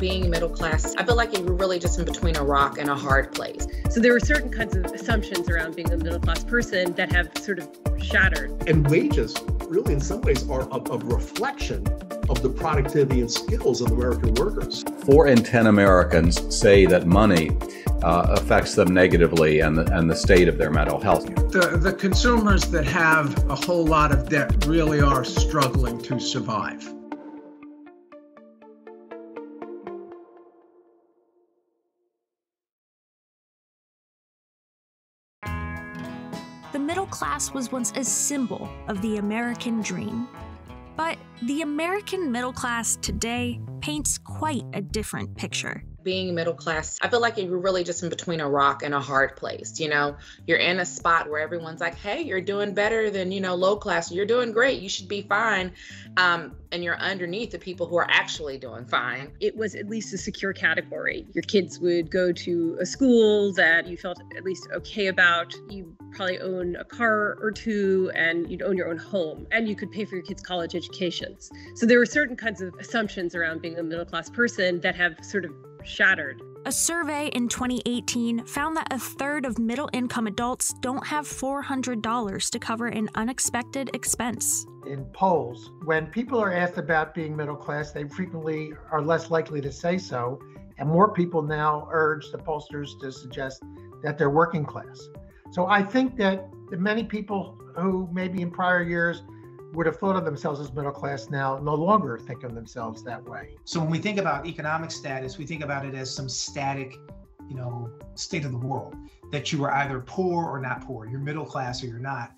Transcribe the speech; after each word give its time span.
being 0.00 0.30
middle 0.30 0.48
class, 0.48 0.96
I 0.96 1.04
feel 1.04 1.14
like 1.14 1.36
you're 1.36 1.52
really 1.52 1.78
just 1.78 1.98
in 1.98 2.06
between 2.06 2.36
a 2.36 2.42
rock 2.42 2.78
and 2.78 2.88
a 2.88 2.94
hard 2.94 3.32
place. 3.32 3.66
So 3.90 4.00
there 4.00 4.16
are 4.16 4.20
certain 4.20 4.50
kinds 4.50 4.74
of 4.74 4.86
assumptions 4.86 5.48
around 5.48 5.76
being 5.76 5.92
a 5.92 5.96
middle 5.96 6.18
class 6.18 6.42
person 6.42 6.94
that 6.94 7.12
have 7.12 7.30
sort 7.38 7.58
of 7.58 7.68
shattered. 8.02 8.50
And 8.66 8.88
wages, 8.90 9.36
really, 9.68 9.92
in 9.92 10.00
some 10.00 10.22
ways, 10.22 10.48
are 10.48 10.62
a, 10.62 10.80
a 10.90 10.98
reflection 10.98 11.86
of 12.30 12.42
the 12.42 12.48
productivity 12.48 13.20
and 13.20 13.30
skills 13.30 13.82
of 13.82 13.90
American 13.90 14.34
workers. 14.34 14.84
Four 15.04 15.26
in 15.26 15.42
10 15.42 15.66
Americans 15.66 16.56
say 16.56 16.86
that 16.86 17.06
money 17.06 17.50
uh, 18.02 18.26
affects 18.30 18.74
them 18.74 18.94
negatively 18.94 19.60
and 19.60 19.76
the, 19.76 19.96
and 19.96 20.08
the 20.08 20.16
state 20.16 20.48
of 20.48 20.56
their 20.56 20.70
mental 20.70 20.98
health. 20.98 21.26
The, 21.26 21.78
the 21.80 21.92
consumers 21.92 22.64
that 22.70 22.86
have 22.86 23.50
a 23.50 23.56
whole 23.56 23.84
lot 23.84 24.12
of 24.12 24.28
debt 24.28 24.64
really 24.64 25.02
are 25.02 25.24
struggling 25.24 26.00
to 26.02 26.18
survive. 26.18 26.90
Class 37.10 37.52
was 37.52 37.72
once 37.72 37.92
a 37.96 38.04
symbol 38.04 38.68
of 38.88 39.00
the 39.02 39.18
American 39.18 39.82
dream. 39.82 40.28
But 40.96 41.18
the 41.42 41.62
American 41.62 42.30
middle 42.30 42.52
class 42.52 42.96
today 42.96 43.58
paints 43.80 44.18
quite 44.18 44.64
a 44.74 44.82
different 44.82 45.34
picture 45.36 45.82
being 46.02 46.34
middle 46.34 46.54
class, 46.54 46.98
I 47.02 47.08
feel 47.08 47.20
like 47.20 47.36
you're 47.36 47.58
really 47.58 47.84
just 47.84 48.02
in 48.02 48.08
between 48.08 48.40
a 48.40 48.48
rock 48.48 48.82
and 48.82 48.94
a 48.94 49.00
hard 49.00 49.36
place. 49.36 49.78
You 49.80 49.88
know, 49.88 50.16
you're 50.46 50.58
in 50.58 50.80
a 50.80 50.86
spot 50.86 51.28
where 51.28 51.40
everyone's 51.40 51.80
like, 51.80 51.94
hey, 51.94 52.22
you're 52.22 52.40
doing 52.40 52.74
better 52.74 53.10
than, 53.10 53.32
you 53.32 53.40
know, 53.40 53.54
low 53.54 53.76
class. 53.76 54.10
You're 54.10 54.26
doing 54.26 54.52
great. 54.52 54.80
You 54.80 54.88
should 54.88 55.08
be 55.08 55.22
fine. 55.22 55.72
Um, 56.16 56.56
and 56.72 56.84
you're 56.84 56.98
underneath 56.98 57.50
the 57.50 57.58
people 57.58 57.86
who 57.86 57.96
are 57.96 58.10
actually 58.10 58.58
doing 58.58 58.84
fine. 58.86 59.32
It 59.40 59.56
was 59.56 59.74
at 59.74 59.88
least 59.88 60.14
a 60.14 60.18
secure 60.18 60.52
category. 60.52 61.26
Your 61.34 61.42
kids 61.42 61.78
would 61.80 62.10
go 62.10 62.32
to 62.32 62.78
a 62.80 62.86
school 62.86 63.52
that 63.54 63.86
you 63.86 63.96
felt 63.96 64.20
at 64.36 64.44
least 64.44 64.68
okay 64.72 65.08
about. 65.08 65.54
You 65.68 65.96
probably 66.12 66.38
own 66.40 66.76
a 66.76 66.84
car 66.84 67.38
or 67.40 67.50
two 67.50 68.10
and 68.14 68.50
you'd 68.50 68.62
own 68.62 68.76
your 68.76 68.88
own 68.88 68.98
home 68.98 69.46
and 69.50 69.68
you 69.68 69.74
could 69.74 69.90
pay 69.90 70.04
for 70.04 70.16
your 70.16 70.24
kids' 70.24 70.42
college 70.42 70.74
educations. 71.30 71.50
So 71.74 71.86
there 71.86 71.98
were 71.98 72.06
certain 72.06 72.36
kinds 72.36 72.60
of 72.60 72.74
assumptions 72.74 73.34
around 73.34 73.62
being 73.62 73.78
a 73.78 73.82
middle 73.82 74.04
class 74.04 74.30
person 74.30 74.80
that 74.80 74.94
have 74.96 75.16
sort 75.22 75.44
of 75.44 75.52
shattered. 75.84 76.42
A 76.66 76.72
survey 76.72 77.28
in 77.28 77.48
2018 77.48 78.44
found 78.44 78.76
that 78.76 78.92
a 78.92 78.98
third 78.98 79.46
of 79.46 79.58
middle 79.58 79.88
income 79.94 80.26
adults 80.26 80.74
don't 80.80 81.06
have 81.06 81.26
$400 81.26 82.50
to 82.50 82.58
cover 82.58 82.88
an 82.88 83.08
unexpected 83.14 83.90
expense. 83.94 84.66
In 84.86 85.06
polls, 85.06 85.70
when 85.84 86.06
people 86.06 86.38
are 86.38 86.52
asked 86.52 86.76
about 86.76 87.14
being 87.14 87.34
middle 87.34 87.56
class, 87.56 87.92
they 87.92 88.04
frequently 88.04 88.72
are 88.90 89.00
less 89.00 89.30
likely 89.30 89.62
to 89.62 89.72
say 89.72 89.96
so, 89.96 90.38
and 90.76 90.88
more 90.88 91.12
people 91.12 91.40
now 91.40 91.88
urge 91.90 92.30
the 92.30 92.38
pollsters 92.38 92.98
to 93.00 93.10
suggest 93.10 93.62
that 94.02 94.18
they're 94.18 94.30
working 94.30 94.64
class. 94.64 95.08
So 95.52 95.66
I 95.66 95.82
think 95.82 96.16
that 96.16 96.46
many 96.70 97.04
people 97.04 97.58
who 97.76 98.08
maybe 98.12 98.42
in 98.42 98.50
prior 98.50 98.82
years 98.82 99.22
would 99.72 99.86
have 99.86 99.98
thought 99.98 100.16
of 100.16 100.24
themselves 100.24 100.60
as 100.60 100.72
middle 100.72 100.90
class 100.90 101.30
now 101.30 101.58
no 101.58 101.74
longer 101.74 102.18
think 102.18 102.42
of 102.42 102.54
themselves 102.54 103.02
that 103.04 103.22
way. 103.24 103.56
So 103.64 103.80
when 103.80 103.90
we 103.90 103.98
think 103.98 104.18
about 104.18 104.46
economic 104.46 104.90
status, 104.90 105.38
we 105.38 105.46
think 105.46 105.62
about 105.62 105.84
it 105.84 105.94
as 105.94 106.12
some 106.14 106.28
static, 106.28 106.96
you 107.48 107.56
know, 107.56 107.90
state 108.14 108.44
of 108.44 108.52
the 108.52 108.58
world 108.58 108.96
that 109.30 109.52
you 109.52 109.62
are 109.64 109.72
either 109.74 110.00
poor 110.00 110.44
or 110.44 110.60
not 110.60 110.84
poor, 110.84 111.06
you're 111.06 111.20
middle 111.20 111.44
class 111.44 111.82
or 111.82 111.86
you're 111.86 111.98
not. 111.98 112.32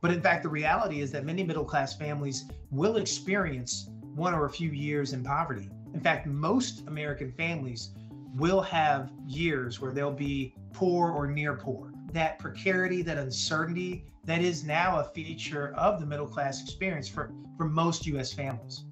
But 0.00 0.10
in 0.10 0.20
fact, 0.20 0.42
the 0.42 0.50
reality 0.50 1.00
is 1.00 1.10
that 1.12 1.24
many 1.24 1.42
middle 1.42 1.64
class 1.64 1.96
families 1.96 2.44
will 2.70 2.96
experience 2.96 3.88
one 4.14 4.34
or 4.34 4.44
a 4.44 4.50
few 4.50 4.70
years 4.70 5.14
in 5.14 5.24
poverty. 5.24 5.70
In 5.94 6.00
fact, 6.00 6.26
most 6.26 6.86
American 6.86 7.32
families 7.32 7.90
will 8.34 8.60
have 8.60 9.10
years 9.26 9.80
where 9.80 9.92
they'll 9.92 10.10
be 10.10 10.54
poor 10.72 11.10
or 11.10 11.26
near 11.26 11.54
poor. 11.54 11.92
That 12.12 12.38
precarity, 12.38 13.00
that 13.02 13.16
uncertainty, 13.16 14.04
that 14.24 14.40
is 14.40 14.64
now 14.64 15.00
a 15.00 15.04
feature 15.04 15.74
of 15.76 16.00
the 16.00 16.06
middle 16.06 16.26
class 16.26 16.62
experience 16.62 17.08
for, 17.08 17.32
for 17.56 17.66
most 17.66 18.06
US 18.06 18.32
families. 18.32 18.84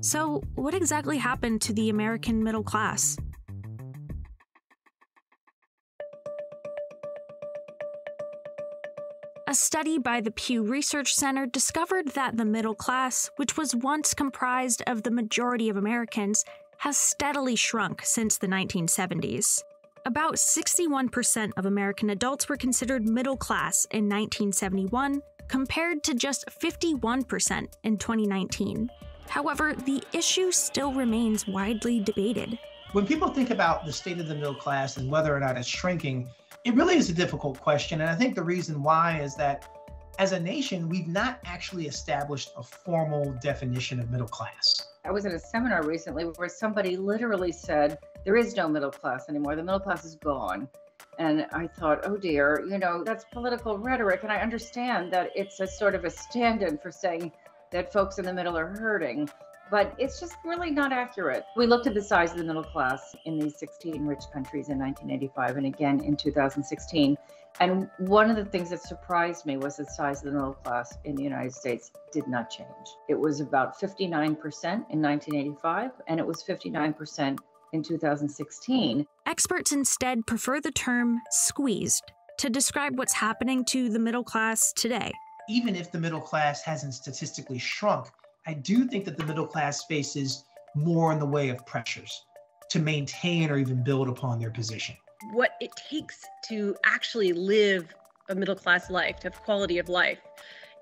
So, 0.00 0.42
what 0.56 0.74
exactly 0.74 1.18
happened 1.18 1.60
to 1.62 1.72
the 1.72 1.88
American 1.88 2.42
middle 2.42 2.64
class? 2.64 3.16
A 9.46 9.54
study 9.54 9.98
by 9.98 10.20
the 10.22 10.30
Pew 10.30 10.62
Research 10.62 11.14
Center 11.14 11.46
discovered 11.46 12.08
that 12.14 12.36
the 12.36 12.44
middle 12.44 12.74
class, 12.74 13.30
which 13.36 13.56
was 13.56 13.76
once 13.76 14.14
comprised 14.14 14.82
of 14.86 15.02
the 15.02 15.10
majority 15.10 15.68
of 15.68 15.76
Americans, 15.76 16.44
has 16.78 16.96
steadily 16.96 17.54
shrunk 17.54 18.00
since 18.02 18.38
the 18.38 18.46
1970s. 18.46 19.62
About 20.04 20.34
61% 20.34 21.52
of 21.56 21.64
American 21.64 22.10
adults 22.10 22.48
were 22.48 22.56
considered 22.56 23.08
middle 23.08 23.36
class 23.36 23.86
in 23.92 24.08
1971, 24.08 25.22
compared 25.46 26.02
to 26.02 26.14
just 26.14 26.44
51% 26.46 27.68
in 27.84 27.96
2019. 27.96 28.90
However, 29.28 29.74
the 29.74 30.02
issue 30.12 30.50
still 30.50 30.92
remains 30.92 31.46
widely 31.46 32.00
debated. 32.00 32.58
When 32.90 33.06
people 33.06 33.28
think 33.28 33.50
about 33.50 33.86
the 33.86 33.92
state 33.92 34.18
of 34.18 34.26
the 34.26 34.34
middle 34.34 34.56
class 34.56 34.96
and 34.96 35.08
whether 35.08 35.32
or 35.34 35.38
not 35.38 35.56
it's 35.56 35.68
shrinking, 35.68 36.28
it 36.64 36.74
really 36.74 36.96
is 36.96 37.08
a 37.08 37.14
difficult 37.14 37.60
question. 37.60 38.00
And 38.00 38.10
I 38.10 38.16
think 38.16 38.34
the 38.34 38.42
reason 38.42 38.82
why 38.82 39.20
is 39.20 39.36
that 39.36 39.68
as 40.18 40.32
a 40.32 40.40
nation, 40.40 40.88
we've 40.88 41.06
not 41.06 41.38
actually 41.44 41.86
established 41.86 42.50
a 42.56 42.62
formal 42.62 43.32
definition 43.40 44.00
of 44.00 44.10
middle 44.10 44.26
class. 44.26 44.88
I 45.04 45.12
was 45.12 45.26
at 45.26 45.32
a 45.32 45.38
seminar 45.38 45.84
recently 45.84 46.24
where 46.24 46.48
somebody 46.48 46.96
literally 46.96 47.52
said, 47.52 47.98
There 48.24 48.36
is 48.36 48.54
no 48.56 48.68
middle 48.68 48.90
class 48.90 49.28
anymore. 49.28 49.56
The 49.56 49.64
middle 49.64 49.80
class 49.80 50.04
is 50.04 50.14
gone. 50.16 50.68
And 51.18 51.46
I 51.52 51.66
thought, 51.66 52.00
oh 52.04 52.16
dear, 52.16 52.64
you 52.68 52.78
know, 52.78 53.02
that's 53.04 53.24
political 53.32 53.78
rhetoric. 53.78 54.22
And 54.22 54.32
I 54.32 54.40
understand 54.40 55.12
that 55.12 55.30
it's 55.34 55.60
a 55.60 55.66
sort 55.66 55.94
of 55.94 56.04
a 56.04 56.10
stand 56.10 56.62
in 56.62 56.78
for 56.78 56.90
saying 56.90 57.32
that 57.70 57.92
folks 57.92 58.18
in 58.18 58.24
the 58.24 58.32
middle 58.32 58.56
are 58.56 58.68
hurting, 58.68 59.28
but 59.70 59.94
it's 59.98 60.20
just 60.20 60.34
really 60.44 60.70
not 60.70 60.92
accurate. 60.92 61.44
We 61.56 61.66
looked 61.66 61.86
at 61.86 61.94
the 61.94 62.02
size 62.02 62.30
of 62.32 62.38
the 62.38 62.44
middle 62.44 62.62
class 62.62 63.14
in 63.24 63.38
these 63.38 63.58
16 63.58 64.06
rich 64.06 64.24
countries 64.32 64.68
in 64.68 64.78
1985 64.78 65.56
and 65.56 65.66
again 65.66 66.00
in 66.04 66.16
2016. 66.16 67.16
And 67.60 67.90
one 67.98 68.30
of 68.30 68.36
the 68.36 68.44
things 68.44 68.70
that 68.70 68.82
surprised 68.82 69.44
me 69.44 69.56
was 69.58 69.76
the 69.76 69.84
size 69.84 70.18
of 70.18 70.26
the 70.26 70.32
middle 70.32 70.54
class 70.54 70.96
in 71.04 71.14
the 71.14 71.22
United 71.22 71.52
States 71.52 71.90
did 72.12 72.26
not 72.26 72.50
change. 72.50 72.68
It 73.08 73.18
was 73.18 73.40
about 73.40 73.78
59% 73.78 74.14
in 74.14 74.32
1985, 74.32 75.90
and 76.06 76.18
it 76.18 76.26
was 76.26 76.42
59% 76.42 77.38
in 77.72 77.82
2016. 77.82 79.06
Experts 79.26 79.72
instead 79.72 80.26
prefer 80.26 80.60
the 80.60 80.70
term 80.70 81.20
squeezed 81.30 82.04
to 82.38 82.48
describe 82.50 82.98
what's 82.98 83.14
happening 83.14 83.64
to 83.66 83.88
the 83.88 83.98
middle 83.98 84.24
class 84.24 84.72
today. 84.74 85.12
Even 85.48 85.74
if 85.76 85.90
the 85.90 85.98
middle 85.98 86.20
class 86.20 86.62
hasn't 86.62 86.94
statistically 86.94 87.58
shrunk, 87.58 88.06
I 88.46 88.54
do 88.54 88.86
think 88.86 89.04
that 89.04 89.16
the 89.16 89.24
middle 89.24 89.46
class 89.46 89.84
faces 89.84 90.44
more 90.74 91.12
in 91.12 91.18
the 91.18 91.26
way 91.26 91.48
of 91.48 91.64
pressures 91.66 92.24
to 92.70 92.78
maintain 92.78 93.50
or 93.50 93.58
even 93.58 93.84
build 93.84 94.08
upon 94.08 94.38
their 94.38 94.50
position 94.50 94.96
what 95.30 95.52
it 95.60 95.70
takes 95.76 96.24
to 96.48 96.74
actually 96.84 97.32
live 97.32 97.94
a 98.28 98.34
middle 98.34 98.54
class 98.54 98.90
life, 98.90 99.20
to 99.20 99.30
have 99.30 99.42
quality 99.42 99.78
of 99.78 99.88
life 99.88 100.18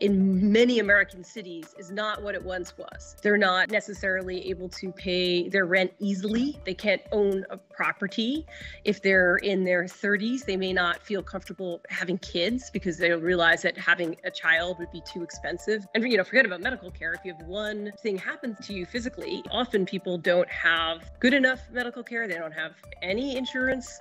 in 0.00 0.50
many 0.50 0.78
American 0.78 1.22
cities 1.22 1.74
is 1.78 1.90
not 1.90 2.22
what 2.22 2.34
it 2.34 2.42
once 2.42 2.76
was. 2.76 3.16
They're 3.22 3.36
not 3.36 3.70
necessarily 3.70 4.48
able 4.48 4.68
to 4.70 4.90
pay 4.92 5.48
their 5.48 5.66
rent 5.66 5.92
easily. 5.98 6.58
They 6.64 6.74
can't 6.74 7.02
own 7.12 7.44
a 7.50 7.58
property. 7.58 8.46
If 8.84 9.02
they're 9.02 9.36
in 9.36 9.64
their 9.64 9.84
30s, 9.84 10.44
they 10.46 10.56
may 10.56 10.72
not 10.72 11.02
feel 11.02 11.22
comfortable 11.22 11.82
having 11.90 12.18
kids 12.18 12.70
because 12.70 12.96
they 12.96 13.12
realize 13.12 13.62
that 13.62 13.76
having 13.76 14.16
a 14.24 14.30
child 14.30 14.78
would 14.78 14.90
be 14.90 15.02
too 15.02 15.22
expensive. 15.22 15.86
And 15.94 16.02
you 16.10 16.16
know, 16.16 16.24
forget 16.24 16.46
about 16.46 16.62
medical 16.62 16.90
care. 16.90 17.12
If 17.12 17.20
you 17.24 17.34
have 17.34 17.46
one 17.46 17.92
thing 18.02 18.16
happens 18.16 18.58
to 18.66 18.72
you 18.72 18.86
physically, 18.86 19.42
often 19.50 19.84
people 19.84 20.16
don't 20.16 20.48
have 20.48 21.10
good 21.20 21.34
enough 21.34 21.60
medical 21.70 22.02
care. 22.02 22.26
They 22.26 22.38
don't 22.38 22.52
have 22.52 22.72
any 23.02 23.36
insurance. 23.36 24.00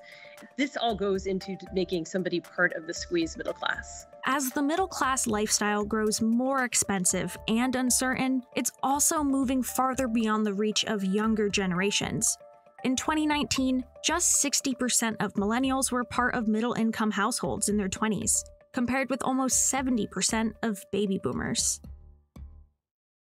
This 0.55 0.77
all 0.77 0.95
goes 0.95 1.25
into 1.25 1.57
making 1.73 2.05
somebody 2.05 2.39
part 2.39 2.73
of 2.73 2.87
the 2.87 2.93
squeeze 2.93 3.35
middle 3.35 3.53
class. 3.53 4.05
As 4.31 4.51
the 4.51 4.61
middle 4.61 4.87
class 4.87 5.25
lifestyle 5.25 5.83
grows 5.83 6.21
more 6.21 6.63
expensive 6.63 7.35
and 7.47 7.75
uncertain, 7.75 8.43
it's 8.55 8.71
also 8.83 9.23
moving 9.23 9.63
farther 9.63 10.07
beyond 10.07 10.45
the 10.45 10.53
reach 10.53 10.85
of 10.85 11.03
younger 11.03 11.49
generations. 11.49 12.37
In 12.83 12.95
2019, 12.95 13.83
just 14.03 14.45
60% 14.45 15.15
of 15.19 15.33
millennials 15.33 15.91
were 15.91 16.03
part 16.03 16.35
of 16.35 16.47
middle 16.47 16.73
income 16.73 17.09
households 17.09 17.69
in 17.69 17.75
their 17.75 17.89
20s, 17.89 18.43
compared 18.71 19.09
with 19.09 19.23
almost 19.23 19.73
70% 19.73 20.53
of 20.61 20.79
baby 20.91 21.19
boomers. 21.23 21.81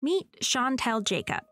Meet 0.02 0.28
Chantel 0.42 1.04
Jacob. 1.04 1.44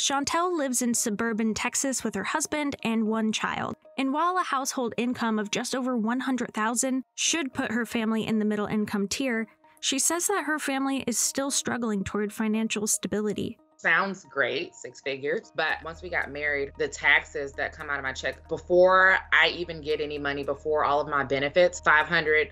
Chantel 0.00 0.56
lives 0.56 0.80
in 0.80 0.94
suburban 0.94 1.52
Texas 1.52 2.02
with 2.02 2.14
her 2.14 2.24
husband 2.24 2.74
and 2.82 3.06
one 3.06 3.32
child. 3.32 3.76
And 3.98 4.14
while 4.14 4.38
a 4.38 4.42
household 4.42 4.94
income 4.96 5.38
of 5.38 5.50
just 5.50 5.74
over 5.74 5.94
100,000 5.94 7.04
should 7.16 7.52
put 7.52 7.70
her 7.70 7.84
family 7.84 8.26
in 8.26 8.38
the 8.38 8.46
middle 8.46 8.64
income 8.64 9.08
tier, 9.08 9.46
she 9.80 9.98
says 9.98 10.26
that 10.28 10.44
her 10.44 10.58
family 10.58 11.04
is 11.06 11.18
still 11.18 11.50
struggling 11.50 12.02
toward 12.02 12.32
financial 12.32 12.86
stability. 12.86 13.58
sounds 13.76 14.24
great, 14.30 14.74
six 14.74 15.02
figures. 15.02 15.52
But 15.54 15.82
once 15.84 16.00
we 16.00 16.08
got 16.08 16.30
married, 16.30 16.72
the 16.78 16.88
taxes 16.88 17.52
that 17.52 17.72
come 17.72 17.90
out 17.90 17.98
of 17.98 18.02
my 18.02 18.12
check 18.14 18.48
before 18.48 19.18
I 19.34 19.48
even 19.48 19.82
get 19.82 20.00
any 20.00 20.16
money, 20.16 20.44
before 20.44 20.82
all 20.82 21.00
of 21.02 21.08
my 21.08 21.24
benefits, 21.24 21.78
$500 21.82 22.50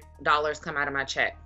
come 0.60 0.76
out 0.76 0.86
of 0.86 0.92
my 0.92 1.04
check 1.04 1.38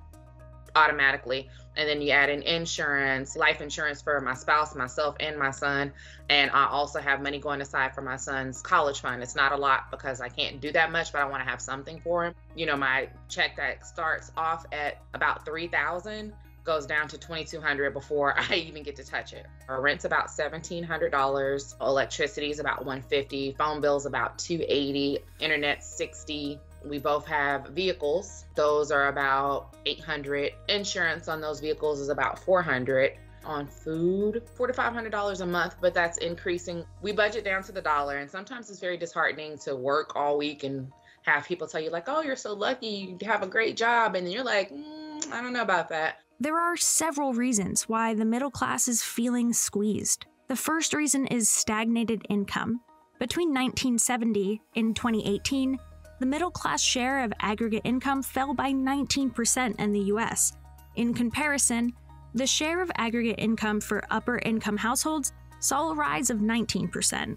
automatically. 0.75 1.49
And 1.77 1.89
then 1.89 2.03
you 2.03 2.11
add 2.11 2.29
in 2.29 2.43
insurance, 2.43 3.35
life 3.35 3.63
insurance 3.63 4.03
for 4.03 4.21
my 4.21 4.35
spouse, 4.35 4.75
myself, 4.75 5.17
and 5.21 5.39
my 5.39 5.51
son. 5.51 5.93
And 6.29 6.51
I 6.51 6.67
also 6.67 7.01
have 7.01 7.23
money 7.23 7.39
going 7.39 7.63
aside 7.63 7.95
for 7.95 8.03
my 8.03 8.17
son's 8.17 8.61
college 8.61 9.01
fund. 9.01 9.23
It's 9.23 9.35
not 9.35 9.53
a 9.53 9.57
lot 9.57 9.91
because 9.91 10.21
I 10.21 10.29
can't 10.29 10.61
do 10.61 10.71
that 10.73 10.93
much, 10.93 11.13
but 11.13 11.23
I 11.23 11.25
want 11.25 11.43
to 11.43 11.49
have 11.49 11.63
something 11.63 12.01
for 12.01 12.27
him. 12.27 12.35
You 12.55 12.67
know, 12.67 12.77
my 12.77 13.09
check 13.29 13.57
that 13.57 13.87
starts 13.87 14.33
off 14.37 14.67
at 14.73 14.99
about 15.15 15.47
3000 15.47 16.35
goes 16.65 16.87
down 16.87 17.09
to 17.09 17.19
2200 17.19 17.93
before 17.93 18.35
I 18.51 18.55
even 18.55 18.83
get 18.83 18.97
to 18.97 19.05
touch 19.05 19.33
it. 19.33 19.47
Our 19.69 19.81
rent's 19.81 20.05
about 20.05 20.29
$1700, 20.29 21.81
electricity 21.81 22.51
is 22.51 22.59
about 22.59 22.85
150, 22.85 23.55
phone 23.59 23.81
bills 23.81 24.07
about 24.07 24.39
280, 24.39 25.19
internet 25.41 25.85
60, 25.85 26.61
we 26.85 26.99
both 26.99 27.27
have 27.27 27.69
vehicles. 27.69 28.47
Those 28.55 28.91
are 28.91 29.09
about 29.09 29.75
800. 29.87 30.53
Insurance 30.69 31.29
on 31.29 31.41
those 31.41 31.61
vehicles 31.61 32.01
is 32.01 32.09
about 32.09 32.39
400 32.39 33.19
on 33.45 33.67
food, 33.67 34.43
$4,500 34.57 35.41
a 35.41 35.47
month, 35.47 35.77
but 35.81 35.95
that's 35.95 36.19
increasing. 36.19 36.85
We 37.01 37.13
budget 37.13 37.45
down 37.45 37.63
to 37.65 37.73
the 37.73 37.83
dollar, 37.83 38.19
and 38.19 38.31
sometimes 38.31 38.71
it's 38.71 38.79
very 38.79 38.97
disheartening 38.97 39.59
to 39.59 39.75
work 39.75 40.15
all 40.15 40.39
week 40.39 40.63
and 40.65 40.93
have 41.23 41.47
people 41.47 41.67
tell 41.67 41.81
you, 41.81 41.91
like, 41.91 42.09
oh, 42.09 42.23
you're 42.23 42.37
so 42.37 42.53
lucky, 42.53 43.17
you 43.21 43.27
have 43.27 43.43
a 43.43 43.47
great 43.47 43.77
job. 43.77 44.15
And 44.15 44.27
then 44.27 44.33
you're 44.33 44.45
like, 44.45 44.71
mm, 44.71 45.33
I 45.33 45.41
don't 45.41 45.53
know 45.53 45.63
about 45.63 45.89
that. 45.91 46.19
There 46.41 46.59
are 46.59 46.77
several 46.77 47.33
reasons 47.33 47.89
why 47.89 48.15
the 48.15 48.25
middle 48.25 48.51
class 48.51 48.89
is 48.89 49.03
feeling 49.03 49.53
squeezed. 49.53 50.27
The 50.49 50.57
first 50.57 50.93
reason 50.93 51.27
is 51.29 51.49
stagnated 51.49 52.27
income. 52.29 52.81
Between 53.21 53.51
1970 53.51 54.61
and 54.75 54.97
2018, 54.97 55.79
the 56.23 56.27
middle 56.27 56.53
class 56.53 56.81
share 56.81 57.25
of 57.25 57.33
aggregate 57.41 57.83
income 57.83 58.23
fell 58.23 58.55
by 58.55 58.73
19% 58.73 59.75
in 59.81 59.93
the 59.93 60.01
US. 60.13 60.53
In 60.95 61.13
comparison, 61.13 61.93
the 62.33 62.47
share 62.47 62.81
of 62.81 62.93
aggregate 62.97 63.41
income 63.41 63.81
for 63.81 64.05
upper 64.09 64.39
income 64.39 64.77
households 64.77 65.33
saw 65.59 65.91
a 65.91 65.95
rise 65.97 66.31
of 66.31 66.39
19%. 66.39 67.37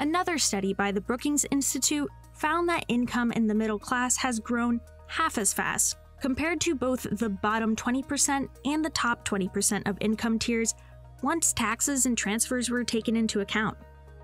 Another 0.00 0.36
study 0.36 0.74
by 0.74 0.92
the 0.92 1.00
Brookings 1.00 1.46
Institute 1.50 2.10
found 2.34 2.68
that 2.68 2.84
income 2.88 3.32
in 3.32 3.46
the 3.46 3.54
middle 3.54 3.78
class 3.78 4.18
has 4.18 4.38
grown 4.38 4.82
half 5.06 5.38
as 5.38 5.54
fast 5.54 5.96
compared 6.20 6.60
to 6.60 6.74
both 6.74 7.06
the 7.18 7.30
bottom 7.30 7.74
20% 7.74 8.46
and 8.66 8.84
the 8.84 8.90
top 8.90 9.26
20% 9.26 9.88
of 9.88 9.96
income 10.02 10.38
tiers 10.38 10.74
once 11.22 11.54
taxes 11.54 12.04
and 12.04 12.18
transfers 12.18 12.68
were 12.68 12.84
taken 12.84 13.16
into 13.16 13.40
account. 13.40 13.78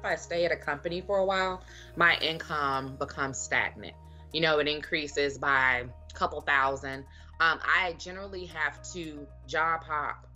I 0.07 0.17
stay 0.17 0.45
at 0.45 0.53
a 0.53 0.57
company 0.57 1.01
for 1.01 1.19
a 1.19 1.25
while, 1.25 1.63
my 1.97 2.17
income 2.21 2.97
becomes 2.97 3.39
stagnant. 3.39 3.95
You 4.33 4.41
know, 4.41 4.59
it 4.59 4.69
increases 4.69 5.39
by 5.39 5.85
a 6.11 6.15
couple 6.15 6.41
thousand. 6.41 7.05
Um, 7.41 7.59
I 7.63 7.95
generally 7.99 8.47
have 8.47 8.83
to 8.93 9.27
job 9.47 9.85
hop 9.85 10.27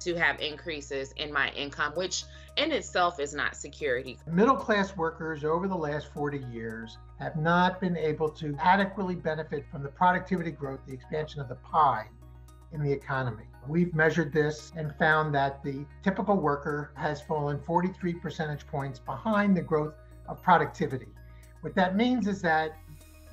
to 0.00 0.14
have 0.14 0.40
increases 0.40 1.12
in 1.16 1.32
my 1.32 1.50
income, 1.50 1.92
which 1.94 2.24
in 2.56 2.72
itself 2.72 3.20
is 3.20 3.34
not 3.34 3.54
security. 3.54 4.18
Middle 4.26 4.56
class 4.56 4.96
workers 4.96 5.44
over 5.44 5.68
the 5.68 5.76
last 5.76 6.12
40 6.12 6.38
years 6.50 6.98
have 7.18 7.36
not 7.36 7.80
been 7.80 7.96
able 7.96 8.30
to 8.30 8.56
adequately 8.60 9.14
benefit 9.14 9.64
from 9.70 9.82
the 9.82 9.88
productivity 9.88 10.50
growth, 10.50 10.80
the 10.86 10.92
expansion 10.92 11.40
of 11.40 11.48
the 11.48 11.56
pie 11.56 12.06
in 12.72 12.82
the 12.82 12.90
economy. 12.90 13.44
We've 13.68 13.94
measured 13.94 14.32
this 14.32 14.72
and 14.74 14.94
found 14.96 15.34
that 15.34 15.62
the 15.62 15.84
typical 16.02 16.36
worker 16.36 16.92
has 16.94 17.20
fallen 17.20 17.60
43 17.60 18.14
percentage 18.14 18.66
points 18.66 18.98
behind 18.98 19.56
the 19.56 19.62
growth 19.62 19.94
of 20.28 20.42
productivity. 20.42 21.08
What 21.60 21.74
that 21.74 21.96
means 21.96 22.26
is 22.26 22.40
that 22.42 22.76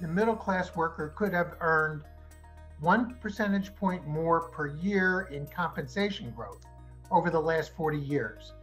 the 0.01 0.07
middle 0.07 0.35
class 0.35 0.75
worker 0.75 1.13
could 1.15 1.33
have 1.33 1.56
earned 1.62 2.03
one 2.79 3.15
percentage 3.15 3.74
point 3.75 4.06
more 4.06 4.41
per 4.50 4.68
year 4.68 5.21
in 5.31 5.47
compensation 5.47 6.31
growth 6.31 6.65
over 7.09 7.30
the 7.30 7.39
last 7.39 7.75
40 7.75 7.97
years. 7.97 8.53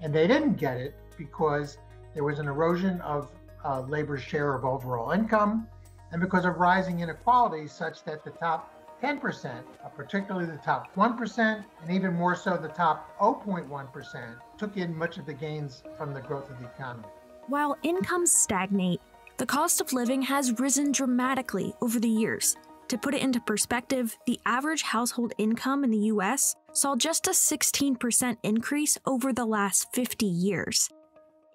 And 0.00 0.14
they 0.14 0.26
didn't 0.26 0.54
get 0.54 0.78
it 0.78 0.94
because 1.18 1.78
there 2.14 2.24
was 2.24 2.38
an 2.38 2.46
erosion 2.46 3.00
of 3.02 3.30
uh, 3.64 3.82
labor's 3.82 4.22
share 4.22 4.54
of 4.54 4.64
overall 4.64 5.10
income 5.10 5.66
and 6.12 6.20
because 6.20 6.44
of 6.44 6.56
rising 6.56 7.00
inequalities 7.00 7.72
such 7.72 8.04
that 8.04 8.24
the 8.24 8.30
top 8.30 8.72
10%, 9.02 9.62
uh, 9.84 9.88
particularly 9.88 10.46
the 10.46 10.58
top 10.58 10.94
1%, 10.94 11.64
and 11.82 11.90
even 11.90 12.14
more 12.14 12.34
so 12.34 12.56
the 12.56 12.68
top 12.68 13.16
0.1%, 13.18 14.34
took 14.56 14.76
in 14.76 14.96
much 14.96 15.18
of 15.18 15.26
the 15.26 15.32
gains 15.32 15.82
from 15.96 16.12
the 16.12 16.20
growth 16.20 16.50
of 16.50 16.58
the 16.58 16.66
economy. 16.66 17.06
While 17.46 17.76
incomes 17.82 18.32
stagnate, 18.32 19.00
the 19.36 19.46
cost 19.46 19.80
of 19.80 19.92
living 19.92 20.22
has 20.22 20.58
risen 20.58 20.92
dramatically 20.92 21.72
over 21.80 22.00
the 22.00 22.08
years. 22.08 22.56
To 22.88 22.98
put 22.98 23.14
it 23.14 23.22
into 23.22 23.40
perspective, 23.40 24.16
the 24.26 24.40
average 24.46 24.82
household 24.82 25.32
income 25.38 25.84
in 25.84 25.90
the 25.90 26.10
US 26.12 26.56
saw 26.72 26.96
just 26.96 27.26
a 27.26 27.30
16% 27.30 28.36
increase 28.42 28.98
over 29.06 29.32
the 29.32 29.44
last 29.44 29.92
50 29.92 30.26
years. 30.26 30.90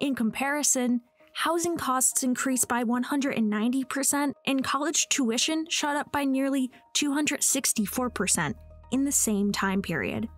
In 0.00 0.14
comparison, 0.14 1.02
housing 1.34 1.76
costs 1.76 2.22
increased 2.22 2.68
by 2.68 2.84
190%, 2.84 4.32
and 4.46 4.64
college 4.64 5.08
tuition 5.08 5.66
shot 5.68 5.96
up 5.96 6.10
by 6.12 6.24
nearly 6.24 6.70
264% 6.96 8.54
in 8.92 9.04
the 9.04 9.12
same 9.12 9.52
time 9.52 9.82
period. 9.82 10.28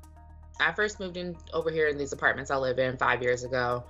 I 0.58 0.72
first 0.72 0.98
moved 0.98 1.18
in 1.18 1.36
over 1.52 1.70
here 1.70 1.88
in 1.88 1.98
these 1.98 2.12
apartments 2.12 2.50
I 2.50 2.56
live 2.56 2.78
in 2.78 2.96
five 2.96 3.22
years 3.22 3.44
ago. 3.44 3.84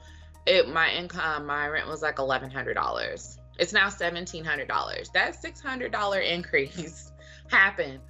It 0.47 0.69
my 0.69 0.91
income, 0.91 1.47
my 1.47 1.69
rent 1.69 1.87
was 1.89 2.03
like 2.03 2.19
eleven 2.19 2.51
hundred 2.51 2.75
dollars. 2.75 3.39
It's 3.59 3.73
now 3.73 3.89
seventeen 3.89 4.45
hundred 4.45 4.67
dollars. 4.67 5.09
That 5.15 5.41
six 5.41 5.61
hundred 5.61 5.93
dollar 5.93 6.19
increase 6.19 7.13
happened. 7.49 8.01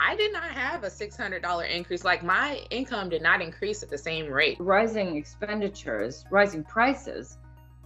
I 0.00 0.16
did 0.16 0.32
not 0.32 0.50
have 0.50 0.82
a 0.82 0.90
six 0.90 1.16
hundred 1.16 1.42
dollar 1.42 1.64
increase. 1.64 2.04
Like 2.04 2.24
my 2.24 2.64
income 2.70 3.10
did 3.10 3.22
not 3.22 3.40
increase 3.40 3.82
at 3.84 3.90
the 3.90 3.98
same 3.98 4.26
rate. 4.28 4.56
Rising 4.58 5.16
expenditures, 5.16 6.24
rising 6.30 6.64
prices 6.64 7.38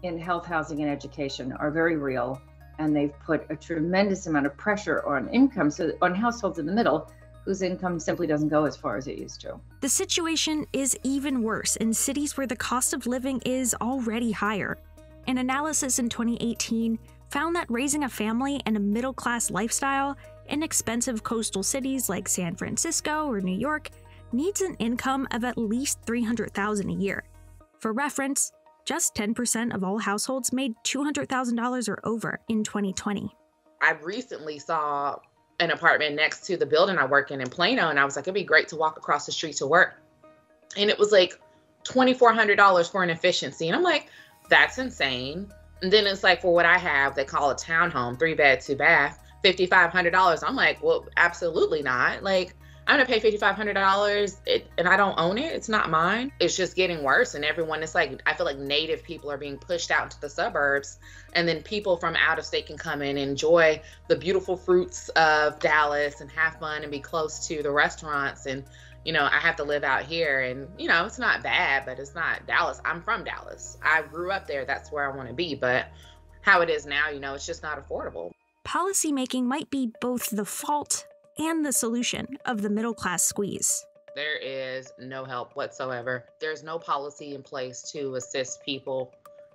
in 0.04 0.18
health, 0.18 0.46
housing, 0.46 0.82
and 0.82 0.90
education 0.90 1.52
are 1.52 1.70
very 1.70 1.96
real, 1.96 2.40
and 2.78 2.94
they've 2.94 3.18
put 3.20 3.46
a 3.50 3.56
tremendous 3.56 4.26
amount 4.26 4.46
of 4.46 4.56
pressure 4.56 5.04
on 5.06 5.28
income, 5.28 5.70
so 5.70 5.92
on 6.02 6.14
households 6.14 6.58
in 6.58 6.66
the 6.66 6.72
middle 6.72 7.10
whose 7.44 7.62
income 7.62 8.00
simply 8.00 8.26
doesn't 8.26 8.48
go 8.48 8.64
as 8.64 8.76
far 8.76 8.96
as 8.96 9.06
it 9.06 9.18
used 9.18 9.40
to. 9.42 9.60
The 9.80 9.88
situation 9.88 10.66
is 10.72 10.96
even 11.02 11.42
worse 11.42 11.76
in 11.76 11.92
cities 11.92 12.36
where 12.36 12.46
the 12.46 12.56
cost 12.56 12.94
of 12.94 13.06
living 13.06 13.40
is 13.44 13.74
already 13.80 14.32
higher. 14.32 14.78
An 15.26 15.38
analysis 15.38 15.98
in 15.98 16.08
2018 16.08 16.98
found 17.30 17.56
that 17.56 17.66
raising 17.68 18.04
a 18.04 18.08
family 18.08 18.62
and 18.64 18.76
a 18.76 18.80
middle 18.80 19.12
class 19.12 19.50
lifestyle 19.50 20.16
in 20.48 20.62
expensive 20.62 21.22
coastal 21.22 21.62
cities 21.62 22.08
like 22.08 22.28
San 22.28 22.54
Francisco 22.54 23.26
or 23.26 23.40
New 23.40 23.56
York 23.56 23.90
needs 24.32 24.60
an 24.60 24.74
income 24.76 25.26
of 25.30 25.44
at 25.44 25.58
least 25.58 25.98
300,000 26.06 26.90
a 26.90 26.94
year. 26.94 27.24
For 27.78 27.92
reference, 27.92 28.52
just 28.84 29.14
10% 29.14 29.74
of 29.74 29.82
all 29.82 29.98
households 29.98 30.52
made 30.52 30.74
$200,000 30.84 31.88
or 31.88 32.00
over 32.04 32.40
in 32.48 32.64
2020. 32.64 33.34
I 33.80 33.92
recently 34.02 34.58
saw 34.58 35.18
an 35.60 35.70
apartment 35.70 36.16
next 36.16 36.44
to 36.46 36.56
the 36.56 36.66
building 36.66 36.98
I 36.98 37.06
work 37.06 37.30
in 37.30 37.40
in 37.40 37.48
Plano, 37.48 37.88
and 37.88 37.98
I 37.98 38.04
was 38.04 38.16
like, 38.16 38.24
it'd 38.24 38.34
be 38.34 38.44
great 38.44 38.68
to 38.68 38.76
walk 38.76 38.96
across 38.96 39.26
the 39.26 39.32
street 39.32 39.56
to 39.56 39.66
work. 39.66 39.94
And 40.76 40.90
it 40.90 40.98
was 40.98 41.12
like 41.12 41.40
$2,400 41.84 42.90
for 42.90 43.02
an 43.02 43.10
efficiency. 43.10 43.68
And 43.68 43.76
I'm 43.76 43.82
like, 43.82 44.08
that's 44.48 44.78
insane. 44.78 45.52
And 45.82 45.92
then 45.92 46.06
it's 46.06 46.22
like 46.22 46.40
for 46.40 46.52
what 46.52 46.66
I 46.66 46.78
have, 46.78 47.14
they 47.14 47.24
call 47.24 47.50
a 47.50 47.54
townhome, 47.54 48.18
three 48.18 48.34
bed, 48.34 48.60
two 48.60 48.74
bath, 48.74 49.20
$5,500. 49.44 50.42
I'm 50.46 50.56
like, 50.56 50.82
well, 50.82 51.06
absolutely 51.16 51.82
not. 51.82 52.22
Like, 52.22 52.56
I'm 52.86 52.98
gonna 52.98 53.06
pay 53.06 53.18
fifty 53.18 53.38
five 53.38 53.56
hundred 53.56 53.74
dollars, 53.74 54.36
and 54.76 54.86
I 54.86 54.96
don't 54.96 55.18
own 55.18 55.38
it. 55.38 55.52
It's 55.52 55.70
not 55.70 55.88
mine. 55.88 56.32
It's 56.38 56.56
just 56.56 56.76
getting 56.76 57.02
worse, 57.02 57.34
and 57.34 57.44
everyone. 57.44 57.82
It's 57.82 57.94
like 57.94 58.20
I 58.26 58.34
feel 58.34 58.44
like 58.44 58.58
native 58.58 59.02
people 59.02 59.30
are 59.30 59.38
being 59.38 59.56
pushed 59.56 59.90
out 59.90 60.04
into 60.04 60.20
the 60.20 60.28
suburbs, 60.28 60.98
and 61.32 61.48
then 61.48 61.62
people 61.62 61.96
from 61.96 62.14
out 62.14 62.38
of 62.38 62.44
state 62.44 62.66
can 62.66 62.76
come 62.76 63.00
in 63.00 63.16
and 63.16 63.30
enjoy 63.30 63.80
the 64.08 64.16
beautiful 64.16 64.56
fruits 64.56 65.08
of 65.10 65.58
Dallas 65.60 66.20
and 66.20 66.30
have 66.32 66.56
fun 66.56 66.82
and 66.82 66.90
be 66.90 67.00
close 67.00 67.46
to 67.48 67.62
the 67.62 67.70
restaurants. 67.70 68.44
And 68.44 68.64
you 69.02 69.12
know, 69.12 69.24
I 69.24 69.38
have 69.38 69.56
to 69.56 69.64
live 69.64 69.82
out 69.82 70.02
here, 70.02 70.40
and 70.40 70.68
you 70.78 70.88
know, 70.88 71.06
it's 71.06 71.18
not 71.18 71.42
bad, 71.42 71.86
but 71.86 71.98
it's 71.98 72.14
not 72.14 72.46
Dallas. 72.46 72.80
I'm 72.84 73.00
from 73.00 73.24
Dallas. 73.24 73.78
I 73.82 74.02
grew 74.02 74.30
up 74.30 74.46
there. 74.46 74.66
That's 74.66 74.92
where 74.92 75.10
I 75.10 75.16
want 75.16 75.28
to 75.28 75.34
be, 75.34 75.54
but 75.54 75.86
how 76.42 76.60
it 76.60 76.68
is 76.68 76.84
now, 76.84 77.08
you 77.08 77.20
know, 77.20 77.32
it's 77.32 77.46
just 77.46 77.62
not 77.62 77.82
affordable. 77.82 78.30
Policymaking 78.66 79.44
might 79.44 79.70
be 79.70 79.92
both 80.00 80.28
the 80.28 80.44
fault 80.44 81.06
and 81.38 81.64
the 81.64 81.72
solution 81.72 82.38
of 82.44 82.62
the 82.62 82.70
middle 82.70 82.94
class 82.94 83.22
squeeze. 83.22 83.86
There 84.14 84.36
is 84.36 84.92
no 84.98 85.24
help 85.24 85.56
whatsoever. 85.56 86.24
There's 86.40 86.62
no 86.62 86.78
policy 86.78 87.34
in 87.34 87.42
place 87.42 87.82
to 87.92 88.14
assist 88.14 88.62
people. 88.64 89.12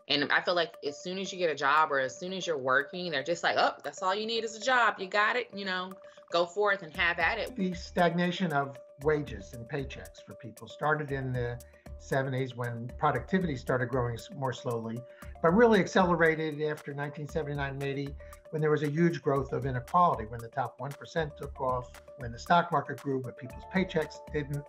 And 0.09 0.29
I 0.31 0.41
feel 0.41 0.55
like 0.55 0.73
as 0.85 1.01
soon 1.01 1.17
as 1.19 1.31
you 1.31 1.39
get 1.39 1.49
a 1.49 1.55
job 1.55 1.91
or 1.91 1.99
as 1.99 2.17
soon 2.17 2.33
as 2.33 2.45
you're 2.45 2.57
working, 2.57 3.11
they're 3.11 3.23
just 3.23 3.43
like, 3.43 3.55
oh, 3.57 3.73
that's 3.83 4.01
all 4.01 4.13
you 4.13 4.25
need 4.25 4.43
is 4.43 4.55
a 4.55 4.59
job. 4.59 4.95
You 4.99 5.07
got 5.07 5.35
it. 5.35 5.47
You 5.55 5.65
know, 5.65 5.93
go 6.31 6.45
forth 6.45 6.83
and 6.83 6.95
have 6.97 7.19
at 7.19 7.37
it. 7.37 7.55
The 7.55 7.73
stagnation 7.73 8.51
of 8.51 8.77
wages 9.03 9.53
and 9.53 9.67
paychecks 9.69 10.21
for 10.25 10.33
people 10.33 10.67
started 10.67 11.11
in 11.11 11.31
the 11.31 11.57
70s 12.01 12.55
when 12.55 12.91
productivity 12.97 13.55
started 13.55 13.89
growing 13.89 14.17
more 14.35 14.53
slowly, 14.53 14.99
but 15.41 15.53
really 15.53 15.79
accelerated 15.79 16.55
after 16.55 16.93
1979 16.93 17.73
and 17.73 17.83
80 17.83 18.15
when 18.51 18.61
there 18.61 18.71
was 18.71 18.83
a 18.83 18.89
huge 18.89 19.21
growth 19.21 19.53
of 19.53 19.65
inequality, 19.65 20.25
when 20.25 20.39
the 20.39 20.47
top 20.47 20.79
1% 20.79 21.37
took 21.37 21.61
off, 21.61 21.91
when 22.17 22.31
the 22.31 22.39
stock 22.39 22.71
market 22.71 23.01
grew, 23.01 23.21
but 23.21 23.37
people's 23.37 23.63
paychecks 23.73 24.15
didn't. 24.33 24.63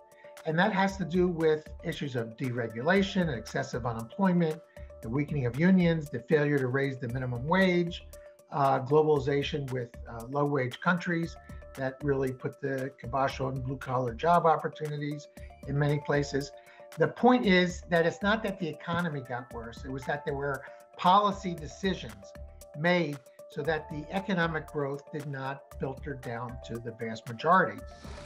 And 0.45 0.57
that 0.57 0.73
has 0.73 0.97
to 0.97 1.05
do 1.05 1.27
with 1.27 1.67
issues 1.83 2.15
of 2.15 2.37
deregulation 2.37 3.21
and 3.21 3.31
excessive 3.31 3.85
unemployment, 3.85 4.61
the 5.01 5.09
weakening 5.09 5.45
of 5.45 5.59
unions, 5.59 6.09
the 6.09 6.19
failure 6.19 6.59
to 6.59 6.67
raise 6.67 6.97
the 6.97 7.07
minimum 7.09 7.45
wage, 7.47 8.05
uh, 8.51 8.79
globalization 8.79 9.71
with 9.71 9.89
uh, 10.09 10.25
low 10.29 10.45
wage 10.45 10.79
countries 10.79 11.35
that 11.75 11.97
really 12.03 12.31
put 12.31 12.59
the 12.59 12.91
kibosh 12.99 13.39
on 13.39 13.61
blue 13.61 13.77
collar 13.77 14.13
job 14.13 14.45
opportunities 14.45 15.27
in 15.67 15.77
many 15.77 15.99
places. 15.99 16.51
The 16.97 17.07
point 17.07 17.45
is 17.45 17.81
that 17.89 18.05
it's 18.05 18.21
not 18.21 18.43
that 18.43 18.59
the 18.59 18.67
economy 18.67 19.21
got 19.21 19.51
worse, 19.53 19.85
it 19.85 19.91
was 19.91 20.03
that 20.03 20.25
there 20.25 20.33
were 20.33 20.63
policy 20.97 21.53
decisions 21.53 22.33
made 22.77 23.17
so 23.51 23.61
that 23.61 23.89
the 23.89 24.05
economic 24.11 24.65
growth 24.65 25.11
did 25.11 25.27
not 25.27 25.63
filter 25.77 26.13
down 26.13 26.57
to 26.65 26.79
the 26.79 26.91
vast 26.91 27.27
majority. 27.27 27.77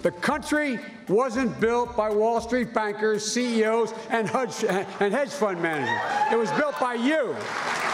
The 0.03 0.11
country 0.11 0.79
wasn't 1.09 1.59
built 1.59 1.97
by 1.97 2.11
Wall 2.11 2.39
Street 2.39 2.73
bankers, 2.75 3.25
CEOs, 3.31 3.91
and 4.11 4.29
hedge, 4.29 4.63
and 4.63 5.13
hedge 5.13 5.31
fund 5.31 5.59
managers. 5.61 6.31
It 6.31 6.37
was 6.37 6.51
built 6.51 6.79
by 6.79 6.93
you. 6.93 7.35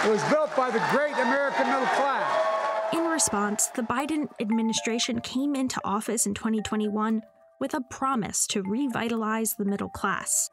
It 0.06 0.12
was 0.12 0.24
built 0.26 0.54
by 0.58 0.72
the 0.72 0.84
great 0.92 1.14
American 1.14 1.68
middle 1.68 1.88
class. 1.96 2.94
In 2.94 3.06
response, 3.06 3.68
the 3.68 3.84
Biden 3.84 4.28
administration 4.42 5.22
came 5.22 5.56
into 5.56 5.80
office 5.86 6.26
in 6.26 6.34
2021 6.34 7.22
with 7.62 7.74
a 7.74 7.82
promise 7.90 8.46
to 8.48 8.62
revitalize 8.62 9.54
the 9.54 9.64
middle 9.64 9.90
class. 9.90 10.50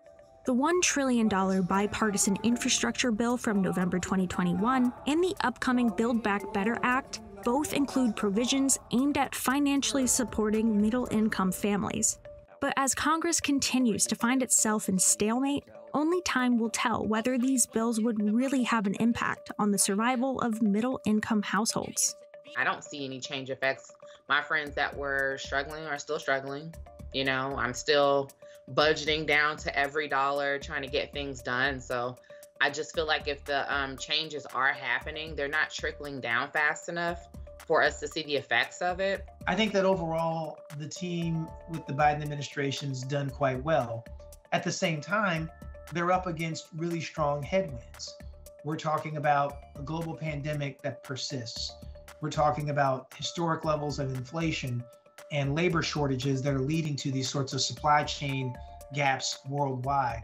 The 0.49 0.55
$1 0.55 0.81
trillion 0.81 1.29
bipartisan 1.29 2.39
infrastructure 2.43 3.13
bill 3.13 3.37
from 3.37 3.61
November 3.61 3.99
2021 3.99 4.91
and 5.07 5.23
the 5.23 5.37
upcoming 5.43 5.91
Build 5.91 6.23
Back 6.23 6.55
Better 6.55 6.79
Act 6.83 7.21
both 7.45 7.75
include 7.75 8.17
provisions 8.17 8.79
aimed 8.91 9.19
at 9.19 9.35
financially 9.35 10.07
supporting 10.07 10.81
middle 10.81 11.07
income 11.11 11.53
families. 11.53 12.19
But 12.63 12.73
as 12.79 12.95
Congress 12.95 13.41
continues 13.41 14.07
to 14.07 14.15
find 14.15 14.43
itself 14.43 14.89
in 14.89 14.99
stalemate, 14.99 15.65
only 15.93 16.23
time 16.23 16.59
will 16.59 16.71
tell 16.71 17.07
whether 17.07 17.37
these 17.37 17.67
bills 17.67 18.01
would 18.01 18.33
really 18.33 18.63
have 18.63 18.87
an 18.87 18.95
impact 19.01 19.51
on 19.59 19.71
the 19.71 19.79
survival 19.79 20.41
of 20.41 20.63
middle 20.63 20.99
income 21.05 21.43
households. 21.43 22.17
I 22.57 22.65
don't 22.65 22.83
see 22.83 23.05
any 23.05 23.21
change 23.21 23.51
effects. 23.51 23.93
My 24.31 24.41
friends 24.41 24.75
that 24.77 24.97
were 24.97 25.37
struggling 25.37 25.85
are 25.85 25.99
still 25.99 26.19
struggling. 26.19 26.75
You 27.13 27.27
know, 27.27 27.55
I'm 27.59 27.75
still 27.75 28.31
budgeting 28.75 29.27
down 29.27 29.57
to 29.59 29.79
every 29.79 30.09
dollar, 30.09 30.59
trying 30.59 30.83
to 30.83 30.89
get 30.89 31.13
things 31.13 31.43
done. 31.43 31.81
So 31.81 32.17
I 32.61 32.71
just 32.71 32.95
feel 32.95 33.07
like 33.07 33.29
if 33.29 33.45
the 33.45 33.73
um, 33.75 33.97
changes 33.97 34.47
are 34.47 34.73
happening, 34.73 35.35
they're 35.35 35.49
not 35.49 35.71
trickling 35.71 36.21
down 36.21 36.51
fast 36.51 36.89
enough 36.89 37.29
for 37.67 37.83
us 37.83 38.01
to 38.01 38.09
see 38.09 38.23
the 38.23 38.37
effects 38.37 38.81
of 38.81 38.99
it. 38.99 39.27
I 39.47 39.55
think 39.55 39.73
that 39.73 39.85
overall, 39.85 40.59
the 40.79 40.89
team 40.89 41.49
with 41.71 41.87
the 41.87 41.93
Biden 41.93 42.23
administration's 42.23 43.03
done 43.03 43.31
quite 43.31 43.63
well. 43.63 44.05
At 44.53 44.65
the 44.65 44.73
same 44.73 45.01
time, 45.01 45.51
they're 45.93 46.13
up 46.13 46.27
against 46.27 46.69
really 46.77 47.01
strong 47.01 47.43
headwinds. 47.43 48.17
We're 48.65 48.77
talking 48.77 49.17
about 49.17 49.59
a 49.77 49.83
global 49.83 50.15
pandemic 50.17 50.83
that 50.83 51.03
persists. 51.03 51.73
We're 52.21 52.31
talking 52.31 52.71
about 52.71 53.13
historic 53.17 53.65
levels 53.65 53.99
of 53.99 54.13
inflation 54.15 54.83
and 55.31 55.55
labor 55.55 55.83
shortages 55.83 56.43
that 56.43 56.55
are 56.55 56.61
leading 56.61 56.97
to 56.97 57.11
these 57.11 57.29
sorts 57.29 57.53
of 57.53 57.61
supply 57.61 58.03
chain 58.05 58.55
gaps 58.95 59.41
worldwide. 59.49 60.23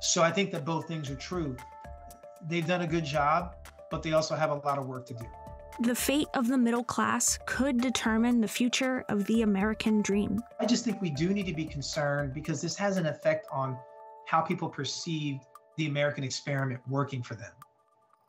So 0.00 0.22
I 0.22 0.30
think 0.30 0.50
that 0.52 0.64
both 0.64 0.86
things 0.86 1.10
are 1.10 1.16
true. 1.16 1.56
They've 2.48 2.66
done 2.66 2.82
a 2.82 2.86
good 2.86 3.04
job, 3.04 3.54
but 3.90 4.02
they 4.02 4.12
also 4.12 4.34
have 4.34 4.50
a 4.50 4.56
lot 4.56 4.78
of 4.78 4.86
work 4.86 5.06
to 5.06 5.14
do. 5.14 5.24
The 5.80 5.94
fate 5.94 6.28
of 6.34 6.46
the 6.46 6.58
middle 6.58 6.84
class 6.84 7.38
could 7.46 7.80
determine 7.80 8.40
the 8.40 8.48
future 8.48 9.04
of 9.08 9.24
the 9.24 9.42
American 9.42 10.02
dream. 10.02 10.40
I 10.60 10.66
just 10.66 10.84
think 10.84 11.00
we 11.00 11.10
do 11.10 11.30
need 11.30 11.46
to 11.46 11.54
be 11.54 11.64
concerned 11.64 12.32
because 12.32 12.60
this 12.60 12.76
has 12.76 12.96
an 12.96 13.06
effect 13.06 13.48
on 13.50 13.76
how 14.26 14.40
people 14.40 14.68
perceive 14.68 15.40
the 15.76 15.86
American 15.86 16.22
experiment 16.22 16.80
working 16.88 17.22
for 17.22 17.34
them. 17.34 17.50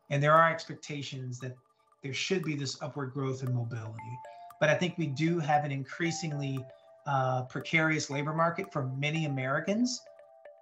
And 0.09 0.23
there 0.23 0.33
are 0.33 0.49
expectations 0.49 1.39
that 1.39 1.55
there 2.01 2.13
should 2.13 2.43
be 2.43 2.55
this 2.55 2.81
upward 2.81 3.13
growth 3.13 3.43
and 3.43 3.53
mobility. 3.53 4.19
But 4.59 4.69
I 4.69 4.75
think 4.75 4.97
we 4.97 5.07
do 5.07 5.39
have 5.39 5.65
an 5.65 5.71
increasingly 5.71 6.59
uh, 7.05 7.43
precarious 7.43 8.09
labor 8.09 8.33
market 8.33 8.71
for 8.71 8.87
many 8.97 9.25
Americans. 9.25 10.01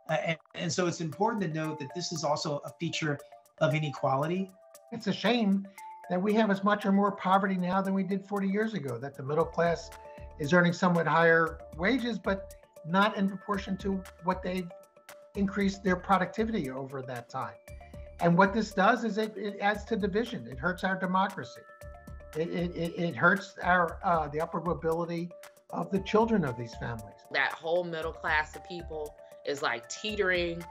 Uh, 0.09 0.17
and, 0.25 0.37
and 0.55 0.71
so 0.71 0.87
it's 0.87 1.01
important 1.01 1.41
to 1.43 1.47
note 1.47 1.79
that 1.79 1.93
this 1.95 2.11
is 2.11 2.23
also 2.23 2.61
a 2.65 2.69
feature 2.79 3.17
of 3.61 3.73
inequality. 3.73 4.51
It's 4.91 5.07
a 5.07 5.13
shame 5.13 5.67
that 6.09 6.21
we 6.21 6.33
have 6.33 6.51
as 6.51 6.63
much 6.63 6.85
or 6.85 6.91
more 6.91 7.11
poverty 7.11 7.55
now 7.55 7.81
than 7.81 7.93
we 7.93 8.03
did 8.03 8.25
40 8.25 8.47
years 8.47 8.73
ago, 8.73 8.97
that 8.97 9.15
the 9.15 9.23
middle 9.23 9.45
class 9.45 9.89
is 10.39 10.53
earning 10.53 10.73
somewhat 10.73 11.07
higher 11.07 11.59
wages, 11.77 12.19
but 12.19 12.53
not 12.85 13.15
in 13.15 13.29
proportion 13.29 13.77
to 13.77 14.03
what 14.23 14.43
they've 14.43 14.69
increased 15.35 15.83
their 15.83 15.95
productivity 15.95 16.69
over 16.69 17.01
that 17.01 17.29
time. 17.29 17.53
And 18.19 18.37
what 18.37 18.53
this 18.53 18.73
does 18.73 19.03
is 19.03 19.17
it, 19.17 19.35
it 19.37 19.57
adds 19.59 19.83
to 19.85 19.95
division. 19.95 20.47
It 20.47 20.59
hurts 20.59 20.83
our 20.83 20.97
democracy. 20.97 21.61
It, 22.35 22.49
it, 22.49 22.93
it 22.97 23.15
hurts 23.15 23.55
our 23.61 23.99
uh, 24.03 24.27
the 24.27 24.41
upward 24.41 24.65
mobility 24.65 25.29
of 25.69 25.91
the 25.91 25.99
children 25.99 26.45
of 26.45 26.57
these 26.57 26.73
families. 26.75 27.15
That 27.31 27.51
whole 27.51 27.83
middle 27.83 28.13
class 28.13 28.55
of 28.55 28.67
people 28.67 29.15
is 29.45 29.61
like 29.61 29.89
teetering 29.89 30.63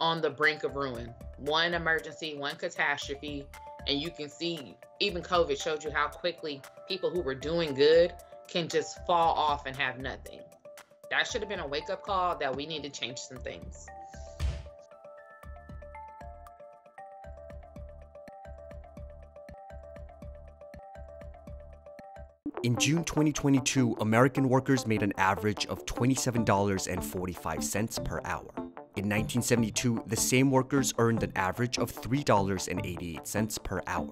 on 0.00 0.20
the 0.20 0.30
brink 0.30 0.64
of 0.64 0.76
ruin. 0.76 1.14
One 1.38 1.74
emergency, 1.74 2.36
one 2.36 2.56
catastrophe, 2.56 3.46
and 3.86 4.00
you 4.00 4.10
can 4.10 4.28
see 4.28 4.76
even 5.00 5.22
COVID 5.22 5.60
showed 5.60 5.82
you 5.82 5.90
how 5.90 6.08
quickly 6.08 6.62
people 6.88 7.10
who 7.10 7.20
were 7.20 7.34
doing 7.34 7.74
good 7.74 8.12
can 8.48 8.68
just 8.68 9.04
fall 9.06 9.34
off 9.34 9.66
and 9.66 9.76
have 9.76 9.98
nothing. 9.98 10.40
That 11.10 11.26
should 11.26 11.40
have 11.40 11.48
been 11.48 11.60
a 11.60 11.66
wake 11.66 11.90
up 11.90 12.04
call 12.04 12.38
that 12.38 12.54
we 12.54 12.66
need 12.66 12.82
to 12.84 12.90
change 12.90 13.18
some 13.18 13.38
things. 13.38 13.86
In 22.62 22.78
June 22.78 23.02
2022, 23.02 23.96
American 24.00 24.48
workers 24.48 24.86
made 24.86 25.02
an 25.02 25.12
average 25.18 25.66
of 25.66 25.84
$27.45 25.84 28.04
per 28.04 28.20
hour. 28.24 28.52
In 28.94 29.08
1972, 29.08 30.04
the 30.06 30.14
same 30.14 30.48
workers 30.48 30.94
earned 30.98 31.24
an 31.24 31.32
average 31.34 31.78
of 31.78 31.92
$3.88 31.92 33.64
per 33.64 33.82
hour. 33.88 34.10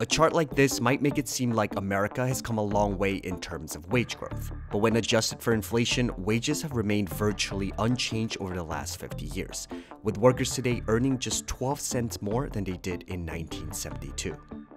A 0.00 0.06
chart 0.06 0.32
like 0.32 0.54
this 0.54 0.80
might 0.80 1.02
make 1.02 1.18
it 1.18 1.28
seem 1.28 1.50
like 1.50 1.76
America 1.76 2.26
has 2.26 2.40
come 2.40 2.56
a 2.56 2.62
long 2.62 2.96
way 2.96 3.16
in 3.16 3.38
terms 3.40 3.76
of 3.76 3.92
wage 3.92 4.16
growth, 4.16 4.52
but 4.72 4.78
when 4.78 4.96
adjusted 4.96 5.42
for 5.42 5.52
inflation, 5.52 6.10
wages 6.16 6.62
have 6.62 6.72
remained 6.72 7.10
virtually 7.10 7.74
unchanged 7.78 8.38
over 8.40 8.54
the 8.54 8.62
last 8.62 8.98
50 8.98 9.26
years, 9.26 9.68
with 10.02 10.16
workers 10.16 10.54
today 10.54 10.82
earning 10.88 11.18
just 11.18 11.46
12 11.46 11.78
cents 11.78 12.22
more 12.22 12.48
than 12.48 12.64
they 12.64 12.78
did 12.78 13.02
in 13.02 13.26
1972 13.26 14.34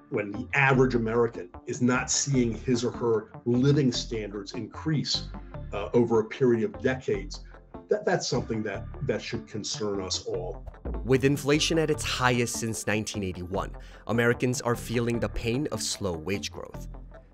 when 0.10 0.32
the 0.32 0.48
average 0.54 0.96
American 0.96 1.50
is 1.68 1.82
not 1.82 2.10
seeing 2.10 2.54
his 2.54 2.84
or 2.84 2.92
her 2.92 3.32
living 3.46 3.92
standards 3.92 4.54
increase 4.54 5.28
uh, 5.74 5.90
over 5.94 6.20
a 6.20 6.26
period 6.26 6.64
of 6.64 6.82
decades, 6.82 7.42
that, 7.90 8.06
that's 8.06 8.28
something 8.28 8.64
that, 8.64 8.86
that 9.04 9.22
should 9.22 9.48
concern 9.48 10.02
us 10.02 10.26
all. 10.26 10.64
With 11.04 11.26
inflation 11.26 11.80
at 11.80 11.90
its 11.90 12.04
highest 12.04 12.54
since 12.54 12.86
1981, 12.86 13.72
Americans 14.08 14.62
are 14.62 14.76
feeling 14.76 15.20
the 15.20 15.30
pain 15.30 15.68
of 15.72 15.82
slow 15.82 16.14
wage 16.14 16.52
growth. 16.52 16.88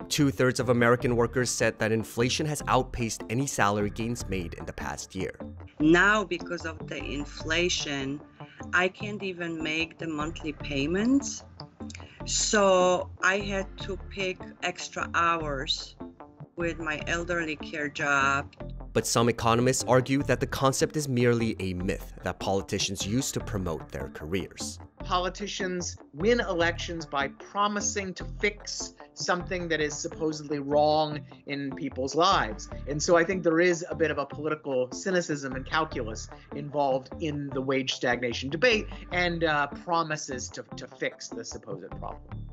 Two 0.08 0.30
thirds 0.30 0.60
of 0.60 0.70
American 0.70 1.16
workers 1.16 1.50
said 1.50 1.80
that 1.80 1.92
inflation 1.92 2.46
has 2.46 2.62
outpaced 2.68 3.24
any 3.30 3.48
salary 3.48 3.90
gains 3.90 4.28
made 4.30 4.54
in 4.54 4.66
the 4.66 4.74
past 4.74 5.16
year. 5.16 5.34
Now, 5.80 6.24
because 6.24 6.66
of 6.66 6.88
the 6.88 7.04
inflation, 7.04 8.22
I 8.74 8.88
can't 8.88 9.24
even 9.24 9.62
make 9.62 9.98
the 9.98 10.08
monthly 10.08 10.54
payments 10.54 11.44
so 12.26 13.12
I 13.24 13.38
had 13.40 13.68
to 13.80 13.98
pick 14.10 14.38
extra 14.64 15.10
hours 15.14 15.95
with 16.56 16.80
my 16.80 17.02
elderly 17.08 17.56
care 17.56 17.90
job. 17.90 18.54
But 18.94 19.06
some 19.06 19.28
economists 19.28 19.84
argue 19.88 20.24
that 20.24 20.40
the 20.40 20.48
concept 20.48 20.96
is 20.96 21.10
merely 21.10 21.56
a 21.60 21.74
myth 21.74 22.14
that 22.24 22.40
politicians 22.40 23.06
use 23.06 23.32
to 23.34 23.40
promote 23.42 23.92
their 23.92 24.10
careers. 24.10 24.80
Politicians 25.00 25.98
win 26.14 26.40
elections 26.40 27.06
by 27.06 27.28
promising 27.28 28.14
to 28.14 28.26
fix 28.40 28.94
something 29.14 29.68
that 29.68 29.82
is 29.82 29.94
supposedly 29.94 30.60
wrong 30.60 31.20
in 31.48 31.72
people's 31.76 32.16
lives. 32.16 32.70
And 32.88 33.02
so 33.02 33.18
I 33.18 33.24
think 33.24 33.44
there 33.44 33.60
is 33.60 33.86
a 33.90 33.96
bit 33.96 34.12
of 34.12 34.18
a 34.18 34.26
political 34.26 34.90
cynicism 34.92 35.56
and 35.56 35.66
calculus 35.66 36.30
involved 36.56 37.10
in 37.20 37.50
the 37.50 37.62
wage 37.62 37.94
stagnation 37.94 38.50
debate 38.50 38.88
and 39.12 39.44
uh, 39.44 39.68
promises 39.68 40.48
to, 40.50 40.64
to 40.78 40.88
fix 40.88 41.28
the 41.28 41.44
supposed 41.44 41.92
problem. 41.92 42.45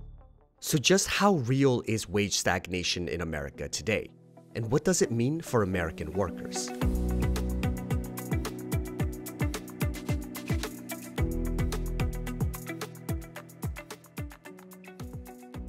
So 0.65 0.79
just 0.79 1.09
how 1.09 1.35
real 1.39 1.83
is 1.87 2.09
wage 2.09 2.39
stagnation 2.39 3.09
in 3.09 3.21
America 3.21 3.69
today? 3.69 4.09
And 4.55 4.71
what 4.71 4.85
does 4.85 5.03
it 5.03 5.11
mean 5.11 5.41
for 5.41 5.65
American 5.65 6.13
workers? 6.13 6.71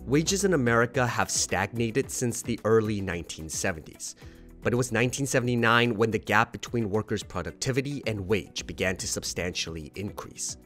Wages 0.05 0.43
in 0.43 0.53
America 0.53 1.07
have 1.07 1.31
stagnated 1.31 2.11
since 2.11 2.43
the 2.43 2.59
early 2.63 3.01
1970s. 3.01 4.13
But 4.61 4.73
it 4.73 4.75
was 4.75 4.91
1979 4.91 5.97
when 5.97 6.11
the 6.11 6.19
gap 6.19 6.51
between 6.51 6.91
workers' 6.91 7.23
productivity 7.23 8.03
and 8.05 8.27
wage 8.27 8.67
began 8.67 8.95
to 8.97 9.07
substantially 9.07 9.91
increase. 9.95 10.57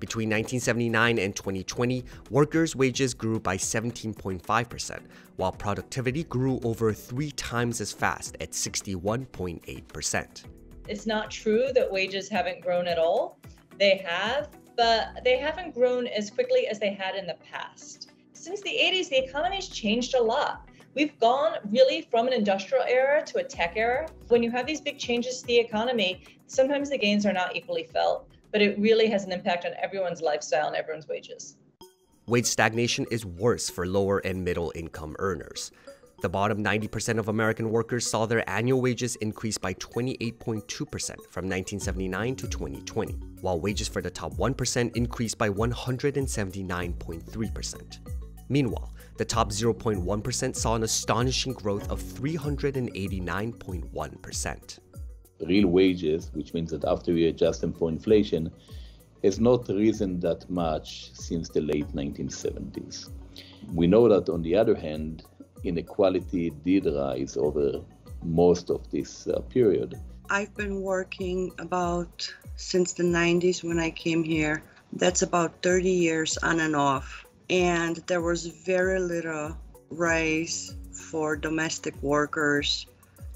Between 0.00 0.28
1979 0.28 1.18
and 1.18 1.36
2020, 1.36 2.04
workers' 2.30 2.74
wages 2.74 3.14
grew 3.14 3.38
by 3.38 3.56
17.5%, 3.56 5.00
while 5.36 5.52
productivity 5.52 6.24
grew 6.24 6.58
over 6.64 6.92
three 6.92 7.30
times 7.30 7.80
as 7.80 7.92
fast 7.92 8.36
at 8.40 8.50
61.8%. 8.50 10.44
It's 10.88 11.06
not 11.06 11.30
true 11.30 11.68
that 11.74 11.92
wages 11.92 12.28
haven't 12.28 12.62
grown 12.62 12.88
at 12.88 12.98
all. 12.98 13.38
They 13.78 13.98
have, 13.98 14.48
but 14.76 15.20
they 15.24 15.38
haven't 15.38 15.74
grown 15.74 16.08
as 16.08 16.30
quickly 16.30 16.66
as 16.66 16.80
they 16.80 16.92
had 16.92 17.14
in 17.14 17.26
the 17.26 17.36
past 17.52 18.10
since 18.40 18.62
the 18.62 18.70
80s, 18.70 19.10
the 19.10 19.22
economy's 19.22 19.68
changed 19.68 20.14
a 20.14 20.22
lot. 20.22 20.66
We've 20.94 21.16
gone 21.20 21.58
really 21.68 22.08
from 22.10 22.26
an 22.26 22.32
industrial 22.32 22.84
era 22.84 23.22
to 23.26 23.38
a 23.38 23.44
tech 23.44 23.74
era. 23.76 24.08
When 24.28 24.42
you 24.42 24.50
have 24.50 24.66
these 24.66 24.80
big 24.80 24.98
changes 24.98 25.40
to 25.40 25.46
the 25.46 25.58
economy, 25.58 26.24
sometimes 26.46 26.88
the 26.88 26.96
gains 26.96 27.26
are 27.26 27.34
not 27.34 27.54
equally 27.54 27.84
felt, 27.84 28.29
but 28.52 28.62
it 28.62 28.78
really 28.78 29.08
has 29.08 29.24
an 29.24 29.32
impact 29.32 29.64
on 29.64 29.72
everyone's 29.80 30.22
lifestyle 30.22 30.68
and 30.68 30.76
everyone's 30.76 31.08
wages. 31.08 31.56
Wage 32.26 32.46
stagnation 32.46 33.06
is 33.10 33.26
worse 33.26 33.68
for 33.68 33.86
lower 33.86 34.18
and 34.18 34.44
middle 34.44 34.72
income 34.74 35.16
earners. 35.18 35.72
The 36.22 36.28
bottom 36.28 36.62
90% 36.62 37.18
of 37.18 37.28
American 37.28 37.70
workers 37.70 38.06
saw 38.06 38.26
their 38.26 38.46
annual 38.48 38.82
wages 38.82 39.16
increase 39.16 39.56
by 39.56 39.72
28.2% 39.74 40.66
from 41.30 41.48
1979 41.48 42.36
to 42.36 42.46
2020, 42.46 43.14
while 43.40 43.58
wages 43.58 43.88
for 43.88 44.02
the 44.02 44.10
top 44.10 44.34
1% 44.34 44.96
increased 44.96 45.38
by 45.38 45.48
179.3%. 45.48 47.98
Meanwhile, 48.50 48.92
the 49.16 49.24
top 49.24 49.48
0.1% 49.50 50.56
saw 50.56 50.74
an 50.74 50.82
astonishing 50.82 51.54
growth 51.54 51.90
of 51.90 52.02
389.1%. 52.02 54.78
Real 55.40 55.68
wages, 55.68 56.30
which 56.34 56.54
means 56.54 56.70
that 56.70 56.84
after 56.84 57.12
we 57.12 57.26
adjust 57.26 57.60
them 57.60 57.72
for 57.72 57.88
inflation, 57.88 58.50
has 59.22 59.38
not 59.40 59.68
risen 59.68 60.20
that 60.20 60.48
much 60.50 61.10
since 61.14 61.48
the 61.48 61.60
late 61.60 61.88
1970s. 61.94 63.10
We 63.74 63.86
know 63.86 64.08
that, 64.08 64.28
on 64.28 64.42
the 64.42 64.54
other 64.54 64.74
hand, 64.74 65.24
inequality 65.64 66.50
did 66.64 66.86
rise 66.86 67.36
over 67.36 67.80
most 68.22 68.70
of 68.70 68.90
this 68.90 69.26
uh, 69.28 69.40
period. 69.40 69.98
I've 70.30 70.54
been 70.56 70.80
working 70.82 71.52
about 71.58 72.32
since 72.56 72.92
the 72.92 73.02
90s 73.02 73.64
when 73.64 73.78
I 73.78 73.90
came 73.90 74.22
here. 74.22 74.62
That's 74.92 75.22
about 75.22 75.62
30 75.62 75.90
years 75.90 76.36
on 76.38 76.60
and 76.60 76.76
off 76.76 77.26
and 77.50 77.96
there 78.06 78.20
was 78.20 78.46
very 78.46 79.00
little 79.00 79.58
rise 79.90 80.76
for 80.92 81.36
domestic 81.36 82.00
workers 82.00 82.86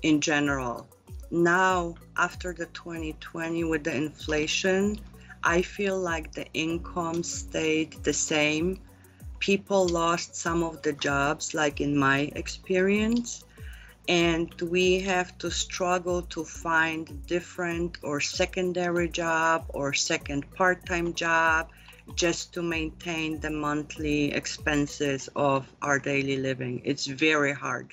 in 0.03 0.21
general. 0.21 0.89
Now, 1.35 1.97
after 2.17 2.53
the 2.53 2.67
2020 2.67 3.65
with 3.65 3.83
the 3.83 3.93
inflation, 3.93 5.01
I 5.43 5.63
feel 5.63 5.99
like 5.99 6.31
the 6.33 6.47
income 6.53 7.25
stayed 7.25 8.05
the 8.05 8.13
same. 8.13 8.79
People 9.41 9.89
lost 9.89 10.37
some 10.37 10.63
of 10.63 10.81
the 10.83 10.93
jobs, 10.93 11.53
like 11.53 11.81
in 11.81 11.99
my 11.99 12.31
experience, 12.37 13.43
and 14.07 14.49
we 14.61 15.01
have 15.01 15.37
to 15.39 15.51
struggle 15.51 16.23
to 16.23 16.45
find 16.45 17.27
different 17.27 17.99
or 18.05 18.21
secondary 18.21 19.09
job 19.09 19.65
or 19.71 19.93
second 19.93 20.49
part-time 20.55 21.15
job 21.15 21.69
just 22.15 22.55
to 22.55 22.63
maintain 22.63 23.41
the 23.41 23.51
monthly 23.51 24.33
expenses 24.33 25.29
of 25.35 25.67
our 25.83 25.99
daily 25.99 26.37
living. 26.37 26.81
It's 26.85 27.07
very 27.07 27.53
hard. 27.53 27.93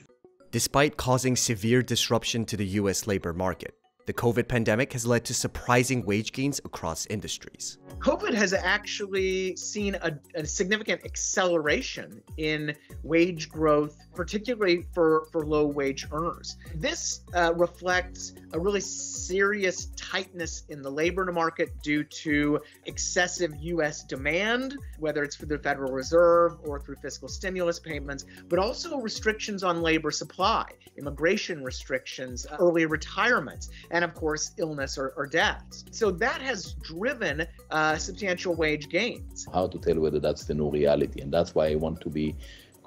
Despite 0.51 0.97
causing 0.97 1.37
severe 1.37 1.81
disruption 1.81 2.43
to 2.47 2.57
the 2.57 2.65
US 2.65 3.07
labor 3.07 3.31
market, 3.31 3.73
the 4.05 4.11
COVID 4.11 4.49
pandemic 4.49 4.91
has 4.91 5.05
led 5.05 5.23
to 5.25 5.33
surprising 5.33 6.05
wage 6.05 6.33
gains 6.33 6.59
across 6.65 7.05
industries. 7.05 7.77
COVID 7.99 8.33
has 8.33 8.51
actually 8.51 9.55
seen 9.55 9.95
a, 9.95 10.19
a, 10.35 10.45
significant 10.45 11.05
acceleration 11.05 12.21
in 12.35 12.75
wage 13.03 13.47
growth, 13.47 13.95
particularly 14.15 14.85
for, 14.93 15.25
for 15.31 15.45
low 15.45 15.65
wage 15.65 16.07
earners. 16.11 16.57
This 16.75 17.21
uh, 17.33 17.53
reflects 17.55 18.33
a 18.53 18.59
really 18.59 18.81
serious 18.81 19.87
tightness 19.95 20.63
in 20.69 20.81
the 20.81 20.89
labor 20.89 21.31
market 21.31 21.69
due 21.81 22.03
to 22.03 22.59
excessive 22.85 23.53
U.S. 23.61 24.03
demand, 24.03 24.77
whether 24.99 25.23
it's 25.23 25.35
for 25.35 25.45
the 25.45 25.57
Federal 25.57 25.91
Reserve 25.91 26.57
or 26.63 26.79
through 26.79 26.95
fiscal 26.95 27.27
stimulus 27.27 27.79
payments, 27.79 28.25
but 28.49 28.59
also 28.59 28.97
restrictions 28.99 29.63
on 29.63 29.81
labor 29.81 30.11
supply, 30.11 30.65
immigration 30.97 31.63
restrictions, 31.63 32.45
early 32.59 32.85
retirements, 32.85 33.69
and 33.91 34.03
of 34.03 34.13
course, 34.13 34.51
illness 34.57 34.97
or, 34.97 35.13
or 35.15 35.25
deaths. 35.25 35.85
So 35.91 36.11
that 36.11 36.41
has 36.41 36.73
driven 36.73 37.45
uh, 37.69 37.97
substantial 37.97 38.55
wage 38.55 38.89
gains. 38.89 39.47
How 39.53 39.67
to 39.67 39.77
tell 39.77 39.99
whether 39.99 40.19
that's 40.19 40.45
the 40.45 40.53
new 40.53 40.69
reality? 40.69 41.21
And 41.21 41.31
that's 41.31 41.55
why 41.55 41.67
I 41.67 41.75
want 41.75 42.01
to 42.01 42.09
be 42.09 42.35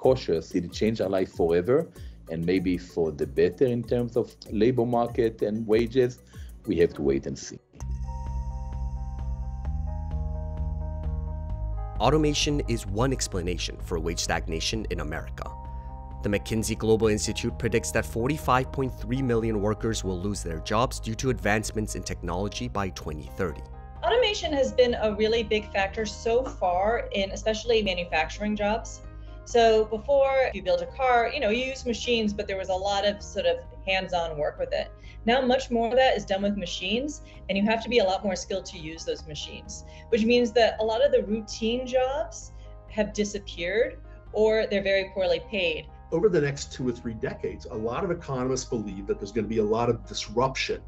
cautious. 0.05 0.53
It 0.53 0.71
change 0.71 1.01
our 1.01 1.09
life 1.09 1.31
forever 1.31 1.89
and 2.29 2.45
maybe 2.45 2.77
for 2.77 3.11
the 3.11 3.25
better 3.25 3.65
in 3.65 3.81
terms 3.81 4.15
of 4.15 4.35
labor 4.51 4.85
market 4.85 5.41
and 5.41 5.65
wages. 5.65 6.19
We 6.67 6.77
have 6.77 6.93
to 6.93 7.01
wait 7.01 7.25
and 7.25 7.37
see. 7.37 7.59
Automation 11.99 12.61
is 12.67 12.85
one 12.85 13.11
explanation 13.11 13.77
for 13.81 13.99
wage 13.99 14.19
stagnation 14.19 14.85
in 14.91 14.99
America. 14.99 15.45
The 16.21 16.29
McKinsey 16.29 16.77
Global 16.77 17.07
Institute 17.07 17.57
predicts 17.57 17.89
that 17.91 18.05
45.3 18.05 19.23
million 19.23 19.59
workers 19.59 20.03
will 20.03 20.19
lose 20.19 20.43
their 20.43 20.59
jobs 20.59 20.99
due 20.99 21.15
to 21.15 21.31
advancements 21.31 21.95
in 21.95 22.03
technology 22.03 22.67
by 22.67 22.89
2030. 22.89 23.61
Automation 24.03 24.53
has 24.53 24.71
been 24.71 24.95
a 25.01 25.15
really 25.15 25.41
big 25.41 25.71
factor 25.71 26.05
so 26.05 26.43
far 26.43 27.09
in 27.13 27.31
especially 27.31 27.81
manufacturing 27.81 28.55
jobs. 28.55 29.01
So 29.45 29.85
before 29.85 30.49
you 30.55 30.63
build 30.63 30.81
a 30.81 30.87
car, 30.87 31.31
you 31.31 31.39
know, 31.39 31.49
you 31.49 31.65
use 31.65 31.85
machines, 31.85 32.33
but 32.33 32.47
there 32.47 32.57
was 32.57 32.69
a 32.69 32.73
lot 32.73 33.05
of 33.05 33.21
sort 33.21 33.45
of 33.45 33.59
hands-on 33.85 34.37
work 34.39 34.57
with 34.57 34.73
it. 34.73 34.91
Now 35.25 35.39
much 35.41 35.69
more 35.69 35.87
of 35.87 35.95
that 35.95 36.17
is 36.17 36.25
done 36.25 36.41
with 36.41 36.57
machines 36.57 37.21
and 37.47 37.57
you 37.57 37.63
have 37.65 37.83
to 37.83 37.89
be 37.89 37.99
a 37.99 38.03
lot 38.03 38.23
more 38.23 38.35
skilled 38.35 38.65
to 38.65 38.79
use 38.79 39.05
those 39.05 39.25
machines, 39.27 39.85
which 40.09 40.23
means 40.23 40.51
that 40.53 40.77
a 40.79 40.83
lot 40.83 41.05
of 41.05 41.11
the 41.11 41.23
routine 41.23 41.85
jobs 41.85 42.53
have 42.89 43.13
disappeared 43.13 43.99
or 44.33 44.65
they're 44.65 44.83
very 44.83 45.11
poorly 45.13 45.41
paid. 45.49 45.87
Over 46.11 46.27
the 46.27 46.41
next 46.41 46.73
two 46.73 46.87
or 46.87 46.91
three 46.91 47.13
decades, 47.13 47.65
a 47.65 47.75
lot 47.75 48.03
of 48.03 48.09
economists 48.09 48.65
believe 48.65 49.05
that 49.07 49.19
there's 49.19 49.31
going 49.31 49.45
to 49.45 49.49
be 49.49 49.59
a 49.59 49.63
lot 49.63 49.89
of 49.89 50.05
disruption 50.07 50.81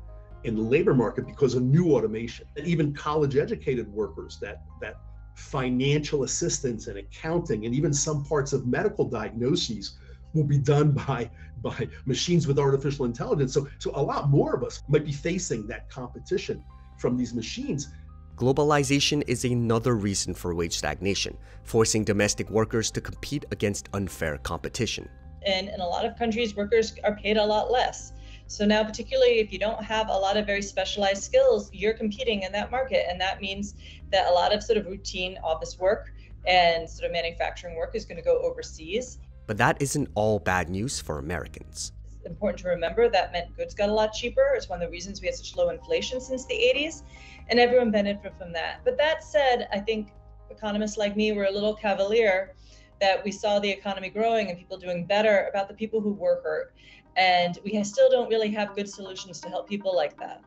in 0.43 0.55
the 0.55 0.61
labor 0.61 0.93
market 0.93 1.27
because 1.27 1.53
of 1.53 1.63
new 1.63 1.93
automation. 1.93 2.45
And 2.55 2.65
even 2.65 2.93
college 2.93 3.35
educated 3.35 3.91
workers 3.91 4.39
that 4.41 4.63
that 4.81 4.99
financial 5.37 6.23
assistance 6.23 6.87
and 6.87 6.97
accounting 6.97 7.65
and 7.67 7.75
even 7.75 7.93
some 7.93 8.25
parts 8.25 8.53
of 8.53 8.65
medical 8.65 9.05
diagnoses 9.05 9.97
will 10.33 10.43
be 10.43 10.57
done 10.57 10.91
by 10.91 11.29
by 11.61 11.87
machines 12.05 12.47
with 12.47 12.57
artificial 12.57 13.05
intelligence. 13.05 13.53
So 13.53 13.67
so 13.77 13.91
a 13.93 14.01
lot 14.01 14.29
more 14.29 14.55
of 14.55 14.63
us 14.63 14.81
might 14.87 15.05
be 15.05 15.11
facing 15.11 15.67
that 15.67 15.89
competition 15.89 16.63
from 16.97 17.17
these 17.17 17.35
machines. 17.35 17.89
Globalization 18.35 19.23
is 19.27 19.45
another 19.45 19.95
reason 19.95 20.33
for 20.33 20.55
wage 20.55 20.77
stagnation, 20.77 21.37
forcing 21.63 22.03
domestic 22.03 22.49
workers 22.49 22.89
to 22.91 23.01
compete 23.01 23.45
against 23.51 23.89
unfair 23.93 24.37
competition. 24.39 25.07
And 25.45 25.69
in 25.69 25.79
a 25.79 25.87
lot 25.87 26.03
of 26.05 26.17
countries, 26.17 26.55
workers 26.55 26.95
are 27.03 27.15
paid 27.15 27.37
a 27.37 27.45
lot 27.45 27.71
less. 27.71 28.11
So 28.47 28.65
now, 28.65 28.83
particularly 28.83 29.39
if 29.39 29.51
you 29.51 29.59
don't 29.59 29.83
have 29.83 30.07
a 30.09 30.13
lot 30.13 30.37
of 30.37 30.45
very 30.45 30.61
specialized 30.61 31.23
skills, 31.23 31.69
you're 31.73 31.93
competing 31.93 32.43
in 32.43 32.51
that 32.53 32.71
market. 32.71 33.05
And 33.09 33.19
that 33.19 33.41
means 33.41 33.75
that 34.11 34.27
a 34.27 34.31
lot 34.31 34.53
of 34.53 34.63
sort 34.63 34.77
of 34.77 34.85
routine 34.85 35.37
office 35.43 35.77
work 35.77 36.13
and 36.47 36.89
sort 36.89 37.05
of 37.05 37.11
manufacturing 37.11 37.75
work 37.75 37.91
is 37.93 38.05
going 38.05 38.17
to 38.17 38.23
go 38.23 38.39
overseas. 38.39 39.19
But 39.47 39.57
that 39.57 39.81
isn't 39.81 40.09
all 40.15 40.39
bad 40.39 40.69
news 40.69 40.99
for 40.99 41.19
Americans. 41.19 41.91
It's 42.15 42.25
important 42.25 42.59
to 42.59 42.69
remember 42.69 43.09
that 43.09 43.33
meant 43.33 43.55
goods 43.55 43.73
got 43.73 43.89
a 43.89 43.93
lot 43.93 44.13
cheaper. 44.13 44.53
It's 44.55 44.69
one 44.69 44.81
of 44.81 44.87
the 44.87 44.91
reasons 44.91 45.21
we 45.21 45.27
had 45.27 45.35
such 45.35 45.55
low 45.55 45.69
inflation 45.69 46.21
since 46.21 46.45
the 46.45 46.53
80s, 46.53 47.03
and 47.49 47.59
everyone 47.59 47.91
benefited 47.91 48.33
from 48.37 48.53
that. 48.53 48.79
But 48.85 48.97
that 48.97 49.23
said, 49.23 49.67
I 49.73 49.79
think 49.79 50.13
economists 50.49 50.97
like 50.97 51.15
me 51.17 51.33
were 51.33 51.45
a 51.45 51.51
little 51.51 51.73
cavalier 51.75 52.53
that 52.99 53.23
we 53.23 53.31
saw 53.31 53.59
the 53.59 53.69
economy 53.69 54.09
growing 54.09 54.49
and 54.49 54.57
people 54.57 54.77
doing 54.77 55.05
better 55.05 55.47
about 55.49 55.67
the 55.67 55.73
people 55.73 56.01
who 56.01 56.13
were 56.13 56.41
hurt. 56.43 56.73
And 57.17 57.57
we 57.65 57.83
still 57.83 58.09
don't 58.09 58.29
really 58.29 58.51
have 58.51 58.75
good 58.75 58.87
solutions 58.87 59.41
to 59.41 59.49
help 59.49 59.67
people 59.67 59.95
like 59.95 60.17
that. 60.19 60.43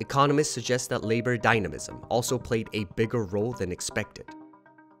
Economists 0.00 0.52
suggest 0.52 0.88
that 0.90 1.04
labor 1.04 1.36
dynamism 1.36 2.04
also 2.08 2.36
played 2.36 2.68
a 2.72 2.84
bigger 2.96 3.24
role 3.24 3.52
than 3.52 3.70
expected. 3.70 4.26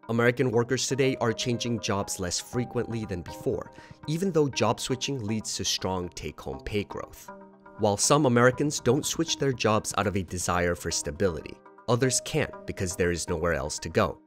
American 0.08 0.50
workers 0.50 0.86
today 0.86 1.16
are 1.20 1.32
changing 1.32 1.80
jobs 1.80 2.20
less 2.20 2.38
frequently 2.38 3.04
than 3.04 3.22
before, 3.22 3.72
even 4.06 4.30
though 4.30 4.48
job 4.48 4.78
switching 4.78 5.24
leads 5.24 5.56
to 5.56 5.64
strong 5.64 6.08
take 6.10 6.40
home 6.40 6.60
pay 6.64 6.84
growth. 6.84 7.30
While 7.78 7.96
some 7.96 8.26
Americans 8.26 8.78
don't 8.78 9.06
switch 9.06 9.38
their 9.38 9.52
jobs 9.52 9.94
out 9.98 10.06
of 10.06 10.16
a 10.16 10.22
desire 10.22 10.74
for 10.74 10.90
stability, 10.90 11.58
others 11.88 12.20
can't 12.24 12.66
because 12.66 12.94
there 12.94 13.10
is 13.10 13.28
nowhere 13.28 13.54
else 13.54 13.78
to 13.80 13.88
go. 13.88 14.18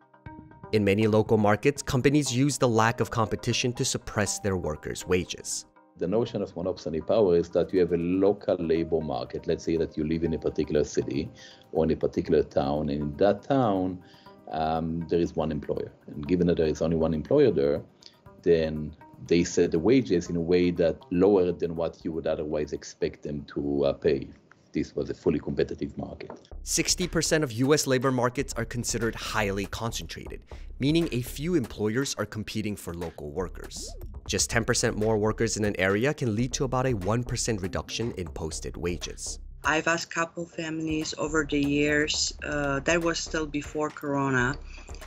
In 0.71 0.83
many 0.83 1.07
local 1.07 1.37
markets, 1.37 1.81
companies 1.81 2.35
use 2.35 2.57
the 2.57 2.67
lack 2.67 2.99
of 2.99 3.11
competition 3.11 3.71
to 3.73 3.85
suppress 3.85 4.39
their 4.39 4.57
workers' 4.57 5.05
wages. 5.05 5.65
The 5.97 6.07
notion 6.07 6.41
of 6.41 6.53
monopsony 6.55 7.05
power 7.05 7.37
is 7.37 7.49
that 7.49 7.73
you 7.73 7.79
have 7.79 7.93
a 7.93 7.97
local 7.97 8.57
labor 8.57 8.99
market. 8.99 9.47
Let's 9.47 9.63
say 9.63 9.77
that 9.77 9.95
you 9.95 10.03
live 10.03 10.23
in 10.25 10.33
a 10.33 10.37
particular 10.37 10.83
city 10.83 11.29
or 11.71 11.85
in 11.85 11.91
a 11.91 11.95
particular 11.95 12.43
town, 12.43 12.89
and 12.89 13.01
in 13.01 13.17
that 13.17 13.43
town, 13.43 14.03
um, 14.51 15.07
there 15.09 15.19
is 15.19 15.35
one 15.35 15.51
employer. 15.51 15.91
And 16.07 16.27
given 16.27 16.47
that 16.47 16.57
there 16.57 16.67
is 16.67 16.81
only 16.81 16.97
one 16.97 17.13
employer 17.13 17.49
there, 17.49 17.81
then 18.41 18.93
they 19.27 19.45
set 19.45 19.71
the 19.71 19.79
wages 19.79 20.29
in 20.29 20.35
a 20.35 20.41
way 20.41 20.69
that 20.71 20.97
lower 21.11 21.51
than 21.53 21.75
what 21.75 22.03
you 22.03 22.11
would 22.11 22.27
otherwise 22.27 22.73
expect 22.73 23.23
them 23.23 23.45
to 23.53 23.85
uh, 23.85 23.93
pay 23.93 24.27
this 24.75 24.93
was 24.93 25.09
a 25.09 25.13
fully 25.13 25.39
competitive 25.39 25.97
market. 25.97 26.31
60% 26.63 27.43
of 27.43 27.51
US 27.53 27.87
labor 27.87 28.11
markets 28.11 28.53
are 28.55 28.65
considered 28.65 29.15
highly 29.15 29.65
concentrated, 29.65 30.41
meaning 30.79 31.07
a 31.13 31.21
few 31.21 31.55
employers 31.55 32.13
are 32.19 32.25
competing 32.25 32.75
for 32.75 32.93
local 32.93 33.31
workers. 33.31 33.95
Just 34.27 34.49
10% 34.49 34.95
more 34.95 35.17
workers 35.17 35.57
in 35.57 35.65
an 35.65 35.79
area 35.79 36.13
can 36.13 36.35
lead 36.35 36.53
to 36.53 36.63
about 36.63 36.85
a 36.85 36.93
1% 36.93 37.61
reduction 37.61 38.11
in 38.13 38.27
posted 38.27 38.75
wages. 38.75 39.39
I've 39.63 39.87
asked 39.87 40.11
couple 40.11 40.45
families 40.45 41.15
over 41.17 41.47
the 41.49 41.59
years, 41.59 42.33
uh, 42.43 42.81
that 42.81 43.01
was 43.01 43.17
still 43.17 43.47
before 43.47 43.89
Corona, 43.89 44.55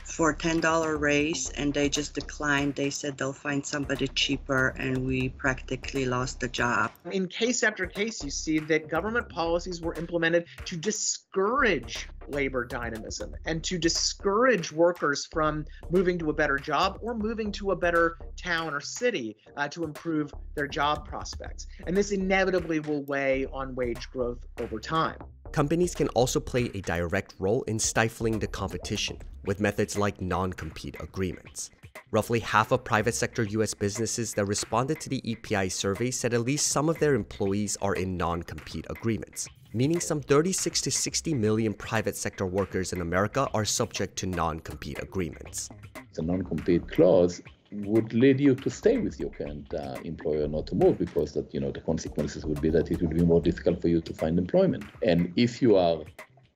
for 0.03 0.31
a 0.31 0.35
$10 0.35 0.99
raise 0.99 1.49
and 1.51 1.73
they 1.73 1.87
just 1.87 2.13
declined. 2.13 2.75
They 2.75 2.89
said 2.89 3.17
they'll 3.17 3.31
find 3.31 3.65
somebody 3.65 4.07
cheaper 4.09 4.75
and 4.77 5.05
we 5.05 5.29
practically 5.29 6.05
lost 6.05 6.41
the 6.41 6.49
job. 6.49 6.91
In 7.11 7.27
case 7.27 7.63
after 7.63 7.85
case, 7.85 8.21
you 8.21 8.29
see 8.29 8.59
that 8.59 8.89
government 8.89 9.29
policies 9.29 9.81
were 9.81 9.93
implemented 9.93 10.45
to 10.65 10.75
discourage 10.75 12.09
labor 12.31 12.65
dynamism 12.65 13.33
and 13.45 13.63
to 13.63 13.77
discourage 13.77 14.71
workers 14.71 15.27
from 15.31 15.65
moving 15.89 16.17
to 16.19 16.29
a 16.29 16.33
better 16.33 16.57
job 16.57 16.99
or 17.01 17.13
moving 17.13 17.51
to 17.53 17.71
a 17.71 17.75
better 17.75 18.17
town 18.37 18.73
or 18.73 18.81
city 18.81 19.37
uh, 19.57 19.67
to 19.67 19.83
improve 19.83 20.31
their 20.55 20.67
job 20.67 21.07
prospects. 21.07 21.67
And 21.87 21.95
this 21.95 22.11
inevitably 22.11 22.79
will 22.79 23.03
weigh 23.03 23.45
on 23.47 23.75
wage 23.75 24.09
growth 24.11 24.45
over 24.59 24.79
time. 24.79 25.17
Companies 25.51 25.95
can 25.95 26.09
also 26.09 26.39
play 26.39 26.69
a 26.73 26.81
direct 26.81 27.33
role 27.39 27.63
in 27.63 27.79
stifling 27.79 28.37
the 28.39 28.47
competition 28.47 29.17
with 29.45 29.59
methods 29.59 29.97
like 29.97 30.21
non 30.21 30.53
compete 30.53 30.95
agreements. 30.99 31.71
Roughly 32.11 32.39
half 32.39 32.71
of 32.71 32.83
private 32.83 33.13
sector 33.15 33.43
US 33.43 33.73
businesses 33.73 34.33
that 34.33 34.45
responded 34.45 34.99
to 35.01 35.09
the 35.09 35.21
EPI 35.25 35.69
survey 35.69 36.11
said 36.11 36.33
at 36.33 36.41
least 36.41 36.67
some 36.67 36.89
of 36.89 36.99
their 36.99 37.15
employees 37.15 37.77
are 37.81 37.95
in 37.95 38.17
non 38.17 38.43
compete 38.43 38.85
agreements, 38.89 39.47
meaning 39.73 39.99
some 39.99 40.21
36 40.21 40.81
to 40.81 40.91
60 40.91 41.33
million 41.33 41.73
private 41.73 42.15
sector 42.15 42.45
workers 42.45 42.93
in 42.93 43.01
America 43.01 43.47
are 43.53 43.65
subject 43.65 44.15
to 44.17 44.25
non 44.25 44.59
compete 44.59 45.01
agreements. 45.01 45.69
The 46.13 46.21
non 46.21 46.43
compete 46.43 46.87
clause 46.89 47.41
would 47.71 48.13
lead 48.13 48.39
you 48.39 48.55
to 48.55 48.69
stay 48.69 48.97
with 48.97 49.19
your 49.19 49.29
current 49.29 49.71
uh, 49.73 49.95
employer, 50.03 50.47
not 50.47 50.65
to 50.67 50.75
move, 50.75 50.97
because 50.97 51.33
that 51.33 51.53
you 51.53 51.59
know 51.59 51.71
the 51.71 51.81
consequences 51.81 52.45
would 52.45 52.61
be 52.61 52.69
that 52.69 52.89
it 52.91 53.01
would 53.01 53.15
be 53.15 53.23
more 53.23 53.41
difficult 53.41 53.81
for 53.81 53.87
you 53.87 54.01
to 54.01 54.13
find 54.13 54.39
employment. 54.39 54.83
And 55.03 55.31
if 55.35 55.61
you 55.61 55.75
are 55.75 56.01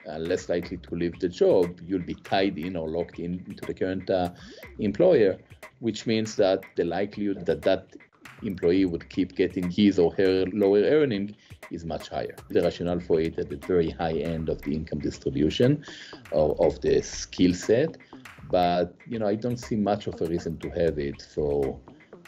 uh, 0.07 0.17
less 0.17 0.49
likely 0.49 0.77
to 0.77 0.95
leave 0.95 1.19
the 1.19 1.29
job, 1.29 1.79
you'll 1.85 2.01
be 2.01 2.15
tied 2.15 2.57
in 2.57 2.75
or 2.75 2.89
locked 2.89 3.19
in 3.19 3.43
into 3.47 3.65
the 3.65 3.73
current 3.73 4.09
uh, 4.09 4.31
employer, 4.79 5.37
which 5.79 6.07
means 6.07 6.35
that 6.37 6.63
the 6.75 6.83
likelihood 6.83 7.45
that 7.45 7.61
that 7.61 7.95
employee 8.41 8.85
would 8.85 9.07
keep 9.09 9.35
getting 9.35 9.69
his 9.69 9.99
or 9.99 10.13
her 10.15 10.45
lower 10.51 10.81
earning 10.81 11.35
is 11.71 11.85
much 11.85 12.09
higher. 12.09 12.35
The 12.49 12.61
rationale 12.61 12.99
for 12.99 13.19
it 13.19 13.37
at 13.39 13.49
the 13.49 13.57
very 13.57 13.89
high 13.89 14.13
end 14.13 14.49
of 14.49 14.61
the 14.61 14.73
income 14.73 14.99
distribution 14.99 15.83
or 16.31 16.55
of 16.65 16.81
the 16.81 17.01
skill 17.01 17.53
set 17.53 17.97
but 18.49 18.95
you 19.07 19.17
know 19.19 19.27
I 19.27 19.35
don't 19.35 19.57
see 19.57 19.75
much 19.75 20.07
of 20.07 20.21
a 20.21 20.25
reason 20.25 20.57
to 20.59 20.69
have 20.69 20.99
it 20.99 21.21
for 21.33 21.79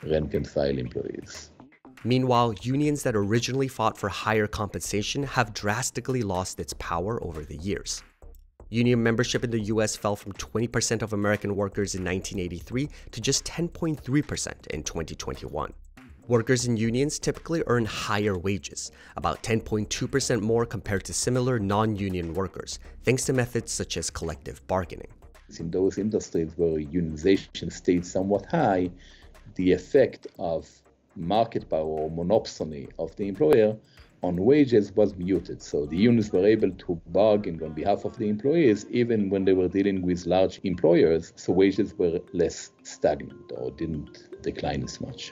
rank 0.04 0.34
and 0.34 0.48
file 0.48 0.78
employees. 0.78 1.52
Meanwhile, 2.04 2.56
unions 2.62 3.04
that 3.04 3.16
originally 3.16 3.68
fought 3.68 3.98
for 3.98 4.10
higher 4.10 4.48
compensation 4.48 5.24
have 5.24 5.54
drastically 5.54 6.22
lost 6.22 6.60
its 6.60 6.74
power 6.74 7.24
over 7.24 7.44
the 7.44 7.58
years. 7.58 8.04
Union 8.70 9.02
membership 9.02 9.44
in 9.44 9.52
the 9.52 9.62
US 9.74 9.96
fell 9.96 10.16
from 10.16 10.34
20% 10.34 11.02
of 11.02 11.14
American 11.14 11.56
workers 11.56 11.96
in 11.96 12.04
1983 12.04 12.90
to 13.12 13.22
just 13.22 13.46
10.3% 13.46 14.68
in 14.68 14.84
2021. 14.84 15.74
Workers 16.28 16.66
in 16.66 16.76
unions 16.76 17.20
typically 17.20 17.62
earn 17.68 17.86
higher 17.86 18.36
wages, 18.36 18.92
about 19.16 19.44
10.2% 19.44 20.42
more 20.42 20.66
compared 20.66 21.04
to 21.04 21.14
similar 21.14 21.60
non 21.60 21.96
union 21.96 22.34
workers, 22.34 22.80
thanks 23.04 23.26
to 23.26 23.34
methods 23.34 23.72
such 23.72 23.96
as 23.96 24.10
collective 24.10 24.66
bargaining. 24.66 25.10
In 25.60 25.70
those 25.70 26.00
industries 26.00 26.54
where 26.56 26.80
unionization 26.80 27.72
stayed 27.72 28.08
somewhat 28.08 28.48
high, 28.48 28.90
the 29.54 29.72
effect 29.72 30.26
of 30.40 30.68
market 31.16 31.70
power 31.70 31.84
or 31.84 32.10
monopsony 32.10 32.90
of 32.98 33.16
the 33.18 33.28
employer 33.28 33.78
on 34.24 34.38
wages 34.38 34.92
was 34.94 35.16
muted. 35.16 35.62
So 35.62 35.86
the 35.86 35.98
unions 35.98 36.32
were 36.32 36.44
able 36.44 36.72
to 36.72 37.00
bargain 37.10 37.62
on 37.64 37.74
behalf 37.74 38.04
of 38.04 38.18
the 38.18 38.28
employees 38.28 38.88
even 38.90 39.30
when 39.30 39.46
they 39.46 39.54
were 39.54 39.68
dealing 39.68 40.02
with 40.02 40.26
large 40.26 40.60
employers, 40.64 41.34
so 41.36 41.54
wages 41.54 41.94
were 42.00 42.20
less 42.34 42.72
stagnant 42.82 43.52
or 43.56 43.70
didn't 43.70 44.42
decline 44.42 44.84
as 44.84 45.00
much. 45.00 45.32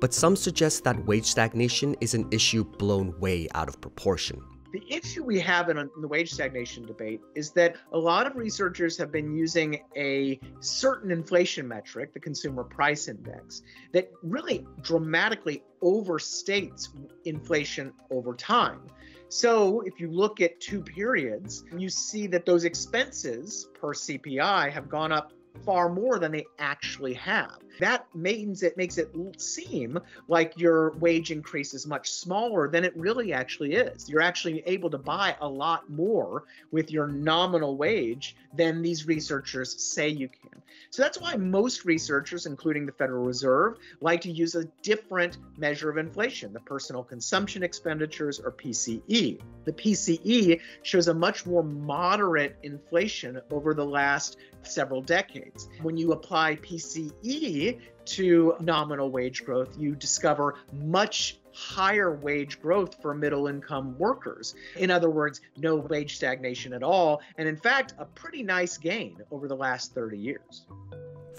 But 0.00 0.12
some 0.12 0.36
suggest 0.36 0.84
that 0.84 1.04
wage 1.06 1.24
stagnation 1.24 1.96
is 2.00 2.14
an 2.14 2.28
issue 2.30 2.64
blown 2.64 3.18
way 3.18 3.48
out 3.54 3.68
of 3.68 3.80
proportion. 3.80 4.42
The 4.72 4.82
issue 4.94 5.24
we 5.24 5.40
have 5.40 5.70
in, 5.70 5.76
the 6.00 6.08
wage 6.08 6.32
stagnation 6.32 6.84
debate 6.84 7.22
is 7.34 7.52
that 7.52 7.76
a 7.92 7.98
lot 7.98 8.26
of 8.26 8.36
researchers 8.36 8.98
have 8.98 9.10
been 9.10 9.34
using 9.34 9.80
a 9.96 10.38
certain 10.60 11.10
inflation 11.10 11.66
metric, 11.66 12.12
the 12.12 12.20
consumer 12.20 12.62
price 12.62 13.08
index, 13.08 13.62
that 13.92 14.10
really 14.22 14.66
dramatically 14.82 15.62
overstates 15.82 16.88
inflation 17.24 17.92
over 18.10 18.34
time. 18.34 18.80
So, 19.28 19.80
if 19.80 19.98
you 19.98 20.10
look 20.10 20.42
at 20.42 20.60
two 20.60 20.82
periods, 20.82 21.64
you 21.76 21.88
see 21.88 22.26
that 22.28 22.44
those 22.44 22.64
expenses 22.64 23.68
per 23.74 23.94
CPI 23.94 24.70
have 24.70 24.90
gone 24.90 25.10
up 25.10 25.32
far 25.64 25.88
more 25.88 26.18
than 26.18 26.32
they 26.32 26.44
actually 26.58 27.14
have. 27.14 27.58
That 27.78 28.06
means 28.14 28.62
it 28.62 28.76
makes 28.76 28.98
it 28.98 29.14
seem 29.38 29.98
like 30.28 30.58
your 30.58 30.92
wage 30.92 31.30
increase 31.30 31.74
is 31.74 31.86
much 31.86 32.10
smaller 32.10 32.68
than 32.68 32.84
it 32.84 32.96
really 32.96 33.32
actually 33.32 33.74
is. 33.74 34.08
You're 34.08 34.22
actually 34.22 34.62
able 34.66 34.90
to 34.90 34.98
buy 34.98 35.36
a 35.40 35.48
lot 35.48 35.88
more 35.90 36.44
with 36.70 36.90
your 36.90 37.06
nominal 37.06 37.76
wage 37.76 38.36
than 38.54 38.82
these 38.82 39.06
researchers 39.06 39.82
say 39.82 40.08
you 40.08 40.28
can. 40.28 40.62
So 40.90 41.02
that's 41.02 41.20
why 41.20 41.34
most 41.36 41.84
researchers, 41.84 42.46
including 42.46 42.86
the 42.86 42.92
Federal 42.92 43.24
Reserve, 43.24 43.78
like 44.00 44.20
to 44.22 44.30
use 44.30 44.54
a 44.54 44.64
different 44.82 45.38
measure 45.58 45.90
of 45.90 45.98
inflation, 45.98 46.52
the 46.52 46.60
personal 46.60 47.02
consumption 47.02 47.62
expenditures 47.62 48.40
or 48.40 48.52
PCE. 48.52 49.40
The 49.64 49.72
PCE 49.72 50.60
shows 50.82 51.08
a 51.08 51.14
much 51.14 51.44
more 51.46 51.62
moderate 51.62 52.56
inflation 52.62 53.40
over 53.50 53.74
the 53.74 53.84
last 53.84 54.38
several 54.62 55.02
decades. 55.02 55.68
When 55.82 55.96
you 55.96 56.12
apply 56.12 56.56
PCE 56.56 57.65
to 58.06 58.54
nominal 58.60 59.10
wage 59.10 59.44
growth, 59.44 59.76
you 59.78 59.94
discover 59.94 60.56
much 60.72 61.38
higher 61.52 62.14
wage 62.14 62.60
growth 62.60 63.00
for 63.00 63.14
middle 63.14 63.46
income 63.46 63.98
workers. 63.98 64.54
In 64.76 64.90
other 64.90 65.10
words, 65.10 65.40
no 65.56 65.76
wage 65.76 66.16
stagnation 66.16 66.72
at 66.72 66.82
all, 66.82 67.22
and 67.38 67.48
in 67.48 67.56
fact, 67.56 67.94
a 67.98 68.04
pretty 68.04 68.42
nice 68.42 68.76
gain 68.76 69.16
over 69.30 69.48
the 69.48 69.56
last 69.56 69.94
30 69.94 70.18
years. 70.18 70.66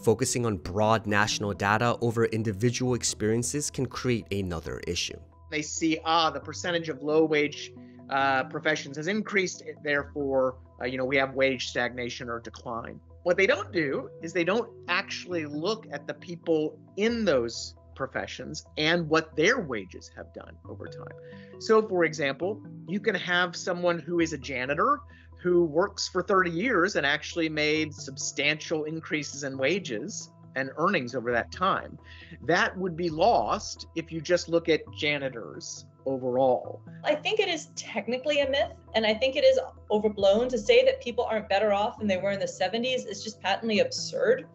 Focusing 0.04 0.46
on 0.46 0.58
broad 0.58 1.06
national 1.06 1.54
data 1.54 1.98
over 2.02 2.26
individual 2.26 2.94
experiences 2.94 3.70
can 3.70 3.86
create 3.86 4.26
another 4.32 4.82
issue. 4.88 5.18
They 5.52 5.62
see, 5.62 6.00
ah, 6.04 6.30
the 6.30 6.40
percentage 6.40 6.90
of 6.90 7.02
low 7.04 7.24
wage 7.24 7.72
uh, 8.10 8.46
professions 8.46 8.98
has 8.98 9.08
increased, 9.08 9.64
therefore, 9.84 10.56
uh, 10.82 10.86
you 10.86 10.98
know, 10.98 11.06
we 11.06 11.18
have 11.18 11.34
wage 11.36 11.68
stagnation 11.68 12.30
or 12.30 12.40
decline. 12.40 13.00
What 13.28 13.36
they 13.36 13.46
don't 13.46 13.74
do 13.74 14.10
is 14.22 14.32
they 14.32 14.46
don't 14.46 14.70
actually 14.88 15.46
look 15.46 15.86
at 15.92 16.08
the 16.08 16.14
people 16.14 16.80
in 16.96 17.26
those 17.26 17.76
professions 17.94 18.66
and 18.78 19.10
what 19.10 19.36
their 19.36 19.60
wages 19.60 20.10
have 20.16 20.34
done 20.34 20.56
over 20.70 20.88
time. 20.88 21.60
So, 21.60 21.86
for 21.86 22.06
example, 22.06 22.64
you 22.88 23.02
can 23.02 23.16
have 23.16 23.54
someone 23.54 24.00
who 24.00 24.22
is 24.22 24.32
a 24.32 24.38
janitor 24.38 25.02
who 25.44 25.66
works 25.66 26.08
for 26.08 26.24
30 26.24 26.52
years 26.52 26.96
and 26.96 27.06
actually 27.06 27.50
made 27.50 27.94
substantial 27.94 28.86
increases 28.86 29.44
in 29.44 29.58
wages 29.58 30.32
and 30.56 30.70
earnings 30.78 31.14
over 31.14 31.34
that 31.34 31.52
time. 31.52 32.00
That 32.44 32.78
would 32.78 32.96
be 32.96 33.10
lost 33.10 33.88
if 33.98 34.10
you 34.10 34.22
just 34.22 34.48
look 34.48 34.70
at 34.70 34.80
janitors 34.98 35.86
overall. 36.08 36.82
I 37.04 37.14
think 37.14 37.40
it 37.40 37.50
is 37.50 37.68
technically 37.76 38.40
a 38.40 38.50
myth, 38.50 38.74
and 38.96 39.06
I 39.06 39.14
think 39.14 39.36
it 39.36 39.44
is 39.44 39.60
overblown 39.92 40.50
to 40.50 40.58
say 40.58 40.84
that 40.86 41.02
people 41.02 41.26
aren't 41.26 41.50
better 41.50 41.74
off 41.74 42.00
than 42.00 42.08
they 42.08 42.18
were 42.18 42.32
in 42.32 42.40
the 42.40 42.48
70s 42.48 43.06
is 43.06 43.24
just 43.24 43.42
patently 43.42 43.80
absurd. 43.80 44.48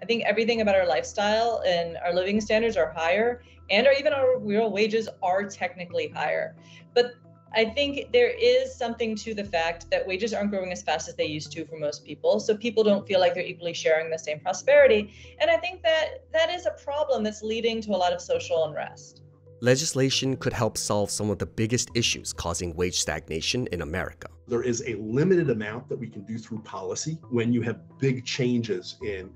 I 0.00 0.06
think 0.06 0.24
everything 0.24 0.62
about 0.62 0.76
our 0.76 0.86
lifestyle 0.86 1.62
and 1.66 1.98
our 1.98 2.14
living 2.14 2.40
standards 2.40 2.76
are 2.76 2.90
higher, 2.90 3.42
and 3.68 3.86
our, 3.86 3.92
even 3.92 4.12
our 4.12 4.38
real 4.38 4.70
wages 4.70 5.08
are 5.22 5.44
technically 5.44 6.08
higher. 6.08 6.56
But 6.94 7.14
I 7.52 7.64
think 7.64 8.12
there 8.12 8.30
is 8.30 8.74
something 8.74 9.16
to 9.16 9.34
the 9.34 9.44
fact 9.44 9.90
that 9.90 10.06
wages 10.06 10.32
aren't 10.32 10.50
growing 10.50 10.70
as 10.70 10.82
fast 10.82 11.08
as 11.08 11.16
they 11.16 11.26
used 11.26 11.50
to 11.52 11.66
for 11.66 11.76
most 11.76 12.04
people. 12.04 12.38
So 12.38 12.56
people 12.56 12.84
don't 12.84 13.06
feel 13.06 13.18
like 13.18 13.34
they're 13.34 13.42
equally 13.42 13.74
sharing 13.74 14.08
the 14.08 14.18
same 14.18 14.38
prosperity. 14.38 15.12
And 15.40 15.50
I 15.50 15.56
think 15.56 15.82
that 15.82 16.24
that 16.32 16.50
is 16.50 16.66
a 16.66 16.70
problem 16.82 17.24
that's 17.24 17.42
leading 17.42 17.80
to 17.82 17.90
a 17.90 17.98
lot 17.98 18.12
of 18.12 18.20
social 18.20 18.64
unrest. 18.64 19.19
Legislation 19.62 20.38
could 20.38 20.54
help 20.54 20.78
solve 20.78 21.10
some 21.10 21.28
of 21.28 21.38
the 21.38 21.44
biggest 21.44 21.90
issues 21.94 22.32
causing 22.32 22.74
wage 22.76 22.98
stagnation 22.98 23.66
in 23.72 23.82
America. 23.82 24.26
There 24.48 24.62
is 24.62 24.82
a 24.86 24.94
limited 24.94 25.50
amount 25.50 25.90
that 25.90 25.98
we 25.98 26.08
can 26.08 26.24
do 26.24 26.38
through 26.38 26.60
policy 26.62 27.18
when 27.28 27.52
you 27.52 27.60
have 27.62 27.78
big 27.98 28.24
changes 28.24 28.96
in 29.02 29.30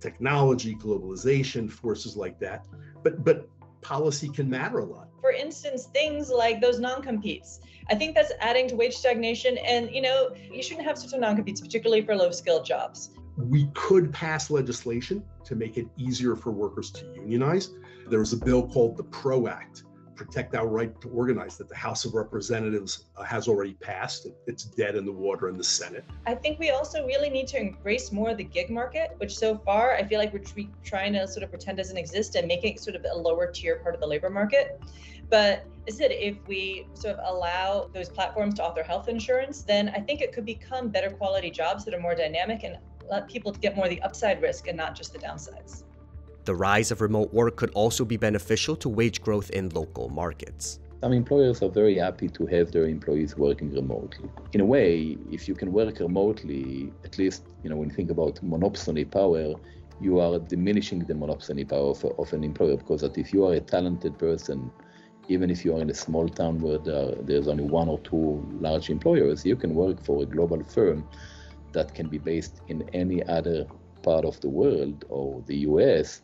technology, 0.00 0.74
globalization, 0.74 1.70
forces 1.70 2.16
like 2.16 2.40
that. 2.40 2.64
But 3.04 3.24
but 3.24 3.48
policy 3.80 4.28
can 4.28 4.50
matter 4.50 4.78
a 4.80 4.84
lot. 4.84 5.08
For 5.20 5.30
instance, 5.30 5.86
things 5.92 6.30
like 6.30 6.60
those 6.60 6.80
non-competes. 6.80 7.60
I 7.88 7.94
think 7.94 8.16
that's 8.16 8.32
adding 8.40 8.66
to 8.68 8.74
wage 8.74 8.96
stagnation. 8.96 9.56
And 9.58 9.88
you 9.94 10.02
know, 10.02 10.34
you 10.50 10.64
shouldn't 10.64 10.86
have 10.86 10.98
such 10.98 11.12
a 11.12 11.18
non-competes, 11.18 11.60
particularly 11.60 12.02
for 12.02 12.16
low-skilled 12.16 12.66
jobs. 12.66 13.10
We 13.36 13.68
could 13.74 14.12
pass 14.12 14.50
legislation 14.50 15.22
to 15.44 15.54
make 15.54 15.76
it 15.76 15.86
easier 15.96 16.34
for 16.34 16.50
workers 16.50 16.90
to 16.92 17.04
unionize. 17.14 17.70
There 18.08 18.18
was 18.18 18.32
a 18.32 18.36
bill 18.36 18.66
called 18.68 18.96
the 18.96 19.04
PRO 19.04 19.48
Act 19.48 19.84
protect 20.14 20.54
our 20.54 20.66
right 20.66 21.00
to 21.00 21.08
organize 21.08 21.56
that 21.58 21.68
the 21.68 21.74
House 21.74 22.04
of 22.04 22.14
Representatives 22.14 23.06
uh, 23.16 23.22
has 23.24 23.48
already 23.48 23.74
passed. 23.74 24.26
It's 24.46 24.64
dead 24.64 24.96
in 24.96 25.04
the 25.04 25.12
water 25.12 25.48
in 25.48 25.56
the 25.56 25.64
Senate. 25.64 26.04
I 26.26 26.34
think 26.34 26.58
we 26.58 26.70
also 26.70 27.06
really 27.06 27.30
need 27.30 27.48
to 27.48 27.60
embrace 27.60 28.12
more 28.12 28.34
the 28.34 28.44
gig 28.44 28.70
market, 28.70 29.14
which 29.18 29.36
so 29.36 29.58
far 29.58 29.94
I 29.94 30.04
feel 30.04 30.18
like 30.18 30.32
we're 30.32 30.66
trying 30.84 31.12
to 31.14 31.26
sort 31.26 31.42
of 31.42 31.50
pretend 31.50 31.78
doesn't 31.78 31.96
exist 31.96 32.34
and 32.36 32.46
make 32.46 32.64
it 32.64 32.80
sort 32.80 32.96
of 32.96 33.04
a 33.10 33.16
lower 33.16 33.50
tier 33.50 33.76
part 33.76 33.94
of 33.94 34.00
the 34.00 34.06
labor 34.06 34.30
market. 34.30 34.80
But 35.30 35.66
I 35.88 35.90
said, 35.90 36.12
if 36.12 36.36
we 36.46 36.86
sort 36.94 37.16
of 37.16 37.34
allow 37.34 37.90
those 37.92 38.08
platforms 38.08 38.54
to 38.54 38.64
offer 38.64 38.82
health 38.82 39.08
insurance, 39.08 39.62
then 39.62 39.88
I 39.90 40.00
think 40.00 40.20
it 40.20 40.32
could 40.32 40.44
become 40.44 40.88
better 40.88 41.10
quality 41.10 41.50
jobs 41.50 41.84
that 41.84 41.94
are 41.94 42.00
more 42.00 42.14
dynamic 42.14 42.62
and 42.62 42.78
let 43.10 43.28
people 43.28 43.52
get 43.52 43.76
more 43.76 43.84
of 43.84 43.90
the 43.90 44.00
upside 44.02 44.40
risk 44.40 44.68
and 44.68 44.76
not 44.76 44.94
just 44.94 45.12
the 45.12 45.18
downsides. 45.18 45.84
The 46.44 46.54
rise 46.54 46.90
of 46.90 47.00
remote 47.00 47.32
work 47.32 47.56
could 47.56 47.70
also 47.70 48.04
be 48.04 48.18
beneficial 48.18 48.76
to 48.76 48.88
wage 48.90 49.22
growth 49.22 49.48
in 49.48 49.70
local 49.70 50.10
markets. 50.10 50.78
Some 51.00 51.14
employers 51.14 51.62
are 51.62 51.70
very 51.70 51.96
happy 51.96 52.28
to 52.28 52.44
have 52.46 52.70
their 52.70 52.86
employees 52.86 53.34
working 53.34 53.72
remotely. 53.72 54.28
In 54.52 54.60
a 54.60 54.64
way, 54.66 55.16
if 55.30 55.48
you 55.48 55.54
can 55.54 55.72
work 55.72 56.00
remotely, 56.00 56.92
at 57.02 57.16
least 57.16 57.44
you 57.62 57.70
know 57.70 57.76
when 57.76 57.88
you 57.88 57.94
think 57.94 58.10
about 58.10 58.44
monopsony 58.44 59.10
power, 59.10 59.54
you 60.02 60.20
are 60.20 60.38
diminishing 60.38 60.98
the 61.00 61.14
monopsony 61.14 61.66
power 61.66 61.90
of, 61.90 62.04
of 62.18 62.30
an 62.34 62.44
employer 62.44 62.76
because 62.76 63.00
that 63.00 63.16
if 63.16 63.32
you 63.32 63.46
are 63.46 63.54
a 63.54 63.60
talented 63.60 64.18
person, 64.18 64.70
even 65.28 65.48
if 65.48 65.64
you 65.64 65.74
are 65.74 65.80
in 65.80 65.88
a 65.88 65.94
small 65.94 66.28
town 66.28 66.58
where 66.58 66.76
there, 66.76 67.14
there's 67.22 67.48
only 67.48 67.64
one 67.64 67.88
or 67.88 67.98
two 68.00 68.46
large 68.60 68.90
employers, 68.90 69.46
you 69.46 69.56
can 69.56 69.74
work 69.74 69.98
for 70.04 70.22
a 70.22 70.26
global 70.26 70.62
firm 70.62 71.08
that 71.72 71.94
can 71.94 72.08
be 72.08 72.18
based 72.18 72.60
in 72.68 72.86
any 72.92 73.24
other 73.28 73.66
part 74.04 74.24
of 74.24 74.40
the 74.40 74.48
world 74.48 75.04
or 75.08 75.42
the 75.46 75.56
US 75.70 76.22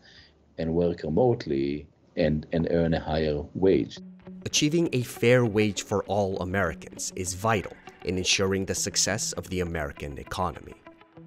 and 0.58 0.74
work 0.74 1.02
remotely 1.02 1.86
and, 2.16 2.46
and 2.52 2.68
earn 2.70 2.94
a 2.94 3.00
higher 3.00 3.42
wage. 3.54 3.98
Achieving 4.44 4.88
a 4.92 5.02
fair 5.02 5.44
wage 5.44 5.82
for 5.82 6.04
all 6.04 6.38
Americans 6.40 7.12
is 7.16 7.34
vital 7.34 7.72
in 8.04 8.16
ensuring 8.18 8.66
the 8.66 8.74
success 8.74 9.32
of 9.32 9.48
the 9.50 9.60
American 9.60 10.18
economy. 10.18 10.74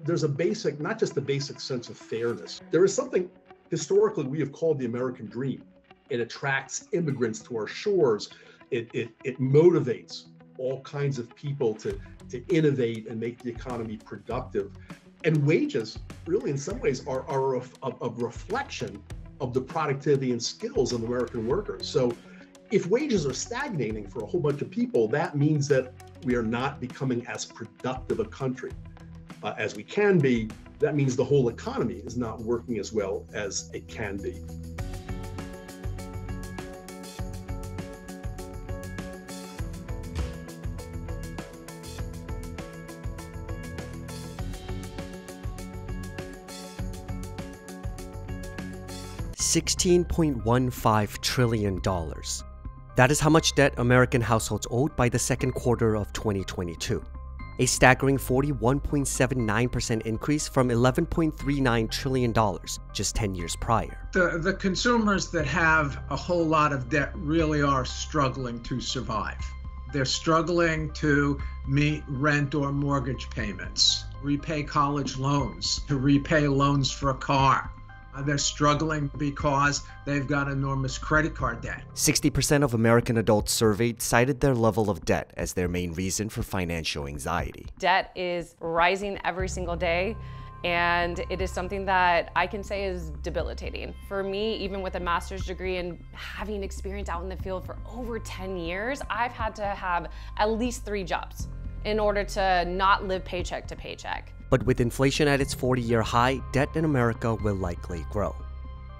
There's 0.04 0.24
a 0.24 0.28
basic, 0.28 0.80
not 0.80 0.98
just 0.98 1.16
a 1.16 1.20
basic 1.20 1.60
sense 1.60 1.88
of 1.88 1.96
fairness, 1.96 2.60
there 2.70 2.84
is 2.84 2.94
something 2.94 3.30
historically 3.70 4.24
we 4.24 4.40
have 4.40 4.52
called 4.52 4.78
the 4.78 4.86
American 4.86 5.26
dream. 5.26 5.62
It 6.10 6.20
attracts 6.20 6.86
immigrants 6.92 7.40
to 7.40 7.56
our 7.56 7.66
shores, 7.66 8.30
it, 8.70 8.88
it, 8.92 9.08
it 9.24 9.40
motivates 9.40 10.24
all 10.58 10.80
kinds 10.82 11.18
of 11.18 11.34
people 11.34 11.74
to, 11.74 11.98
to 12.30 12.44
innovate 12.48 13.08
and 13.08 13.18
make 13.18 13.42
the 13.42 13.50
economy 13.50 13.96
productive 13.96 14.72
and 15.24 15.44
wages 15.46 15.98
really 16.26 16.50
in 16.50 16.58
some 16.58 16.78
ways 16.80 17.06
are, 17.06 17.28
are 17.28 17.56
a, 17.56 17.62
a, 17.82 18.10
reflection 18.10 19.02
of 19.40 19.52
the 19.52 19.60
productivity 19.60 20.32
and 20.32 20.42
skills 20.42 20.92
of 20.92 21.02
American 21.02 21.46
workers. 21.46 21.88
So 21.88 22.12
if 22.70 22.86
wages 22.86 23.26
are 23.26 23.32
stagnating 23.32 24.06
for 24.06 24.22
a 24.22 24.26
whole 24.26 24.40
bunch 24.40 24.62
of 24.62 24.70
people, 24.70 25.08
that 25.08 25.36
means 25.36 25.66
that 25.68 25.92
we 26.24 26.34
are 26.34 26.42
not 26.42 26.80
becoming 26.80 27.26
as 27.26 27.44
productive 27.44 28.20
a 28.20 28.24
country 28.26 28.72
uh, 29.42 29.54
as 29.58 29.74
we 29.74 29.82
can 29.82 30.18
be. 30.18 30.48
That 30.78 30.94
means 30.94 31.16
the 31.16 31.24
whole 31.24 31.48
economy 31.48 31.96
is 31.96 32.16
not 32.16 32.40
working 32.40 32.78
as 32.78 32.92
well 32.92 33.26
as 33.32 33.70
it 33.72 33.88
can 33.88 34.16
be. 34.16 34.42
16.15 49.54 51.20
trillion 51.20 51.78
dollars. 51.78 52.42
That 52.96 53.12
is 53.12 53.20
how 53.20 53.30
much 53.30 53.54
debt 53.54 53.74
American 53.76 54.20
households 54.20 54.66
owed 54.68 54.96
by 54.96 55.08
the 55.08 55.18
second 55.20 55.52
quarter 55.52 55.94
of 55.94 56.12
2022. 56.12 57.00
A 57.60 57.66
staggering 57.66 58.18
41.79% 58.18 60.02
increase 60.02 60.48
from 60.48 60.70
$11.39 60.70 61.88
trillion 61.88 62.34
just 62.92 63.14
10 63.14 63.36
years 63.36 63.54
prior. 63.54 64.08
The, 64.12 64.38
the 64.42 64.54
consumers 64.54 65.30
that 65.30 65.46
have 65.46 66.02
a 66.10 66.16
whole 66.16 66.44
lot 66.44 66.72
of 66.72 66.88
debt 66.88 67.12
really 67.14 67.62
are 67.62 67.84
struggling 67.84 68.60
to 68.64 68.80
survive. 68.80 69.38
They're 69.92 70.04
struggling 70.04 70.90
to 70.94 71.38
meet 71.68 72.02
rent 72.08 72.56
or 72.56 72.72
mortgage 72.72 73.30
payments, 73.30 74.02
repay 74.20 74.64
college 74.64 75.16
loans, 75.16 75.80
to 75.86 75.96
repay 75.96 76.48
loans 76.48 76.90
for 76.90 77.10
a 77.10 77.14
car 77.14 77.70
they're 78.22 78.38
struggling 78.38 79.10
because 79.18 79.82
they've 80.04 80.26
got 80.26 80.48
enormous 80.48 80.98
credit 80.98 81.34
card 81.34 81.60
debt. 81.60 81.82
60% 81.94 82.62
of 82.62 82.74
American 82.74 83.18
adults 83.18 83.52
surveyed 83.52 84.00
cited 84.00 84.40
their 84.40 84.54
level 84.54 84.90
of 84.90 85.04
debt 85.04 85.32
as 85.36 85.54
their 85.54 85.68
main 85.68 85.92
reason 85.92 86.28
for 86.28 86.42
financial 86.42 87.06
anxiety. 87.06 87.66
Debt 87.78 88.12
is 88.14 88.56
rising 88.60 89.18
every 89.24 89.48
single 89.48 89.76
day. 89.76 90.16
And 90.64 91.22
it 91.28 91.42
is 91.42 91.50
something 91.50 91.84
that 91.84 92.32
I 92.34 92.46
can 92.46 92.62
say 92.62 92.86
is 92.86 93.10
debilitating. 93.22 93.94
For 94.08 94.22
me, 94.22 94.56
even 94.56 94.80
with 94.80 94.94
a 94.94 95.00
master's 95.00 95.44
degree 95.44 95.76
and 95.76 96.02
having 96.12 96.62
experience 96.62 97.10
out 97.10 97.22
in 97.22 97.28
the 97.28 97.36
field 97.36 97.66
for 97.66 97.76
over 97.86 98.18
10 98.18 98.56
years, 98.56 99.02
I've 99.10 99.32
had 99.32 99.54
to 99.56 99.66
have 99.66 100.10
at 100.38 100.50
least 100.50 100.86
three 100.86 101.04
jobs 101.04 101.48
in 101.84 102.00
order 102.00 102.24
to 102.24 102.64
not 102.64 103.06
live 103.06 103.26
paycheck 103.26 103.66
to 103.68 103.76
paycheck. 103.76 104.32
But 104.54 104.66
with 104.66 104.80
inflation 104.80 105.26
at 105.26 105.40
its 105.40 105.52
40 105.52 105.82
year 105.82 106.00
high, 106.00 106.40
debt 106.52 106.68
in 106.76 106.84
America 106.84 107.34
will 107.34 107.56
likely 107.56 108.06
grow. 108.08 108.36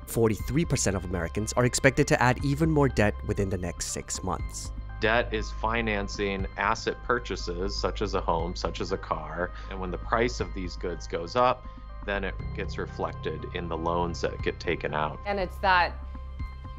43% 0.08 0.96
of 0.96 1.04
Americans 1.04 1.52
are 1.52 1.64
expected 1.64 2.08
to 2.08 2.20
add 2.20 2.44
even 2.44 2.68
more 2.68 2.88
debt 2.88 3.14
within 3.28 3.50
the 3.50 3.56
next 3.56 3.92
six 3.92 4.24
months. 4.24 4.72
Debt 5.00 5.32
is 5.32 5.52
financing 5.52 6.48
asset 6.56 6.96
purchases, 7.04 7.80
such 7.80 8.02
as 8.02 8.14
a 8.14 8.20
home, 8.20 8.56
such 8.56 8.80
as 8.80 8.90
a 8.90 8.98
car. 8.98 9.52
And 9.70 9.78
when 9.78 9.92
the 9.92 9.98
price 9.98 10.40
of 10.40 10.52
these 10.54 10.74
goods 10.74 11.06
goes 11.06 11.36
up, 11.36 11.64
then 12.04 12.24
it 12.24 12.34
gets 12.56 12.76
reflected 12.76 13.46
in 13.54 13.68
the 13.68 13.76
loans 13.76 14.22
that 14.22 14.42
get 14.42 14.58
taken 14.58 14.92
out. 14.92 15.20
And 15.24 15.38
it's 15.38 15.58
that 15.58 15.92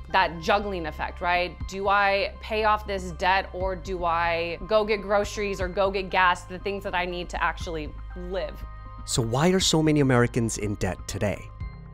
that 0.10 0.42
juggling 0.42 0.86
effect, 0.86 1.22
right? 1.22 1.56
Do 1.70 1.88
I 1.88 2.34
pay 2.42 2.66
off 2.66 2.86
this 2.86 3.12
debt 3.12 3.50
or 3.54 3.74
do 3.74 4.04
I 4.04 4.60
go 4.68 4.84
get 4.84 5.02
groceries 5.02 5.62
or 5.62 5.70
go 5.70 5.90
get 5.90 6.10
gas, 6.10 6.44
the 6.44 6.60
things 6.60 6.84
that 6.84 6.94
I 6.94 7.06
need 7.06 7.30
to 7.30 7.42
actually 7.42 7.90
live. 8.16 8.64
So, 9.06 9.22
why 9.22 9.50
are 9.50 9.60
so 9.60 9.84
many 9.84 10.00
Americans 10.00 10.58
in 10.58 10.76
debt 10.76 10.98
today? 11.08 11.42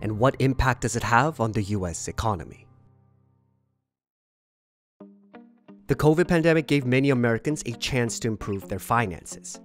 And 0.01 0.17
what 0.17 0.35
impact 0.39 0.81
does 0.81 0.95
it 0.95 1.03
have 1.03 1.39
on 1.39 1.51
the 1.51 1.63
US 1.63 2.07
economy? 2.07 2.65
The 5.87 5.95
COVID 5.95 6.27
pandemic 6.27 6.67
gave 6.67 6.85
many 6.85 7.09
Americans 7.09 7.63
a 7.65 7.73
chance 7.73 8.17
to 8.19 8.29
improve 8.29 8.69
their 8.69 8.79
finances. 8.79 9.59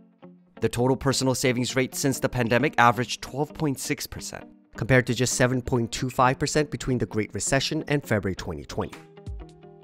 The 0.61 0.69
total 0.69 0.97
personal 0.97 1.35
savings 1.35 1.77
rate 1.77 1.95
since 1.95 2.19
the 2.19 2.29
pandemic 2.29 2.75
averaged 2.79 3.23
12.6%, 3.23 4.43
compared 4.77 5.07
to 5.07 5.15
just 5.15 5.39
7.25% 5.39 6.71
between 6.71 6.99
the 6.99 7.07
Great 7.07 7.33
Recession 7.33 7.85
and 7.87 8.03
February 8.03 8.35
2020. 8.35 8.91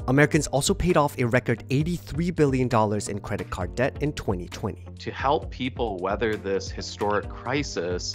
Americans 0.08 0.48
also 0.48 0.74
paid 0.74 0.96
off 0.96 1.16
a 1.18 1.24
record 1.24 1.62
$83 1.68 2.34
billion 2.34 2.68
in 3.08 3.20
credit 3.20 3.50
card 3.50 3.74
debt 3.76 3.96
in 4.00 4.12
2020. 4.12 4.84
To 4.98 5.10
help 5.12 5.50
people 5.50 5.98
weather 5.98 6.34
this 6.34 6.68
historic 6.68 7.28
crisis, 7.28 8.14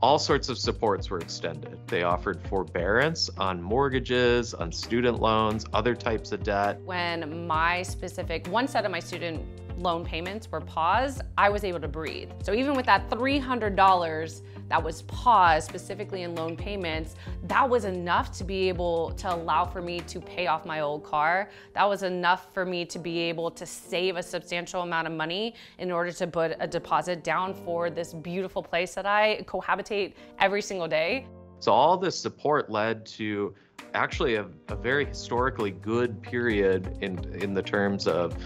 all 0.00 0.18
sorts 0.18 0.48
of 0.48 0.56
supports 0.56 1.10
were 1.10 1.18
extended. 1.18 1.78
They 1.86 2.02
offered 2.02 2.40
forbearance 2.48 3.28
on 3.36 3.60
mortgages, 3.62 4.54
on 4.54 4.72
student 4.72 5.20
loans, 5.20 5.66
other 5.74 5.94
types 5.94 6.32
of 6.32 6.42
debt. 6.44 6.80
When 6.84 7.46
my 7.46 7.82
specific, 7.82 8.46
one 8.46 8.66
set 8.66 8.86
of 8.86 8.90
my 8.90 9.00
student 9.00 9.44
loan 9.78 10.04
payments 10.04 10.50
were 10.50 10.60
paused, 10.60 11.22
I 11.36 11.48
was 11.48 11.64
able 11.64 11.80
to 11.80 11.88
breathe. 11.88 12.30
So 12.42 12.52
even 12.52 12.74
with 12.74 12.86
that 12.86 13.08
$300 13.10 14.42
that 14.68 14.82
was 14.82 15.02
paused 15.02 15.68
specifically 15.68 16.22
in 16.22 16.34
loan 16.34 16.56
payments, 16.56 17.14
that 17.44 17.68
was 17.68 17.84
enough 17.84 18.36
to 18.38 18.44
be 18.44 18.68
able 18.68 19.12
to 19.12 19.34
allow 19.34 19.64
for 19.64 19.80
me 19.80 20.00
to 20.00 20.20
pay 20.20 20.46
off 20.46 20.66
my 20.66 20.80
old 20.80 21.04
car. 21.04 21.50
That 21.74 21.88
was 21.88 22.02
enough 22.02 22.52
for 22.52 22.64
me 22.64 22.84
to 22.86 22.98
be 22.98 23.18
able 23.20 23.50
to 23.52 23.64
save 23.64 24.16
a 24.16 24.22
substantial 24.22 24.82
amount 24.82 25.06
of 25.06 25.12
money 25.12 25.54
in 25.78 25.90
order 25.90 26.12
to 26.12 26.26
put 26.26 26.56
a 26.60 26.66
deposit 26.66 27.24
down 27.24 27.54
for 27.54 27.90
this 27.90 28.12
beautiful 28.12 28.62
place 28.62 28.94
that 28.94 29.06
I 29.06 29.42
cohabitate 29.46 30.14
every 30.38 30.62
single 30.62 30.88
day. 30.88 31.26
So 31.60 31.72
all 31.72 31.96
this 31.96 32.18
support 32.18 32.70
led 32.70 33.04
to 33.06 33.54
actually 33.94 34.36
a, 34.36 34.46
a 34.68 34.76
very 34.76 35.06
historically 35.06 35.70
good 35.70 36.22
period 36.22 36.98
in 37.00 37.18
in 37.34 37.54
the 37.54 37.62
terms 37.62 38.06
of 38.06 38.36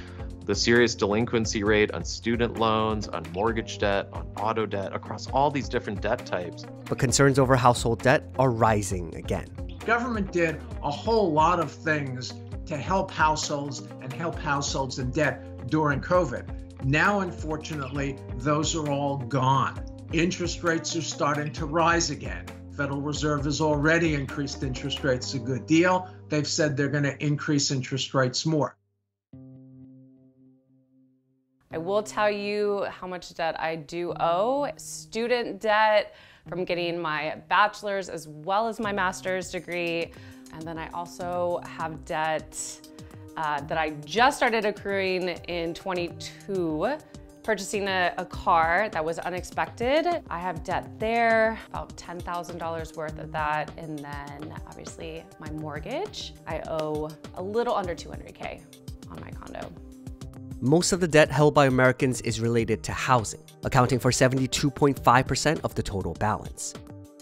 the 0.44 0.54
serious 0.54 0.94
delinquency 0.94 1.62
rate 1.62 1.92
on 1.92 2.04
student 2.04 2.58
loans, 2.58 3.08
on 3.08 3.24
mortgage 3.32 3.78
debt, 3.78 4.08
on 4.12 4.26
auto 4.36 4.66
debt, 4.66 4.92
across 4.92 5.28
all 5.28 5.50
these 5.50 5.68
different 5.68 6.00
debt 6.00 6.24
types. 6.26 6.64
But 6.88 6.98
concerns 6.98 7.38
over 7.38 7.56
household 7.56 8.02
debt 8.02 8.24
are 8.38 8.50
rising 8.50 9.14
again. 9.14 9.46
Government 9.84 10.32
did 10.32 10.60
a 10.82 10.90
whole 10.90 11.32
lot 11.32 11.60
of 11.60 11.70
things 11.70 12.32
to 12.66 12.76
help 12.76 13.10
households 13.10 13.80
and 14.00 14.12
help 14.12 14.38
households 14.38 14.98
in 14.98 15.10
debt 15.10 15.66
during 15.68 16.00
COVID. 16.00 16.84
Now, 16.84 17.20
unfortunately, 17.20 18.18
those 18.36 18.74
are 18.74 18.90
all 18.90 19.18
gone. 19.18 19.84
Interest 20.12 20.62
rates 20.62 20.94
are 20.96 21.02
starting 21.02 21.52
to 21.52 21.66
rise 21.66 22.10
again. 22.10 22.46
Federal 22.76 23.00
Reserve 23.00 23.44
has 23.44 23.60
already 23.60 24.14
increased 24.14 24.62
interest 24.62 25.04
rates 25.04 25.34
a 25.34 25.38
good 25.38 25.66
deal. 25.66 26.08
They've 26.28 26.46
said 26.46 26.76
they're 26.76 26.88
going 26.88 27.04
to 27.04 27.22
increase 27.24 27.70
interest 27.70 28.14
rates 28.14 28.46
more. 28.46 28.76
I 31.72 31.78
will 31.78 32.02
tell 32.02 32.30
you 32.30 32.84
how 32.90 33.06
much 33.06 33.32
debt 33.34 33.58
I 33.58 33.76
do 33.76 34.12
owe. 34.20 34.70
Student 34.76 35.60
debt 35.60 36.14
from 36.48 36.64
getting 36.64 37.00
my 37.00 37.36
bachelor's 37.48 38.08
as 38.08 38.28
well 38.28 38.68
as 38.68 38.78
my 38.78 38.92
master's 38.92 39.50
degree. 39.50 40.12
And 40.52 40.62
then 40.62 40.76
I 40.76 40.88
also 40.90 41.62
have 41.66 42.04
debt 42.04 42.58
uh, 43.36 43.60
that 43.62 43.78
I 43.78 43.90
just 44.04 44.36
started 44.36 44.66
accruing 44.66 45.28
in 45.28 45.72
22 45.72 46.98
purchasing 47.42 47.88
a, 47.88 48.14
a, 48.18 48.24
car 48.24 48.88
that 48.92 49.04
was 49.04 49.18
unexpected. 49.18 50.06
I 50.30 50.38
have 50.38 50.62
debt 50.62 50.88
there, 51.00 51.58
about 51.70 51.96
$10,000 51.96 52.96
worth 52.96 53.18
of 53.18 53.32
that. 53.32 53.72
And 53.76 53.98
then 53.98 54.54
obviously 54.68 55.24
my 55.40 55.50
mortgage, 55.50 56.34
I 56.46 56.60
owe 56.68 57.10
a 57.34 57.42
little 57.42 57.74
under 57.74 57.96
200K 57.96 58.60
on 59.10 59.20
my 59.20 59.30
condo. 59.30 59.72
Most 60.64 60.92
of 60.92 61.00
the 61.00 61.08
debt 61.08 61.28
held 61.28 61.54
by 61.54 61.66
Americans 61.66 62.20
is 62.20 62.40
related 62.40 62.84
to 62.84 62.92
housing, 62.92 63.40
accounting 63.64 63.98
for 63.98 64.12
72.5% 64.12 65.60
of 65.64 65.74
the 65.74 65.82
total 65.82 66.14
balance. 66.14 66.72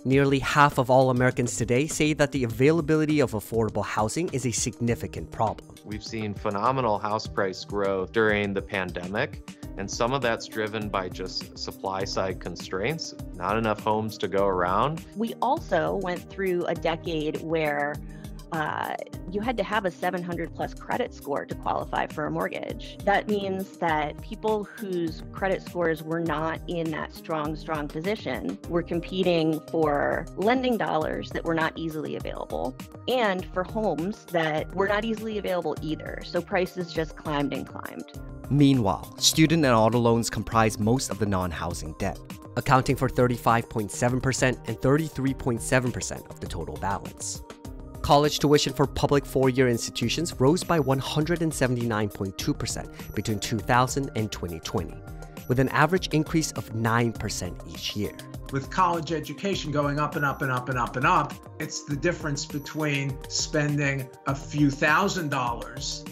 Nearly 0.04 0.38
half 0.40 0.76
of 0.76 0.90
all 0.90 1.08
Americans 1.08 1.56
today 1.56 1.86
say 1.86 2.12
that 2.12 2.32
the 2.32 2.44
availability 2.44 3.20
of 3.20 3.32
affordable 3.32 3.82
housing 3.82 4.28
is 4.34 4.44
a 4.44 4.50
significant 4.50 5.30
problem. 5.30 5.74
We've 5.86 6.04
seen 6.04 6.34
phenomenal 6.34 6.98
house 6.98 7.26
price 7.26 7.64
growth 7.64 8.12
during 8.12 8.52
the 8.52 8.60
pandemic, 8.60 9.50
and 9.78 9.90
some 9.90 10.12
of 10.12 10.20
that's 10.20 10.46
driven 10.46 10.90
by 10.90 11.08
just 11.08 11.58
supply 11.58 12.04
side 12.04 12.40
constraints, 12.40 13.14
not 13.36 13.56
enough 13.56 13.80
homes 13.80 14.18
to 14.18 14.28
go 14.28 14.44
around. 14.44 15.02
We 15.16 15.32
also 15.40 15.98
went 16.02 16.28
through 16.28 16.66
a 16.66 16.74
decade 16.74 17.40
where 17.40 17.94
uh, 18.52 18.94
you 19.30 19.40
had 19.40 19.56
to 19.56 19.62
have 19.62 19.84
a 19.84 19.90
700 19.90 20.54
plus 20.54 20.74
credit 20.74 21.14
score 21.14 21.44
to 21.44 21.54
qualify 21.54 22.06
for 22.06 22.26
a 22.26 22.30
mortgage. 22.30 22.98
That 23.04 23.28
means 23.28 23.76
that 23.78 24.20
people 24.22 24.64
whose 24.64 25.22
credit 25.32 25.62
scores 25.62 26.02
were 26.02 26.20
not 26.20 26.60
in 26.68 26.90
that 26.90 27.14
strong, 27.14 27.54
strong 27.56 27.86
position 27.86 28.58
were 28.68 28.82
competing 28.82 29.60
for 29.70 30.26
lending 30.36 30.76
dollars 30.76 31.30
that 31.30 31.44
were 31.44 31.54
not 31.54 31.72
easily 31.76 32.16
available 32.16 32.76
and 33.08 33.46
for 33.52 33.62
homes 33.62 34.24
that 34.26 34.74
were 34.74 34.88
not 34.88 35.04
easily 35.04 35.38
available 35.38 35.76
either. 35.82 36.20
So 36.24 36.40
prices 36.40 36.92
just 36.92 37.16
climbed 37.16 37.52
and 37.52 37.66
climbed. 37.66 38.12
Meanwhile, 38.50 39.16
student 39.18 39.64
and 39.64 39.72
auto 39.72 39.98
loans 39.98 40.28
comprise 40.28 40.78
most 40.78 41.10
of 41.10 41.20
the 41.20 41.26
non 41.26 41.52
housing 41.52 41.92
debt, 41.98 42.18
accounting 42.56 42.96
for 42.96 43.08
35.7% 43.08 44.68
and 44.68 44.76
33.7% 44.76 46.30
of 46.30 46.40
the 46.40 46.46
total 46.48 46.76
balance. 46.78 47.42
College 48.02 48.38
tuition 48.38 48.72
for 48.72 48.86
public 48.86 49.26
four-year 49.26 49.68
institutions 49.68 50.34
rose 50.40 50.64
by 50.64 50.78
179.2% 50.78 53.14
between 53.14 53.38
2000 53.38 54.10
and 54.16 54.32
2020, 54.32 54.94
with 55.48 55.60
an 55.60 55.68
average 55.68 56.08
increase 56.08 56.50
of 56.52 56.72
9% 56.72 57.74
each 57.74 57.96
year. 57.96 58.16
With 58.52 58.70
college 58.70 59.12
education 59.12 59.70
going 59.70 60.00
up 60.00 60.16
and 60.16 60.24
up 60.24 60.40
and 60.42 60.50
up 60.50 60.70
and 60.70 60.78
up 60.78 60.96
and 60.96 61.06
up, 61.06 61.34
it's 61.60 61.84
the 61.84 61.94
difference 61.94 62.46
between 62.46 63.16
spending 63.28 64.08
a 64.26 64.34
few 64.34 64.70
thousand 64.70 65.28
dollars, 65.28 66.04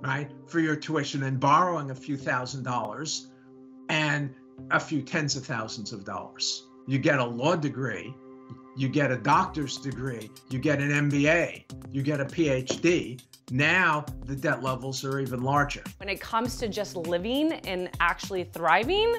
right, 0.00 0.30
for 0.46 0.60
your 0.60 0.76
tuition 0.76 1.24
and 1.24 1.40
borrowing 1.40 1.90
a 1.90 1.94
few 1.94 2.16
thousand 2.16 2.62
dollars 2.62 3.32
and 3.88 4.32
a 4.70 4.78
few 4.78 5.02
tens 5.02 5.34
of 5.34 5.44
thousands 5.44 5.92
of 5.92 6.04
dollars. 6.04 6.68
You 6.86 6.98
get 6.98 7.18
a 7.18 7.24
law 7.24 7.56
degree 7.56 8.14
you 8.76 8.88
get 8.88 9.10
a 9.10 9.16
doctor's 9.16 9.78
degree, 9.78 10.30
you 10.50 10.58
get 10.58 10.80
an 10.80 11.10
MBA, 11.10 11.64
you 11.90 12.02
get 12.02 12.20
a 12.20 12.24
PhD. 12.26 13.22
Now 13.50 14.04
the 14.26 14.36
debt 14.36 14.62
levels 14.62 15.04
are 15.04 15.18
even 15.18 15.42
larger. 15.42 15.82
When 15.98 16.08
it 16.08 16.20
comes 16.20 16.56
to 16.58 16.68
just 16.68 16.96
living 16.96 17.52
and 17.52 17.90
actually 18.00 18.44
thriving, 18.44 19.16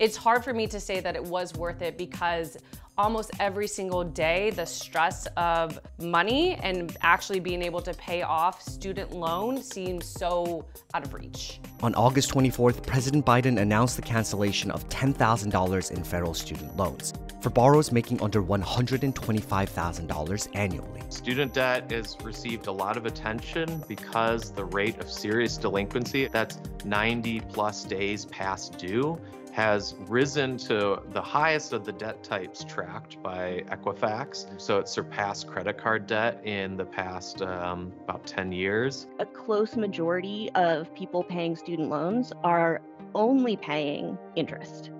it's 0.00 0.16
hard 0.16 0.42
for 0.42 0.52
me 0.54 0.66
to 0.66 0.80
say 0.80 0.98
that 1.00 1.14
it 1.14 1.22
was 1.22 1.54
worth 1.54 1.82
it 1.82 1.98
because 1.98 2.56
almost 2.96 3.30
every 3.38 3.68
single 3.68 4.02
day 4.02 4.48
the 4.50 4.64
stress 4.64 5.26
of 5.36 5.78
money 5.98 6.54
and 6.56 6.96
actually 7.02 7.38
being 7.38 7.62
able 7.62 7.82
to 7.82 7.92
pay 7.94 8.22
off 8.22 8.62
student 8.62 9.12
loan 9.12 9.62
seems 9.62 10.06
so 10.06 10.64
out 10.94 11.04
of 11.04 11.14
reach. 11.14 11.60
On 11.82 11.94
August 11.94 12.30
24th, 12.30 12.84
President 12.86 13.26
Biden 13.26 13.60
announced 13.60 13.96
the 13.96 14.02
cancellation 14.02 14.70
of 14.70 14.88
$10,000 14.88 15.90
in 15.92 16.02
federal 16.02 16.32
student 16.34 16.74
loans 16.76 17.12
for 17.42 17.50
borrowers 17.50 17.92
making 17.92 18.22
under 18.22 18.42
$125,000 18.42 20.48
annually. 20.54 21.02
Student 21.08 21.54
debt 21.54 21.90
has 21.90 22.16
received 22.22 22.66
a 22.66 22.72
lot 22.72 22.96
of 22.96 23.06
attention 23.06 23.82
because 23.88 24.52
the 24.52 24.64
rate 24.64 24.98
of 24.98 25.10
serious 25.10 25.56
delinquency, 25.56 26.28
that's 26.28 26.60
90 26.84 27.40
plus 27.40 27.84
days 27.84 28.26
past 28.26 28.78
due, 28.78 29.18
has 29.52 29.94
risen 30.00 30.56
to 30.56 31.02
the 31.12 31.20
highest 31.20 31.72
of 31.72 31.84
the 31.84 31.92
debt 31.92 32.22
types 32.22 32.64
tracked 32.64 33.22
by 33.22 33.64
Equifax. 33.68 34.60
So 34.60 34.78
it 34.78 34.88
surpassed 34.88 35.46
credit 35.46 35.78
card 35.78 36.06
debt 36.06 36.40
in 36.44 36.76
the 36.76 36.84
past 36.84 37.42
um, 37.42 37.92
about 38.04 38.26
10 38.26 38.52
years. 38.52 39.06
A 39.18 39.26
close 39.26 39.76
majority 39.76 40.50
of 40.54 40.94
people 40.94 41.22
paying 41.22 41.56
student 41.56 41.88
loans 41.88 42.32
are 42.44 42.80
only 43.14 43.56
paying 43.56 44.18
interest. 44.36 44.90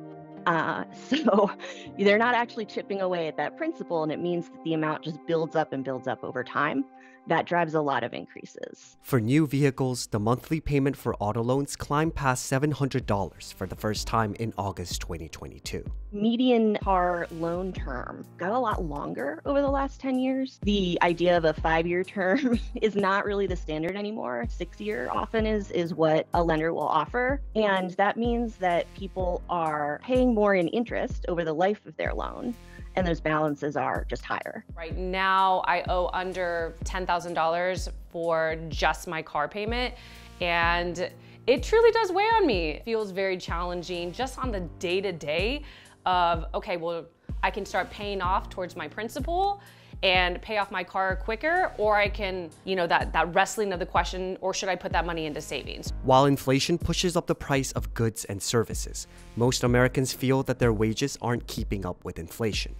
Uh, 0.46 0.84
so 1.08 1.50
they're 1.98 2.18
not 2.18 2.34
actually 2.34 2.64
chipping 2.64 3.00
away 3.00 3.28
at 3.28 3.36
that 3.36 3.56
principal, 3.56 4.02
and 4.02 4.10
it 4.10 4.20
means 4.20 4.48
that 4.48 4.64
the 4.64 4.74
amount 4.74 5.02
just 5.02 5.24
builds 5.26 5.54
up 5.54 5.72
and 5.72 5.84
builds 5.84 6.08
up 6.08 6.24
over 6.24 6.42
time 6.42 6.84
that 7.26 7.46
drives 7.46 7.74
a 7.74 7.80
lot 7.80 8.02
of 8.02 8.12
increases. 8.12 8.96
For 9.02 9.20
new 9.20 9.46
vehicles, 9.46 10.06
the 10.08 10.18
monthly 10.18 10.60
payment 10.60 10.96
for 10.96 11.14
auto 11.16 11.42
loans 11.42 11.76
climbed 11.76 12.14
past 12.14 12.50
$700 12.50 13.54
for 13.54 13.66
the 13.66 13.76
first 13.76 14.06
time 14.06 14.34
in 14.40 14.52
August 14.58 15.00
2022. 15.02 15.84
Median 16.12 16.76
car 16.82 17.28
loan 17.30 17.72
term 17.72 18.24
got 18.36 18.50
a 18.50 18.58
lot 18.58 18.84
longer 18.84 19.40
over 19.44 19.60
the 19.60 19.70
last 19.70 20.00
10 20.00 20.18
years. 20.18 20.58
The 20.62 20.98
idea 21.02 21.36
of 21.36 21.44
a 21.44 21.54
five 21.54 21.86
year 21.86 22.02
term 22.02 22.58
is 22.82 22.96
not 22.96 23.24
really 23.24 23.46
the 23.46 23.56
standard 23.56 23.96
anymore. 23.96 24.46
Six 24.48 24.80
year 24.80 25.08
often 25.12 25.46
is, 25.46 25.70
is 25.70 25.94
what 25.94 26.26
a 26.34 26.42
lender 26.42 26.72
will 26.74 26.88
offer. 26.88 27.40
And 27.54 27.90
that 27.92 28.16
means 28.16 28.56
that 28.56 28.92
people 28.94 29.42
are 29.48 30.00
paying 30.02 30.34
more 30.34 30.54
in 30.54 30.68
interest 30.68 31.26
over 31.28 31.44
the 31.44 31.52
life 31.52 31.84
of 31.86 31.96
their 31.96 32.12
loan 32.12 32.54
and 32.96 33.06
those 33.06 33.20
balances 33.20 33.76
are 33.76 34.04
just 34.08 34.24
higher. 34.24 34.64
Right 34.76 34.96
now, 34.96 35.62
I 35.66 35.82
owe 35.88 36.10
under 36.12 36.74
$10,000 36.84 37.88
for 38.10 38.56
just 38.68 39.06
my 39.06 39.22
car 39.22 39.48
payment. 39.48 39.94
And 40.40 41.10
it 41.46 41.62
truly 41.62 41.90
does 41.92 42.12
weigh 42.12 42.24
on 42.24 42.46
me. 42.46 42.70
It 42.70 42.84
feels 42.84 43.10
very 43.10 43.36
challenging 43.36 44.12
just 44.12 44.38
on 44.38 44.50
the 44.50 44.60
day 44.78 45.00
to 45.00 45.12
day 45.12 45.62
of, 46.06 46.44
okay, 46.54 46.76
well, 46.76 47.06
I 47.42 47.50
can 47.50 47.64
start 47.64 47.90
paying 47.90 48.20
off 48.20 48.50
towards 48.50 48.76
my 48.76 48.88
principal 48.88 49.60
and 50.02 50.40
pay 50.40 50.58
off 50.58 50.70
my 50.70 50.82
car 50.82 51.16
quicker, 51.16 51.72
or 51.76 51.96
I 51.96 52.08
can, 52.08 52.50
you 52.64 52.74
know, 52.74 52.86
that, 52.86 53.12
that 53.12 53.34
wrestling 53.34 53.72
of 53.72 53.78
the 53.78 53.86
question, 53.86 54.38
or 54.40 54.54
should 54.54 54.68
I 54.68 54.76
put 54.76 54.92
that 54.92 55.04
money 55.04 55.26
into 55.26 55.40
savings? 55.40 55.92
While 56.02 56.26
inflation 56.26 56.78
pushes 56.78 57.16
up 57.16 57.26
the 57.26 57.34
price 57.34 57.72
of 57.72 57.92
goods 57.92 58.24
and 58.24 58.42
services, 58.42 59.06
most 59.36 59.62
Americans 59.62 60.12
feel 60.12 60.42
that 60.44 60.58
their 60.58 60.72
wages 60.72 61.18
aren't 61.20 61.46
keeping 61.46 61.84
up 61.84 62.04
with 62.04 62.18
inflation. 62.18 62.74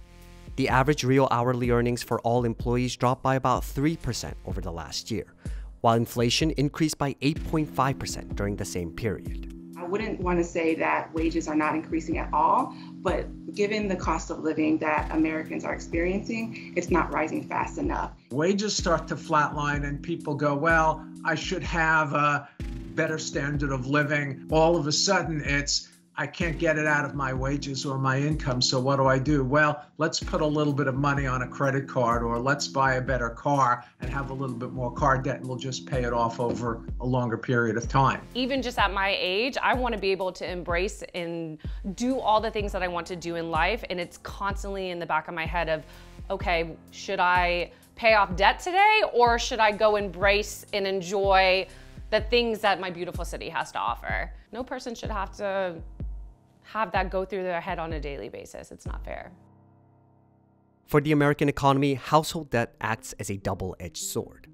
The 0.55 0.69
average 0.69 1.03
real 1.03 1.27
hourly 1.31 1.69
earnings 1.69 2.03
for 2.03 2.19
all 2.21 2.43
employees 2.43 2.95
dropped 2.95 3.23
by 3.23 3.35
about 3.35 3.63
3% 3.63 4.33
over 4.45 4.59
the 4.59 4.71
last 4.71 5.11
year, 5.11 5.33
while 5.81 5.95
inflation 5.95 6.51
increased 6.51 6.97
by 6.97 7.13
8.5% 7.21 8.35
during 8.35 8.55
the 8.55 8.65
same 8.65 8.91
period. 8.91 9.53
I 9.77 9.85
wouldn't 9.85 10.19
want 10.19 10.37
to 10.37 10.43
say 10.43 10.75
that 10.75 11.11
wages 11.13 11.47
are 11.47 11.55
not 11.55 11.73
increasing 11.73 12.17
at 12.17 12.31
all, 12.33 12.75
but 13.01 13.53
given 13.53 13.87
the 13.87 13.95
cost 13.95 14.29
of 14.29 14.39
living 14.39 14.77
that 14.79 15.11
Americans 15.11 15.65
are 15.65 15.73
experiencing, 15.73 16.73
it's 16.75 16.91
not 16.91 17.11
rising 17.11 17.43
fast 17.47 17.77
enough. 17.77 18.11
Wages 18.31 18.75
start 18.75 19.07
to 19.07 19.15
flatline, 19.15 19.85
and 19.85 20.01
people 20.01 20.35
go, 20.35 20.55
Well, 20.55 21.05
I 21.25 21.35
should 21.35 21.63
have 21.63 22.13
a 22.13 22.47
better 22.95 23.17
standard 23.17 23.71
of 23.71 23.87
living. 23.87 24.45
All 24.51 24.75
of 24.75 24.87
a 24.87 24.91
sudden, 24.91 25.41
it's 25.43 25.90
I 26.17 26.27
can't 26.27 26.59
get 26.59 26.77
it 26.77 26.85
out 26.85 27.05
of 27.05 27.15
my 27.15 27.33
wages 27.33 27.85
or 27.85 27.97
my 27.97 28.19
income. 28.19 28.61
So 28.61 28.79
what 28.79 28.97
do 28.97 29.07
I 29.07 29.17
do? 29.17 29.43
Well, 29.43 29.83
let's 29.97 30.19
put 30.19 30.41
a 30.41 30.45
little 30.45 30.73
bit 30.73 30.87
of 30.87 30.95
money 30.95 31.25
on 31.25 31.41
a 31.41 31.47
credit 31.47 31.87
card 31.87 32.21
or 32.21 32.37
let's 32.37 32.67
buy 32.67 32.95
a 32.95 33.01
better 33.01 33.29
car 33.29 33.85
and 34.01 34.09
have 34.11 34.29
a 34.29 34.33
little 34.33 34.55
bit 34.55 34.71
more 34.71 34.91
car 34.91 35.17
debt 35.17 35.37
and 35.37 35.47
we'll 35.47 35.57
just 35.57 35.85
pay 35.85 36.03
it 36.03 36.11
off 36.11 36.39
over 36.39 36.81
a 36.99 37.05
longer 37.05 37.37
period 37.37 37.77
of 37.77 37.87
time. 37.87 38.21
Even 38.35 38.61
just 38.61 38.77
at 38.77 38.93
my 38.93 39.15
age, 39.17 39.57
I 39.63 39.73
want 39.73 39.95
to 39.95 40.01
be 40.01 40.11
able 40.11 40.33
to 40.33 40.49
embrace 40.49 41.01
and 41.15 41.57
do 41.95 42.19
all 42.19 42.41
the 42.41 42.51
things 42.51 42.73
that 42.73 42.83
I 42.83 42.87
want 42.89 43.07
to 43.07 43.15
do 43.15 43.37
in 43.37 43.49
life. 43.49 43.83
And 43.89 43.99
it's 43.99 44.17
constantly 44.17 44.89
in 44.89 44.99
the 44.99 45.05
back 45.05 45.29
of 45.29 45.33
my 45.33 45.45
head 45.45 45.69
of, 45.69 45.83
okay, 46.29 46.75
should 46.91 47.19
I 47.21 47.71
pay 47.95 48.15
off 48.15 48.35
debt 48.35 48.59
today 48.59 49.01
or 49.13 49.39
should 49.39 49.59
I 49.59 49.71
go 49.71 49.95
embrace 49.95 50.65
and 50.73 50.85
enjoy 50.85 51.67
the 52.09 52.19
things 52.19 52.59
that 52.59 52.81
my 52.81 52.91
beautiful 52.91 53.23
city 53.23 53.47
has 53.47 53.71
to 53.71 53.79
offer? 53.79 54.31
No 54.51 54.63
person 54.63 54.93
should 54.93 55.09
have 55.09 55.31
to 55.37 55.75
have 56.71 56.91
that 56.93 57.11
go 57.11 57.25
through 57.25 57.43
their 57.43 57.59
head 57.59 57.79
on 57.79 57.91
a 57.93 57.99
daily 57.99 58.29
basis. 58.29 58.71
It's 58.71 58.85
not 58.85 59.03
fair. 59.03 59.31
For 60.85 61.01
the 61.01 61.11
American 61.11 61.49
economy, 61.49 61.95
household 61.95 62.49
debt 62.49 62.75
acts 62.79 63.13
as 63.19 63.29
a 63.29 63.37
double 63.37 63.75
edged 63.79 64.03
sword. 64.03 64.47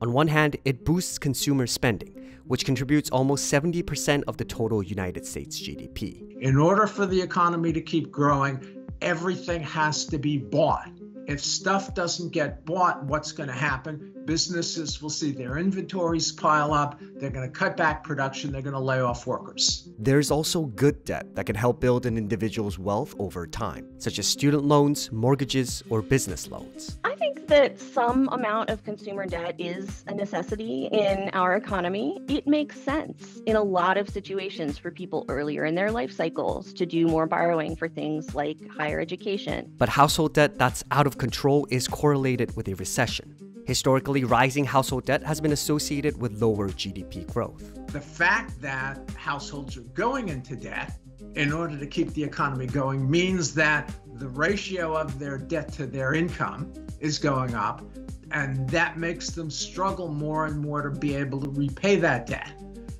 On 0.00 0.12
one 0.12 0.28
hand, 0.28 0.56
it 0.64 0.84
boosts 0.84 1.18
consumer 1.18 1.66
spending, 1.66 2.38
which 2.44 2.64
contributes 2.64 3.10
almost 3.10 3.52
70% 3.52 4.24
of 4.26 4.36
the 4.36 4.44
total 4.44 4.82
United 4.82 5.24
States 5.24 5.60
GDP. 5.60 6.40
In 6.40 6.56
order 6.56 6.86
for 6.86 7.06
the 7.06 7.20
economy 7.20 7.72
to 7.72 7.80
keep 7.80 8.10
growing, 8.10 8.86
everything 9.00 9.62
has 9.62 10.06
to 10.06 10.18
be 10.18 10.38
bought. 10.38 10.90
If 11.30 11.44
stuff 11.44 11.94
doesn't 11.94 12.32
get 12.32 12.64
bought, 12.64 13.04
what's 13.04 13.30
going 13.30 13.48
to 13.48 13.54
happen? 13.54 14.12
Businesses 14.24 15.00
will 15.00 15.10
see 15.10 15.30
their 15.30 15.58
inventories 15.58 16.32
pile 16.32 16.74
up, 16.74 17.00
they're 17.20 17.30
going 17.30 17.48
to 17.48 17.56
cut 17.56 17.76
back 17.76 18.02
production, 18.02 18.50
they're 18.50 18.62
going 18.62 18.74
to 18.74 18.80
lay 18.80 19.00
off 19.00 19.28
workers. 19.28 19.88
There's 19.96 20.32
also 20.32 20.64
good 20.64 21.04
debt 21.04 21.36
that 21.36 21.46
can 21.46 21.54
help 21.54 21.80
build 21.80 22.04
an 22.04 22.18
individual's 22.18 22.80
wealth 22.80 23.14
over 23.20 23.46
time, 23.46 23.86
such 23.98 24.18
as 24.18 24.26
student 24.26 24.64
loans, 24.64 25.12
mortgages, 25.12 25.84
or 25.88 26.02
business 26.02 26.50
loans. 26.50 26.98
I 27.04 27.14
think 27.14 27.29
that 27.50 27.80
some 27.80 28.28
amount 28.30 28.70
of 28.70 28.84
consumer 28.84 29.26
debt 29.26 29.56
is 29.58 30.04
a 30.06 30.14
necessity 30.14 30.88
in 30.92 31.30
our 31.32 31.56
economy. 31.56 32.20
It 32.28 32.46
makes 32.46 32.80
sense 32.80 33.40
in 33.44 33.56
a 33.56 33.62
lot 33.62 33.96
of 33.96 34.08
situations 34.08 34.78
for 34.78 34.92
people 34.92 35.24
earlier 35.28 35.64
in 35.64 35.74
their 35.74 35.90
life 35.90 36.12
cycles 36.12 36.72
to 36.74 36.86
do 36.86 37.08
more 37.08 37.26
borrowing 37.26 37.74
for 37.74 37.88
things 37.88 38.36
like 38.36 38.56
higher 38.68 39.00
education. 39.00 39.72
But 39.78 39.88
household 39.88 40.34
debt 40.34 40.60
that's 40.60 40.84
out 40.92 41.08
of 41.08 41.18
control 41.18 41.66
is 41.70 41.88
correlated 41.88 42.54
with 42.54 42.68
a 42.68 42.74
recession. 42.74 43.34
Historically, 43.66 44.22
rising 44.22 44.64
household 44.64 45.06
debt 45.06 45.24
has 45.24 45.40
been 45.40 45.52
associated 45.52 46.20
with 46.20 46.40
lower 46.40 46.68
GDP 46.68 47.26
growth. 47.32 47.74
The 47.88 48.00
fact 48.00 48.62
that 48.62 49.10
households 49.16 49.76
are 49.76 49.88
going 49.94 50.28
into 50.28 50.54
debt 50.54 50.92
in 51.34 51.52
order 51.52 51.76
to 51.76 51.86
keep 51.86 52.12
the 52.14 52.22
economy 52.22 52.66
going 52.66 53.10
means 53.10 53.54
that 53.54 53.92
the 54.20 54.28
ratio 54.28 54.94
of 54.94 55.18
their 55.18 55.38
debt 55.38 55.72
to 55.72 55.86
their 55.86 56.12
income 56.12 56.72
is 57.00 57.18
going 57.18 57.54
up, 57.54 57.82
and 58.30 58.68
that 58.68 58.98
makes 58.98 59.30
them 59.30 59.50
struggle 59.50 60.08
more 60.08 60.44
and 60.44 60.58
more 60.58 60.82
to 60.82 60.90
be 60.90 61.16
able 61.16 61.40
to 61.40 61.48
repay 61.48 61.96
that 61.96 62.26
debt. 62.26 62.52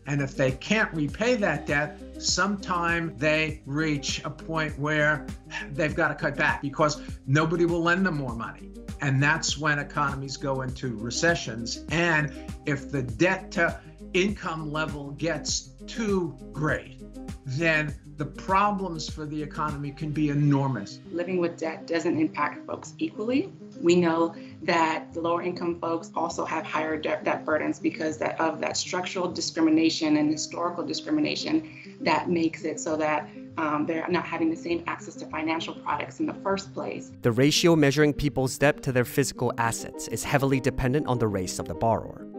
And 0.07 0.23
if 0.23 0.35
they 0.35 0.53
can't 0.53 0.93
repay 0.95 1.37
that 1.37 1.66
debt, 1.66 2.01
sometime 2.18 3.14
they 3.18 3.62
reach 3.66 4.23
a 4.25 4.31
point 4.31 4.77
where 4.79 5.27
they've 5.73 5.95
got 5.95 6.09
to 6.09 6.14
cut 6.14 6.37
back 6.37 6.62
because 6.62 7.03
nobody 7.27 7.66
will 7.66 7.83
lend 7.83 8.07
them 8.07 8.16
more 8.16 8.35
money. 8.35 8.73
And 9.03 9.23
that's 9.23 9.59
when 9.59 9.79
economies 9.79 10.39
go 10.39 10.62
into 10.62 10.97
recessions. 10.97 11.85
And 11.91 12.33
if 12.64 12.91
the 12.91 13.03
debt 13.03 13.51
to 13.53 13.79
income 14.14 14.73
level 14.73 15.11
gets 15.12 15.73
too 15.87 16.37
great, 16.53 17.03
then 17.45 17.95
the 18.21 18.27
problems 18.27 19.09
for 19.09 19.25
the 19.25 19.43
economy 19.43 19.91
can 19.91 20.11
be 20.11 20.29
enormous. 20.29 21.01
Living 21.11 21.39
with 21.39 21.57
debt 21.57 21.87
doesn't 21.87 22.21
impact 22.21 22.66
folks 22.66 22.93
equally. 22.99 23.51
We 23.81 23.97
know 23.97 24.35
that 24.61 25.11
the 25.14 25.23
lower 25.23 25.41
income 25.41 25.81
folks 25.81 26.11
also 26.14 26.45
have 26.45 26.66
higher 26.66 26.99
debt, 26.99 27.25
debt 27.25 27.47
burdens 27.47 27.79
because 27.79 28.18
that, 28.18 28.39
of 28.39 28.61
that 28.61 28.77
structural 28.77 29.27
discrimination 29.33 30.18
and 30.18 30.31
historical 30.31 30.85
discrimination 30.85 31.97
that 32.03 32.29
makes 32.29 32.64
it 32.64 32.79
so 32.79 32.95
that 32.99 33.27
um, 33.57 33.87
they're 33.87 34.07
not 34.11 34.27
having 34.27 34.51
the 34.51 34.57
same 34.57 34.85
access 34.87 35.14
to 35.14 35.25
financial 35.25 35.73
products 35.73 36.21
in 36.21 36.27
the 36.27 36.35
first 36.35 36.75
place. 36.75 37.12
The 37.23 37.33
ratio 37.33 37.75
measuring 37.75 38.12
people's 38.12 38.59
debt 38.59 38.83
to 38.83 38.93
their 38.93 39.07
physical 39.07 39.51
assets 39.57 40.09
is 40.09 40.25
heavily 40.25 40.61
dependent 40.61 41.07
on 41.07 41.18
the 41.18 41.27
race 41.27 41.59
of 41.59 41.68
the 41.68 41.75
borrower. 41.75 42.30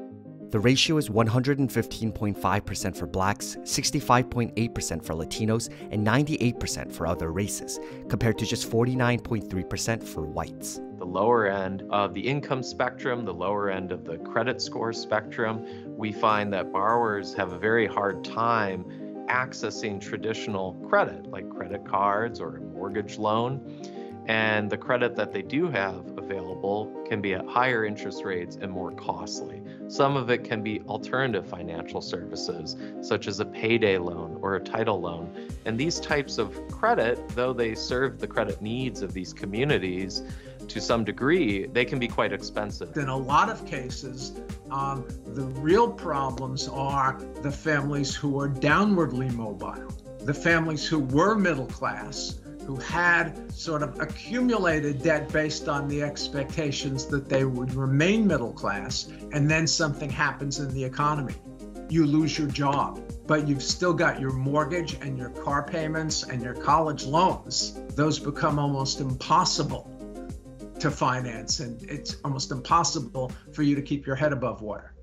The 0.51 0.59
ratio 0.59 0.97
is 0.97 1.07
115.5% 1.07 2.97
for 2.97 3.07
blacks, 3.07 3.55
65.8% 3.61 5.05
for 5.05 5.13
Latinos, 5.13 5.69
and 5.91 6.05
98% 6.05 6.91
for 6.91 7.07
other 7.07 7.31
races, 7.31 7.79
compared 8.09 8.37
to 8.37 8.45
just 8.45 8.69
49.3% 8.69 10.03
for 10.03 10.23
whites. 10.23 10.81
The 10.97 11.05
lower 11.05 11.47
end 11.47 11.83
of 11.89 12.13
the 12.13 12.19
income 12.19 12.63
spectrum, 12.63 13.23
the 13.23 13.33
lower 13.33 13.69
end 13.69 13.93
of 13.93 14.03
the 14.03 14.17
credit 14.17 14.61
score 14.61 14.91
spectrum, 14.91 15.65
we 15.95 16.11
find 16.11 16.51
that 16.51 16.73
borrowers 16.73 17.33
have 17.35 17.53
a 17.53 17.57
very 17.57 17.87
hard 17.87 18.21
time 18.25 18.83
accessing 19.29 20.01
traditional 20.01 20.73
credit, 20.89 21.27
like 21.27 21.49
credit 21.49 21.87
cards 21.87 22.41
or 22.41 22.57
a 22.57 22.59
mortgage 22.59 23.17
loan. 23.17 23.61
And 24.31 24.69
the 24.69 24.77
credit 24.77 25.17
that 25.17 25.33
they 25.33 25.41
do 25.41 25.67
have 25.67 26.05
available 26.17 26.89
can 27.05 27.19
be 27.19 27.33
at 27.33 27.45
higher 27.45 27.83
interest 27.83 28.23
rates 28.23 28.57
and 28.61 28.71
more 28.71 28.93
costly. 28.93 29.61
Some 29.89 30.15
of 30.15 30.29
it 30.29 30.45
can 30.45 30.63
be 30.63 30.79
alternative 30.87 31.45
financial 31.45 31.99
services, 31.99 32.77
such 33.01 33.27
as 33.27 33.41
a 33.41 33.45
payday 33.45 33.97
loan 33.97 34.39
or 34.41 34.55
a 34.55 34.61
title 34.61 35.01
loan. 35.01 35.49
And 35.65 35.77
these 35.77 35.99
types 35.99 36.37
of 36.37 36.55
credit, 36.69 37.19
though 37.35 37.51
they 37.51 37.75
serve 37.75 38.19
the 38.19 38.27
credit 38.27 38.61
needs 38.61 39.01
of 39.01 39.11
these 39.11 39.33
communities, 39.33 40.23
to 40.65 40.79
some 40.79 41.03
degree, 41.03 41.65
they 41.65 41.83
can 41.83 41.99
be 41.99 42.07
quite 42.07 42.31
expensive. 42.31 42.95
In 42.95 43.09
a 43.09 43.17
lot 43.17 43.49
of 43.49 43.65
cases, 43.65 44.39
um, 44.69 45.05
the 45.25 45.43
real 45.43 45.91
problems 45.91 46.69
are 46.69 47.21
the 47.41 47.51
families 47.51 48.15
who 48.15 48.39
are 48.39 48.47
downwardly 48.47 49.29
mobile, 49.33 49.91
the 50.21 50.33
families 50.33 50.87
who 50.87 50.99
were 50.99 51.35
middle 51.35 51.65
class, 51.65 52.39
who 52.65 52.75
had 52.75 53.51
sort 53.53 53.83
of 53.83 53.99
accumulated 53.99 55.01
debt 55.01 55.31
based 55.31 55.67
on 55.67 55.87
the 55.87 56.01
expectations 56.03 57.05
that 57.07 57.27
they 57.27 57.45
would 57.45 57.73
remain 57.73 58.25
middle 58.27 58.53
class, 58.53 59.07
and 59.31 59.49
then 59.49 59.67
something 59.67 60.09
happens 60.09 60.59
in 60.59 60.73
the 60.73 60.83
economy. 60.83 61.35
You 61.89 62.05
lose 62.05 62.37
your 62.37 62.47
job, 62.47 63.01
but 63.27 63.47
you've 63.47 63.63
still 63.63 63.93
got 63.93 64.19
your 64.19 64.31
mortgage 64.31 64.93
and 65.01 65.17
your 65.17 65.29
car 65.29 65.63
payments 65.63 66.23
and 66.23 66.41
your 66.41 66.53
college 66.53 67.05
loans. 67.05 67.79
Those 67.95 68.17
become 68.17 68.59
almost 68.59 69.01
impossible 69.01 69.89
to 70.79 70.89
finance, 70.89 71.59
and 71.59 71.81
it's 71.89 72.17
almost 72.23 72.51
impossible 72.51 73.31
for 73.51 73.63
you 73.63 73.75
to 73.75 73.81
keep 73.81 74.07
your 74.07 74.15
head 74.15 74.33
above 74.33 74.61
water. 74.61 74.93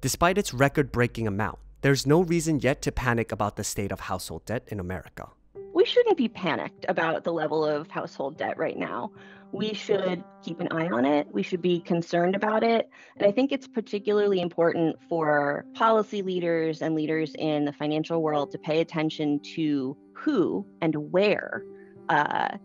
Despite 0.00 0.36
its 0.36 0.52
record 0.52 0.92
breaking 0.92 1.26
amount, 1.26 1.58
there's 1.80 2.06
no 2.06 2.22
reason 2.22 2.60
yet 2.60 2.82
to 2.82 2.92
panic 2.92 3.32
about 3.32 3.56
the 3.56 3.64
state 3.64 3.90
of 3.90 4.00
household 4.00 4.44
debt 4.44 4.64
in 4.68 4.78
America. 4.78 5.30
We 5.74 5.84
shouldn't 5.84 6.16
be 6.16 6.28
panicked 6.28 6.86
about 6.88 7.24
the 7.24 7.32
level 7.32 7.64
of 7.64 7.90
household 7.90 8.38
debt 8.38 8.56
right 8.56 8.78
now. 8.78 9.10
We 9.50 9.74
should 9.74 10.22
keep 10.42 10.60
an 10.60 10.68
eye 10.70 10.86
on 10.86 11.04
it. 11.04 11.26
We 11.32 11.42
should 11.42 11.62
be 11.62 11.80
concerned 11.80 12.36
about 12.36 12.62
it. 12.62 12.88
And 13.16 13.26
I 13.26 13.32
think 13.32 13.50
it's 13.50 13.66
particularly 13.66 14.40
important 14.40 14.96
for 15.08 15.64
policy 15.74 16.22
leaders 16.22 16.80
and 16.80 16.94
leaders 16.94 17.34
in 17.38 17.64
the 17.64 17.72
financial 17.72 18.22
world 18.22 18.52
to 18.52 18.58
pay 18.58 18.80
attention 18.80 19.40
to 19.56 19.96
who 20.12 20.64
and 20.80 20.94
where 21.12 21.64
uh, 22.08 22.56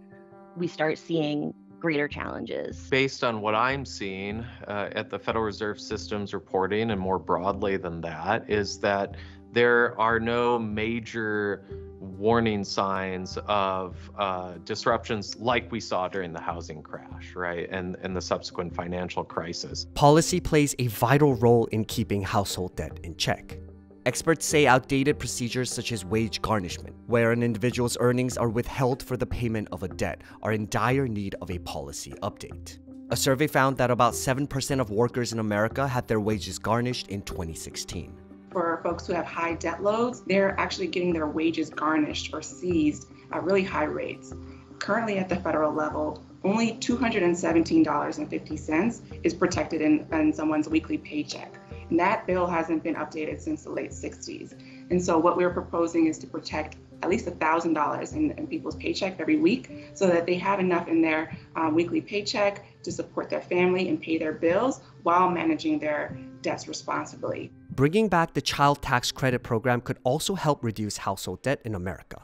we 0.55 0.67
start 0.67 0.99
seeing 0.99 1.53
greater 1.79 2.07
challenges. 2.07 2.77
Based 2.89 3.23
on 3.23 3.41
what 3.41 3.55
I'm 3.55 3.85
seeing 3.85 4.45
uh, 4.67 4.89
at 4.91 5.09
the 5.09 5.17
Federal 5.17 5.45
Reserve 5.45 5.79
System's 5.79 6.33
reporting, 6.33 6.91
and 6.91 6.99
more 6.99 7.17
broadly 7.17 7.77
than 7.77 8.01
that, 8.01 8.49
is 8.49 8.79
that 8.79 9.15
there 9.51 9.99
are 9.99 10.19
no 10.19 10.59
major 10.59 11.63
warning 11.99 12.63
signs 12.63 13.37
of 13.47 13.95
uh, 14.17 14.53
disruptions 14.65 15.37
like 15.37 15.71
we 15.71 15.79
saw 15.79 16.07
during 16.07 16.33
the 16.33 16.41
housing 16.41 16.81
crash, 16.81 17.33
right, 17.35 17.67
and, 17.71 17.95
and 18.03 18.15
the 18.15 18.21
subsequent 18.21 18.75
financial 18.75 19.23
crisis. 19.23 19.87
Policy 19.95 20.39
plays 20.39 20.75
a 20.79 20.87
vital 20.87 21.35
role 21.35 21.65
in 21.67 21.85
keeping 21.85 22.21
household 22.21 22.75
debt 22.75 22.99
in 23.03 23.15
check. 23.15 23.57
Experts 24.05 24.45
say 24.45 24.65
outdated 24.65 25.19
procedures 25.19 25.71
such 25.71 25.91
as 25.91 26.05
wage 26.05 26.41
garnishment, 26.41 26.95
where 27.07 27.31
an 27.31 27.43
individual's 27.43 27.97
earnings 27.99 28.37
are 28.37 28.49
withheld 28.49 29.03
for 29.03 29.17
the 29.17 29.25
payment 29.25 29.67
of 29.71 29.83
a 29.83 29.87
debt, 29.87 30.21
are 30.41 30.53
in 30.53 30.67
dire 30.69 31.07
need 31.07 31.35
of 31.41 31.51
a 31.51 31.59
policy 31.59 32.11
update. 32.23 32.79
A 33.11 33.15
survey 33.15 33.47
found 33.47 33.75
that 33.77 33.91
about 33.91 34.13
7% 34.13 34.79
of 34.79 34.89
workers 34.89 35.33
in 35.33 35.39
America 35.39 35.87
had 35.87 36.07
their 36.07 36.19
wages 36.19 36.59
garnished 36.59 37.07
in 37.07 37.21
2016. 37.23 38.18
For 38.51 38.81
folks 38.83 39.07
who 39.07 39.13
have 39.13 39.25
high 39.25 39.55
debt 39.55 39.81
loads, 39.83 40.21
they're 40.21 40.59
actually 40.59 40.87
getting 40.87 41.13
their 41.13 41.27
wages 41.27 41.69
garnished 41.69 42.33
or 42.33 42.41
seized 42.41 43.07
at 43.31 43.43
really 43.43 43.63
high 43.63 43.85
rates. 43.85 44.33
Currently 44.79 45.17
at 45.17 45.29
the 45.29 45.37
federal 45.37 45.73
level, 45.73 46.21
only 46.43 46.73
$217.50 46.73 49.01
is 49.23 49.33
protected 49.33 49.81
in, 49.81 50.05
in 50.11 50.33
someone's 50.33 50.67
weekly 50.69 50.97
paycheck. 50.97 51.53
And 51.89 51.99
that 51.99 52.27
bill 52.27 52.47
hasn't 52.47 52.83
been 52.83 52.95
updated 52.95 53.41
since 53.41 53.63
the 53.63 53.71
late 53.71 53.91
60s. 53.91 54.53
And 54.89 55.03
so 55.03 55.17
what 55.17 55.35
we're 55.37 55.49
proposing 55.49 56.07
is 56.07 56.17
to 56.19 56.27
protect 56.27 56.77
at 57.01 57.09
least 57.09 57.25
$1,000 57.25 58.13
in, 58.13 58.31
in 58.31 58.47
people's 58.47 58.75
paycheck 58.75 59.19
every 59.19 59.37
week 59.37 59.89
so 59.93 60.07
that 60.07 60.25
they 60.25 60.35
have 60.35 60.59
enough 60.59 60.87
in 60.87 61.01
their 61.01 61.35
uh, 61.55 61.69
weekly 61.71 62.01
paycheck 62.01 62.65
to 62.83 62.91
support 62.91 63.29
their 63.29 63.41
family 63.41 63.89
and 63.89 64.01
pay 64.01 64.17
their 64.17 64.33
bills 64.33 64.81
while 65.03 65.29
managing 65.29 65.79
their 65.79 66.17
debts 66.41 66.67
responsibly. 66.67 67.51
Bringing 67.71 68.07
back 68.07 68.33
the 68.33 68.41
child 68.41 68.81
tax 68.81 69.11
credit 69.11 69.43
program 69.43 69.81
could 69.81 69.99
also 70.03 70.35
help 70.35 70.63
reduce 70.63 70.97
household 70.97 71.41
debt 71.41 71.61
in 71.65 71.75
America. 71.75 72.21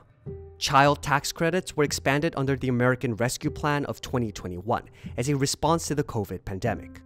Child 0.58 1.02
tax 1.02 1.32
credits 1.32 1.76
were 1.76 1.84
expanded 1.84 2.34
under 2.38 2.56
the 2.56 2.70
American 2.70 3.16
Rescue 3.16 3.52
Plan 3.52 3.86
of 3.86 4.00
2021 4.02 4.90
as 5.18 5.30
a 5.30 5.36
response 5.36 5.88
to 5.88 5.96
the 5.96 6.04
COVID 6.04 6.46
pandemic. 6.46 7.02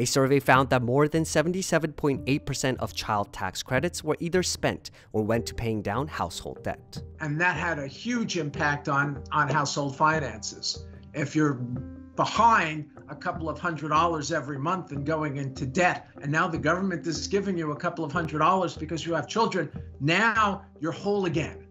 A 0.00 0.04
survey 0.04 0.40
found 0.40 0.70
that 0.70 0.82
more 0.82 1.06
than 1.06 1.22
77.8% 1.22 2.76
of 2.78 2.94
child 2.94 3.32
tax 3.32 3.62
credits 3.62 4.02
were 4.02 4.16
either 4.18 4.42
spent 4.42 4.90
or 5.12 5.22
went 5.22 5.46
to 5.46 5.54
paying 5.54 5.82
down 5.82 6.08
household 6.08 6.64
debt. 6.64 7.00
And 7.20 7.40
that 7.40 7.56
had 7.56 7.78
a 7.78 7.86
huge 7.86 8.36
impact 8.36 8.88
on, 8.88 9.22
on 9.30 9.48
household 9.48 9.94
finances. 9.96 10.84
If 11.14 11.36
you're 11.36 11.54
behind 12.16 12.90
a 13.08 13.14
couple 13.14 13.48
of 13.48 13.58
hundred 13.58 13.88
dollars 13.88 14.32
every 14.32 14.58
month 14.58 14.92
and 14.92 15.04
going 15.04 15.36
into 15.36 15.66
debt, 15.66 16.08
and 16.22 16.30
now 16.30 16.48
the 16.48 16.58
government 16.58 17.06
is 17.06 17.28
giving 17.28 17.56
you 17.58 17.72
a 17.72 17.76
couple 17.76 18.04
of 18.04 18.12
hundred 18.12 18.38
dollars 18.38 18.76
because 18.76 19.04
you 19.06 19.14
have 19.14 19.26
children, 19.26 19.70
now 20.00 20.64
you're 20.80 20.92
whole 20.92 21.26
again 21.26 21.64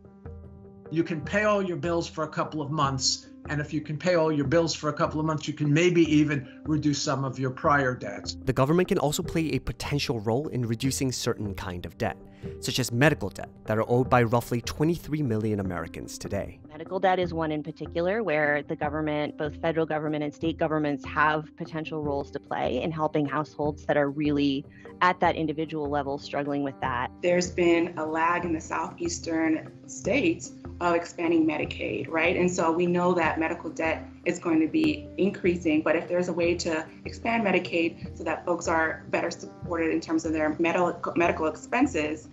you 0.94 1.04
can 1.04 1.22
pay 1.22 1.44
all 1.44 1.64
your 1.64 1.78
bills 1.78 2.08
for 2.08 2.24
a 2.24 2.28
couple 2.28 2.62
of 2.62 2.70
months. 2.70 3.28
And 3.50 3.60
if 3.60 3.74
you 3.74 3.82
can 3.82 3.98
pay 3.98 4.14
all 4.14 4.32
your 4.32 4.46
bills 4.46 4.76
for 4.76 4.90
a 4.90 4.94
couple 4.94 5.20
of 5.20 5.26
months, 5.26 5.48
you 5.48 5.54
can 5.54 5.74
maybe 5.74 6.04
even 6.04 6.62
reduce 6.66 7.02
some 7.02 7.26
of 7.26 7.40
your 7.40 7.50
prior 7.50 7.96
debts. 7.96 8.38
The 8.46 8.54
government 8.54 8.90
can 8.90 9.00
also 9.00 9.24
play 9.24 9.50
a 9.54 9.60
potential 9.60 10.20
role 10.20 10.48
in 10.50 10.66
reducing 10.66 11.12
certain 11.12 11.56
kind 11.56 11.88
of 11.88 11.98
debt, 11.98 12.16
such 12.60 12.80
as 12.80 12.91
medical 12.91 13.30
debt 13.30 13.50
that 13.66 13.78
are 13.78 13.86
owed 13.89 14.10
by 14.10 14.24
roughly 14.24 14.62
23 14.62 15.22
million 15.22 15.60
Americans 15.60 16.18
today. 16.18 16.60
Medical 16.70 17.00
debt 17.00 17.20
is 17.20 17.34
one 17.34 17.52
in 17.52 17.64
particular 17.64 18.24
where 18.24 18.64
the 18.64 18.76
government, 18.76 19.38
both 19.38 19.56
federal 19.62 19.86
government 19.86 20.24
and 20.24 20.34
state 20.34 20.58
governments, 20.58 21.06
have 21.06 21.56
potential 21.56 22.04
roles 22.04 22.32
to 22.32 22.39
play 22.39 22.82
in 22.82 22.91
helping 22.91 23.26
households 23.26 23.86
that 23.86 23.98
are 23.98 24.10
really 24.10 24.66
at 25.02 25.20
that 25.20 25.36
individual 25.36 25.89
level 25.89 26.18
struggling 26.18 26.64
with 26.64 26.80
that. 26.82 27.12
There's 27.22 27.52
been 27.52 27.94
a 27.98 28.06
lag 28.06 28.46
in 28.46 28.54
the 28.54 28.62
southeastern 28.62 29.72
states 29.86 30.54
of 30.82 30.96
expanding 30.96 31.46
Medicaid, 31.46 32.08
right? 32.10 32.36
And 32.36 32.52
so 32.52 32.72
we 32.72 32.86
know 32.86 33.14
that 33.14 33.39
medical 33.39 33.70
debt 33.70 34.06
is 34.26 34.39
going 34.39 34.60
to 34.62 34.68
be 34.68 35.08
increasing, 35.18 35.82
but 35.82 35.96
if 35.96 36.08
there's 36.08 36.30
a 36.30 36.34
way 36.34 36.56
to 36.56 36.86
expand 37.06 37.46
Medicaid 37.46 38.18
so 38.18 38.24
that 38.24 38.46
folks 38.46 38.68
are 38.68 39.06
better 39.10 39.30
supported 39.30 39.91
in 39.91 40.02
terms 40.02 40.26
of 40.26 40.34
their 40.34 40.56
medical 40.60 41.14
medical 41.16 41.48
expenses, 41.48 42.30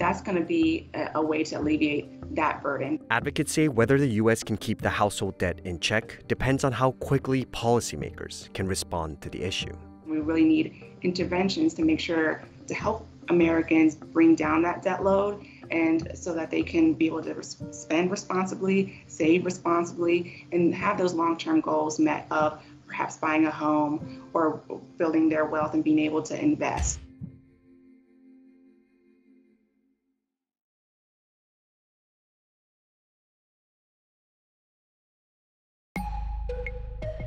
that's 0.00 0.22
going 0.22 0.36
to 0.36 0.42
be 0.42 0.88
a, 0.94 1.10
a 1.16 1.22
way 1.22 1.44
to 1.44 1.56
alleviate 1.56 2.34
that 2.34 2.62
burden. 2.62 2.98
Advocates 3.10 3.52
say 3.52 3.68
whether 3.68 3.98
the 3.98 4.08
U.S. 4.22 4.42
can 4.42 4.56
keep 4.56 4.80
the 4.80 4.88
household 4.88 5.36
debt 5.38 5.60
in 5.64 5.78
check 5.78 6.26
depends 6.26 6.64
on 6.64 6.72
how 6.72 6.92
quickly 6.92 7.44
policymakers 7.44 8.52
can 8.54 8.66
respond 8.66 9.20
to 9.20 9.28
the 9.28 9.42
issue. 9.42 9.76
We 10.06 10.18
really 10.18 10.44
need 10.44 10.96
interventions 11.02 11.74
to 11.74 11.84
make 11.84 12.00
sure 12.00 12.42
to 12.66 12.74
help 12.74 13.06
Americans 13.28 13.94
bring 13.94 14.34
down 14.34 14.62
that 14.62 14.82
debt 14.82 15.04
load 15.04 15.44
and 15.70 16.10
so 16.14 16.34
that 16.34 16.50
they 16.50 16.62
can 16.62 16.94
be 16.94 17.06
able 17.06 17.22
to 17.22 17.34
res- 17.34 17.62
spend 17.70 18.10
responsibly, 18.10 19.04
save 19.06 19.44
responsibly, 19.44 20.46
and 20.50 20.74
have 20.74 20.96
those 20.96 21.12
long-term 21.12 21.60
goals 21.60 21.98
met 22.00 22.26
of 22.30 22.60
perhaps 22.86 23.18
buying 23.18 23.44
a 23.46 23.50
home 23.50 24.22
or 24.32 24.60
building 24.96 25.28
their 25.28 25.44
wealth 25.44 25.74
and 25.74 25.84
being 25.84 25.98
able 25.98 26.22
to 26.22 26.42
invest. 26.42 26.98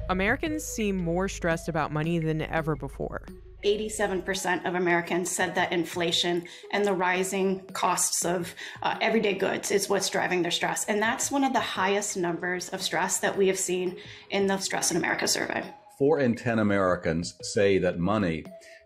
Americans 0.10 0.64
seem 0.64 0.98
more 0.98 1.30
stressed 1.30 1.70
about 1.70 1.92
money 1.92 2.20
than 2.20 2.42
ever 2.42 2.76
before. 2.76 3.26
87% 3.64 4.66
of 4.66 4.76
Americans 4.76 5.32
said 5.32 5.56
that 5.56 5.72
inflation 5.72 6.44
and 6.74 6.86
the 6.86 6.94
rising 6.94 7.62
costs 7.72 8.26
of 8.26 8.54
uh, 8.82 8.98
everyday 9.00 9.34
goods 9.34 9.72
is 9.72 9.88
what's 9.88 10.10
driving 10.10 10.42
their 10.42 10.52
stress. 10.52 10.86
And 10.86 11.02
that's 11.02 11.32
one 11.32 11.46
of 11.46 11.54
the 11.54 11.62
highest 11.62 12.18
numbers 12.18 12.68
of 12.70 12.82
stress 12.82 13.20
that 13.20 13.38
we 13.38 13.48
have 13.48 13.58
seen 13.58 13.96
in 14.30 14.48
the 14.48 14.58
Stress 14.58 14.92
in 14.92 14.98
America 14.98 15.28
survey. 15.28 15.64
Four 15.98 16.20
in 16.20 16.36
10 16.36 16.60
Americans 16.60 17.36
say 17.42 17.78
that 17.78 18.00
money 18.00 18.44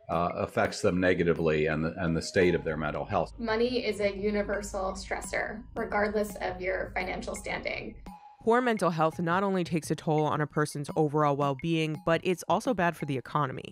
uh, 0.09 0.29
affects 0.35 0.81
them 0.81 0.99
negatively 0.99 1.65
and 1.65 1.83
the, 1.83 1.93
and 1.97 2.15
the 2.15 2.21
state 2.21 2.53
of 2.53 2.63
their 2.63 2.77
mental 2.77 3.03
health. 3.03 3.33
Money 3.39 3.85
is 3.85 3.99
a 3.99 4.15
universal 4.15 4.93
stressor, 4.93 5.63
regardless 5.75 6.35
of 6.41 6.61
your 6.61 6.91
financial 6.93 7.35
standing. 7.35 7.95
Poor 8.47 8.61
mental 8.61 8.91
health 8.91 9.19
not 9.19 9.43
only 9.43 9.65
takes 9.65 9.91
a 9.91 9.95
toll 9.95 10.23
on 10.23 10.39
a 10.39 10.47
person's 10.47 10.89
overall 10.95 11.35
well 11.35 11.57
being, 11.61 12.01
but 12.05 12.21
it's 12.23 12.45
also 12.47 12.73
bad 12.73 12.95
for 12.95 13.05
the 13.05 13.17
economy 13.17 13.69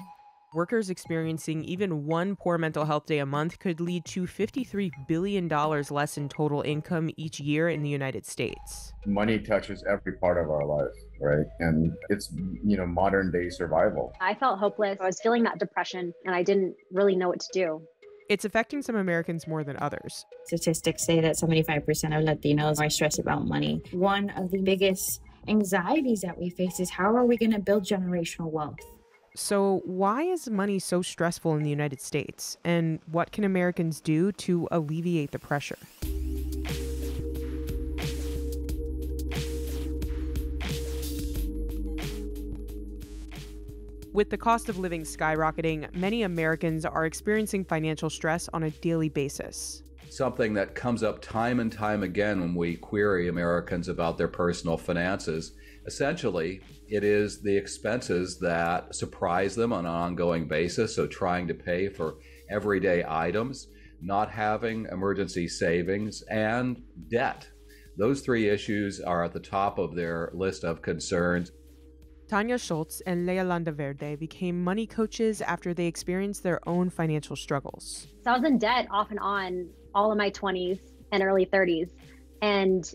workers 0.55 0.89
experiencing 0.89 1.65
even 1.65 2.05
one 2.05 2.36
poor 2.36 2.57
mental 2.57 2.86
health 2.86 3.05
day 3.05 3.19
a 3.19 3.26
month 3.26 3.59
could 3.59 3.82
lead 3.82 4.05
to 4.05 4.23
$53 4.23 4.89
billion 5.05 5.47
less 5.49 6.17
in 6.17 6.30
total 6.30 6.61
income 6.61 7.09
each 7.17 7.41
year 7.41 7.67
in 7.67 7.84
the 7.84 7.89
United 7.89 8.26
States. 8.26 8.93
Money 9.05 9.38
touches 9.38 9.84
every 9.88 10.13
part 10.13 10.41
of 10.41 10.49
our 10.49 10.65
life, 10.65 10.95
right? 11.19 11.45
And 11.59 11.91
it's, 12.09 12.32
you 12.63 12.78
know, 12.78 12.88
modern 12.88 13.32
day 13.32 13.49
survival. 13.49 14.13
I 14.21 14.34
felt 14.34 14.57
hopeless. 14.59 14.97
I 15.01 15.05
was 15.05 15.19
feeling 15.21 15.43
that 15.43 15.59
depression 15.59 16.13
and 16.26 16.34
I 16.34 16.41
didn't 16.41 16.76
really 16.91 17.17
know 17.17 17.28
what 17.28 17.41
to 17.41 17.49
do. 17.51 17.82
It's 18.28 18.43
affecting 18.43 18.82
some 18.82 18.95
Americans 18.95 19.47
more 19.47 19.63
than 19.63 19.78
others. 19.80 20.26
Statistics 20.45 21.05
say 21.05 21.21
that 21.21 21.36
75% 21.36 21.78
of 21.78 22.26
Latinos 22.26 22.80
are 22.80 22.89
stressed 22.89 23.19
about 23.19 23.47
money. 23.47 23.84
One 23.91 24.32
of 24.32 24.49
the 24.49 24.61
biggest 24.61 25.21
anxieties 25.47 26.21
that 26.21 26.38
we 26.38 26.49
face 26.49 26.80
is 26.80 26.89
how 26.89 27.15
are 27.15 27.26
we 27.26 27.38
going 27.38 27.51
to 27.51 27.59
build 27.59 27.84
generational 27.84 28.51
wealth? 28.51 28.80
So, 29.36 29.82
why 29.84 30.23
is 30.23 30.49
money 30.49 30.80
so 30.80 31.01
stressful 31.01 31.55
in 31.55 31.63
the 31.63 31.69
United 31.69 31.99
States? 32.01 32.57
And 32.63 32.99
what 33.11 33.32
can 33.32 33.43
Americans 33.43 33.99
do 33.99 34.32
to 34.32 34.67
alleviate 34.71 35.32
the 35.32 35.39
pressure? 35.39 35.78
With 44.16 44.30
the 44.30 44.38
cost 44.38 44.70
of 44.70 44.80
living 44.80 45.01
skyrocketing, 45.01 45.93
many 45.93 46.24
Americans 46.24 46.86
are 46.86 47.05
experiencing 47.05 47.66
financial 47.66 48.09
stress 48.09 48.47
on 48.53 48.63
a 48.63 48.70
daily 48.70 49.09
basis. 49.09 49.84
Something 50.09 50.53
that 50.53 50.74
comes 50.74 51.03
up 51.03 51.22
time 51.22 51.59
and 51.59 51.70
time 51.70 52.01
again 52.01 52.39
when 52.39 52.55
we 52.55 52.78
query 52.78 53.28
Americans 53.28 53.89
about 53.89 54.18
their 54.18 54.30
personal 54.30 54.78
finances 54.78 55.51
essentially, 55.86 56.61
it 56.88 57.03
is 57.03 57.41
the 57.41 57.57
expenses 57.57 58.39
that 58.39 58.95
surprise 58.95 59.53
them 59.53 59.74
on 59.74 59.86
an 59.86 59.91
ongoing 59.91 60.47
basis. 60.47 60.95
So, 60.95 61.07
trying 61.07 61.45
to 61.49 61.53
pay 61.53 61.89
for 61.89 62.16
everyday 62.49 63.03
items, 63.05 63.68
not 64.01 64.32
having 64.32 64.88
emergency 64.93 65.49
savings, 65.49 66.22
and 66.32 66.82
debt. 67.09 67.49
Those 67.97 68.22
three 68.22 68.47
issues 68.47 69.01
are 69.01 69.26
at 69.26 69.34
the 69.34 69.41
top 69.41 69.78
of 69.78 69.93
their 69.93 70.32
list 70.34 70.63
of 70.63 70.82
concerns. 70.82 71.51
Tanya 72.28 72.57
Schultz 72.57 73.01
and 73.01 73.26
Leah 73.28 73.43
Landaverde 73.43 74.17
became 74.17 74.63
money 74.63 74.88
coaches 74.88 75.41
after 75.41 75.73
they 75.73 75.86
experienced 75.86 76.41
their 76.41 76.59
own 76.67 76.89
financial 76.89 77.36
struggles. 77.36 78.07
So 78.23 78.32
I 78.32 78.38
was 78.38 78.43
in 78.43 78.57
debt 78.57 78.88
off 78.89 79.11
and 79.11 79.19
on 79.19 79.69
all 79.93 80.11
of 80.11 80.17
my 80.17 80.32
20s 80.32 80.80
and 81.11 81.21
early 81.21 81.45
30s. 81.45 81.91
And 82.41 82.91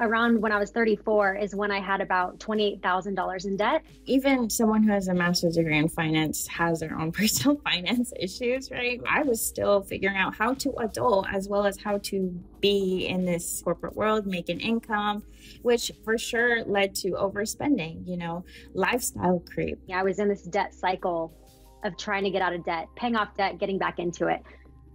around 0.00 0.40
when 0.40 0.52
I 0.52 0.58
was 0.58 0.70
34 0.70 1.36
is 1.36 1.54
when 1.54 1.70
I 1.70 1.80
had 1.80 2.00
about 2.00 2.38
$28,000 2.38 3.44
in 3.46 3.56
debt. 3.56 3.82
Even 4.04 4.48
someone 4.48 4.82
who 4.82 4.92
has 4.92 5.08
a 5.08 5.14
master's 5.14 5.56
degree 5.56 5.76
in 5.76 5.88
finance 5.88 6.46
has 6.48 6.80
their 6.80 6.98
own 6.98 7.12
personal 7.18 7.56
finance 7.64 8.12
issues, 8.18 8.70
right? 8.70 9.00
I 9.08 9.22
was 9.22 9.44
still 9.44 9.82
figuring 9.82 10.16
out 10.16 10.34
how 10.34 10.54
to 10.54 10.72
adult 10.78 11.26
as 11.32 11.48
well 11.48 11.66
as 11.66 11.78
how 11.78 11.98
to 11.98 12.28
be 12.60 13.06
in 13.06 13.24
this 13.24 13.62
corporate 13.62 13.96
world, 13.96 14.26
make 14.26 14.48
an 14.48 14.60
income, 14.60 15.22
which 15.62 15.92
for 16.04 16.16
sure 16.16 16.64
led 16.64 16.94
to 16.96 17.10
overspending, 17.12 18.06
you 18.06 18.16
know, 18.16 18.44
lifestyle 18.74 19.42
creep. 19.52 19.78
Yeah, 19.86 20.00
I 20.00 20.02
was 20.02 20.18
in 20.18 20.28
this 20.28 20.42
debt 20.42 20.74
cycle 20.74 21.32
of 21.84 21.96
trying 21.96 22.24
to 22.24 22.30
get 22.30 22.42
out 22.42 22.52
of 22.52 22.64
debt, 22.64 22.88
paying 22.96 23.16
off 23.16 23.36
debt, 23.36 23.58
getting 23.58 23.78
back 23.78 23.98
into 23.98 24.26
it. 24.28 24.42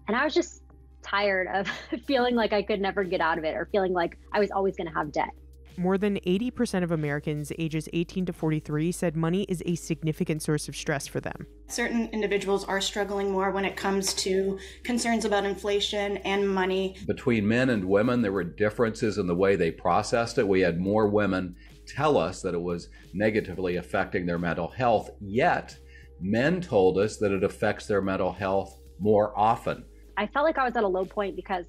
And 0.08 0.18
I 0.18 0.26
was 0.26 0.34
just 0.34 0.63
tired 1.04 1.48
of 1.54 1.68
feeling 2.08 2.36
like 2.36 2.54
I 2.54 2.62
could 2.62 2.82
never 2.82 3.04
get 3.04 3.22
out 3.22 3.38
of 3.38 3.44
it 3.44 3.56
or 3.56 3.68
feeling 3.72 3.94
like 3.94 4.18
I 4.32 4.40
was 4.40 4.52
always 4.52 4.76
going 4.76 4.88
to 4.88 4.94
have 4.94 5.12
debt. 5.12 5.30
More 5.76 5.98
than 5.98 6.20
80% 6.20 6.84
of 6.84 6.92
Americans 6.92 7.52
ages 7.58 7.90
18 7.94 8.28
to 8.28 8.34
43 8.34 8.92
said 8.92 9.16
money 9.16 9.44
is 9.44 9.64
a 9.66 9.74
significant 9.74 10.44
source 10.44 10.68
of 10.68 10.76
stress 10.76 11.08
for 11.08 11.20
them. 11.20 11.48
Certain 11.68 12.10
individuals 12.10 12.64
are 12.66 12.80
struggling 12.80 13.32
more 13.32 13.50
when 13.50 13.66
it 13.66 13.76
comes 13.76 14.14
to 14.16 14.60
concerns 14.84 15.26
about 15.26 15.46
inflation 15.46 16.18
and 16.18 16.48
money. 16.48 16.96
Between 17.08 17.48
men 17.48 17.72
and 17.72 17.86
women, 17.86 18.22
there 18.22 18.32
were 18.32 18.44
differences 18.44 19.18
in 19.18 19.26
the 19.26 19.36
way 19.36 19.56
they 19.56 19.72
processed 19.72 20.38
it. 20.38 20.48
We 20.48 20.62
had 20.62 20.80
more 20.80 21.08
women 21.08 21.56
tell 21.88 22.18
us 22.18 22.42
that 22.44 22.54
it 22.54 22.62
was 22.62 22.90
negatively 23.14 23.78
affecting 23.78 24.26
their 24.26 24.40
mental 24.40 24.68
health, 24.68 25.10
yet, 25.20 25.76
men 26.22 26.62
told 26.62 27.00
us 27.00 27.18
that 27.18 27.32
it 27.32 27.44
affects 27.44 27.88
their 27.88 28.02
mental 28.02 28.32
health 28.32 28.78
more 29.00 29.38
often. 29.38 29.86
I 30.18 30.28
felt 30.28 30.46
like 30.46 30.58
I 30.58 30.64
was 30.64 30.76
at 30.76 30.84
a 30.84 30.88
low 30.88 31.06
point 31.06 31.36
because 31.36 31.66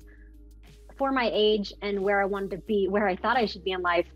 for 0.97 1.13
my 1.13 1.31
age 1.33 1.73
and 1.83 2.01
where 2.03 2.21
I 2.21 2.25
wanted 2.25 2.51
to 2.53 2.59
be, 2.59 2.89
where 2.89 3.09
I 3.09 3.17
thought 3.17 3.37
I 3.37 3.47
should 3.47 3.65
be 3.65 3.73
in 3.73 3.83
life, 3.83 4.07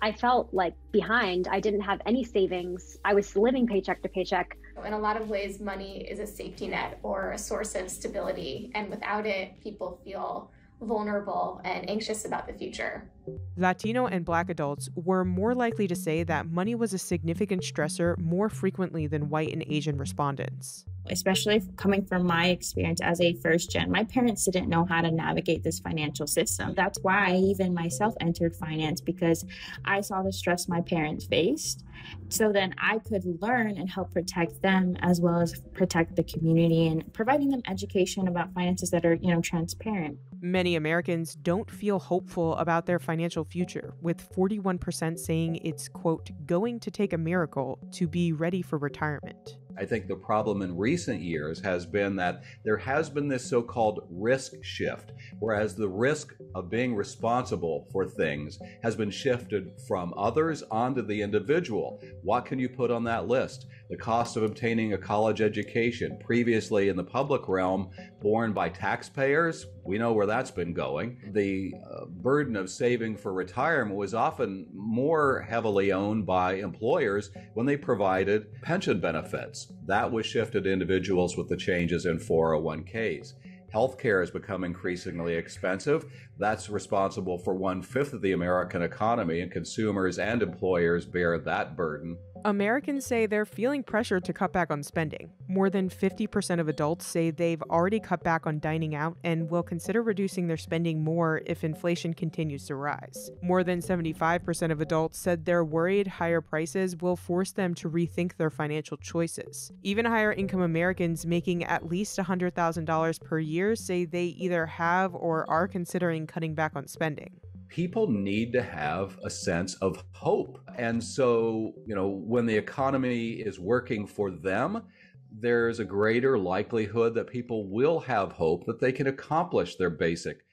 I 0.00 0.12
felt 0.12 0.52
like 0.52 0.74
behind. 0.92 1.48
I 1.48 1.60
didn't 1.60 1.80
have 1.80 2.00
any 2.06 2.22
savings. 2.24 2.98
I 3.04 3.14
was 3.14 3.34
living 3.36 3.66
paycheck 3.66 4.02
to 4.02 4.08
paycheck. 4.08 4.56
In 4.84 4.92
a 4.92 4.98
lot 4.98 5.20
of 5.20 5.28
ways, 5.28 5.58
money 5.58 6.06
is 6.08 6.18
a 6.18 6.26
safety 6.26 6.68
net 6.68 6.98
or 7.02 7.32
a 7.32 7.38
source 7.38 7.74
of 7.74 7.90
stability. 7.90 8.70
And 8.74 8.90
without 8.90 9.26
it, 9.26 9.60
people 9.62 9.98
feel 10.04 10.50
vulnerable 10.80 11.60
and 11.64 11.88
anxious 11.88 12.24
about 12.24 12.46
the 12.46 12.52
future. 12.52 13.10
Latino 13.56 14.06
and 14.06 14.24
Black 14.24 14.50
adults 14.50 14.88
were 14.94 15.24
more 15.24 15.54
likely 15.54 15.88
to 15.88 15.96
say 15.96 16.22
that 16.22 16.46
money 16.46 16.74
was 16.74 16.92
a 16.92 16.98
significant 16.98 17.62
stressor 17.62 18.16
more 18.18 18.48
frequently 18.48 19.06
than 19.06 19.28
white 19.30 19.52
and 19.52 19.64
Asian 19.68 19.96
respondents. 19.96 20.84
Especially 21.08 21.62
coming 21.76 22.04
from 22.04 22.26
my 22.26 22.48
experience 22.48 23.00
as 23.00 23.20
a 23.20 23.34
first 23.34 23.70
gen, 23.70 23.90
my 23.90 24.04
parents 24.04 24.44
didn't 24.44 24.68
know 24.68 24.84
how 24.84 25.00
to 25.00 25.10
navigate 25.10 25.62
this 25.62 25.80
financial 25.80 26.26
system. 26.26 26.74
That's 26.74 26.98
why 27.02 27.30
I 27.30 27.36
even 27.36 27.72
myself 27.72 28.14
entered 28.20 28.54
finance 28.56 29.00
because 29.00 29.44
I 29.84 30.00
saw 30.00 30.22
the 30.22 30.32
stress 30.32 30.68
my 30.68 30.80
parents 30.80 31.26
faced. 31.26 31.84
So 32.28 32.52
then 32.52 32.74
I 32.78 32.98
could 32.98 33.24
learn 33.40 33.78
and 33.78 33.88
help 33.88 34.12
protect 34.12 34.62
them 34.62 34.96
as 35.00 35.20
well 35.20 35.40
as 35.40 35.60
protect 35.74 36.16
the 36.16 36.24
community 36.24 36.88
and 36.88 37.12
providing 37.12 37.50
them 37.50 37.62
education 37.68 38.28
about 38.28 38.52
finances 38.52 38.90
that 38.90 39.04
are, 39.04 39.14
you 39.14 39.32
know, 39.32 39.40
transparent. 39.40 40.18
Many 40.46 40.76
Americans 40.76 41.34
don't 41.34 41.68
feel 41.68 41.98
hopeful 41.98 42.54
about 42.58 42.86
their 42.86 43.00
financial 43.00 43.44
future, 43.44 43.94
with 44.00 44.32
41% 44.32 45.18
saying 45.18 45.56
it's, 45.64 45.88
quote, 45.88 46.30
going 46.46 46.78
to 46.80 46.90
take 46.92 47.12
a 47.12 47.18
miracle 47.18 47.80
to 47.94 48.06
be 48.06 48.32
ready 48.32 48.62
for 48.62 48.78
retirement. 48.78 49.58
I 49.78 49.84
think 49.84 50.06
the 50.06 50.16
problem 50.16 50.62
in 50.62 50.76
recent 50.76 51.20
years 51.20 51.60
has 51.60 51.84
been 51.84 52.16
that 52.16 52.42
there 52.64 52.78
has 52.78 53.10
been 53.10 53.28
this 53.28 53.44
so 53.44 53.62
called 53.62 54.06
risk 54.10 54.52
shift, 54.62 55.12
whereas 55.38 55.74
the 55.74 55.88
risk 55.88 56.34
of 56.54 56.70
being 56.70 56.94
responsible 56.94 57.86
for 57.92 58.06
things 58.06 58.58
has 58.82 58.96
been 58.96 59.10
shifted 59.10 59.72
from 59.86 60.14
others 60.16 60.62
onto 60.70 61.02
the 61.02 61.20
individual. 61.20 62.02
What 62.22 62.46
can 62.46 62.58
you 62.58 62.68
put 62.68 62.90
on 62.90 63.04
that 63.04 63.28
list? 63.28 63.66
The 63.90 63.96
cost 63.96 64.36
of 64.36 64.42
obtaining 64.42 64.94
a 64.94 64.98
college 64.98 65.40
education, 65.40 66.18
previously 66.24 66.88
in 66.88 66.96
the 66.96 67.04
public 67.04 67.46
realm, 67.48 67.90
borne 68.20 68.52
by 68.52 68.68
taxpayers. 68.68 69.66
We 69.84 69.98
know 69.98 70.12
where 70.12 70.26
that's 70.26 70.50
been 70.50 70.72
going. 70.72 71.30
The 71.32 71.72
uh, 71.88 72.06
burden 72.06 72.56
of 72.56 72.68
saving 72.70 73.18
for 73.18 73.32
retirement 73.32 73.96
was 73.96 74.14
often 74.14 74.66
more 74.74 75.46
heavily 75.48 75.92
owned 75.92 76.26
by 76.26 76.54
employers 76.54 77.30
when 77.54 77.66
they 77.66 77.76
provided 77.76 78.60
pension 78.62 78.98
benefits. 79.00 79.65
That 79.86 80.10
was 80.10 80.26
shifted 80.26 80.64
to 80.64 80.72
individuals 80.72 81.36
with 81.36 81.48
the 81.48 81.56
changes 81.56 82.06
in 82.06 82.18
401ks. 82.18 83.34
Healthcare 83.74 84.20
has 84.20 84.30
become 84.30 84.64
increasingly 84.64 85.34
expensive. 85.34 86.06
That's 86.38 86.68
responsible 86.70 87.38
for 87.38 87.54
one 87.54 87.82
fifth 87.82 88.12
of 88.12 88.22
the 88.22 88.32
American 88.32 88.82
economy, 88.82 89.40
and 89.40 89.50
consumers 89.50 90.18
and 90.18 90.42
employers 90.42 91.04
bear 91.04 91.38
that 91.38 91.76
burden. 91.76 92.16
Americans 92.46 93.04
say 93.04 93.26
they're 93.26 93.44
feeling 93.44 93.82
pressure 93.82 94.20
to 94.20 94.32
cut 94.32 94.52
back 94.52 94.70
on 94.70 94.80
spending. 94.80 95.32
More 95.48 95.68
than 95.68 95.90
50% 95.90 96.60
of 96.60 96.68
adults 96.68 97.04
say 97.04 97.32
they've 97.32 97.62
already 97.62 97.98
cut 97.98 98.22
back 98.22 98.46
on 98.46 98.60
dining 98.60 98.94
out 98.94 99.16
and 99.24 99.50
will 99.50 99.64
consider 99.64 100.00
reducing 100.00 100.46
their 100.46 100.56
spending 100.56 101.02
more 101.02 101.42
if 101.46 101.64
inflation 101.64 102.14
continues 102.14 102.64
to 102.66 102.76
rise. 102.76 103.32
More 103.42 103.64
than 103.64 103.80
75% 103.80 104.70
of 104.70 104.80
adults 104.80 105.18
said 105.18 105.44
they're 105.44 105.64
worried 105.64 106.06
higher 106.06 106.40
prices 106.40 106.96
will 106.96 107.16
force 107.16 107.50
them 107.50 107.74
to 107.74 107.90
rethink 107.90 108.36
their 108.36 108.50
financial 108.50 108.96
choices. 108.96 109.72
Even 109.82 110.04
higher 110.04 110.32
income 110.32 110.62
Americans 110.62 111.26
making 111.26 111.64
at 111.64 111.88
least 111.88 112.16
$100,000 112.16 113.24
per 113.24 113.40
year 113.40 113.74
say 113.74 114.04
they 114.04 114.26
either 114.26 114.66
have 114.66 115.16
or 115.16 115.50
are 115.50 115.66
considering 115.66 116.28
cutting 116.28 116.54
back 116.54 116.76
on 116.76 116.86
spending 116.86 117.40
people 117.68 118.08
need 118.08 118.52
to 118.52 118.62
have 118.62 119.18
a 119.24 119.30
sense 119.30 119.74
of 119.76 120.02
hope. 120.12 120.60
And 120.76 121.02
so, 121.02 121.74
you 121.86 121.94
know, 121.94 122.08
when 122.08 122.46
the 122.46 122.56
economy 122.56 123.32
is 123.32 123.58
working 123.58 124.06
for 124.06 124.30
them, 124.30 124.82
there's 125.30 125.80
a 125.80 125.84
greater 125.84 126.38
likelihood 126.38 127.14
that 127.14 127.26
people 127.26 127.68
will 127.68 128.00
have 128.00 128.32
hope 128.32 128.64
that 128.66 128.80
they 128.80 128.92
can 128.92 129.06
accomplish 129.06 129.76
their 129.76 129.90
basic 129.90 130.44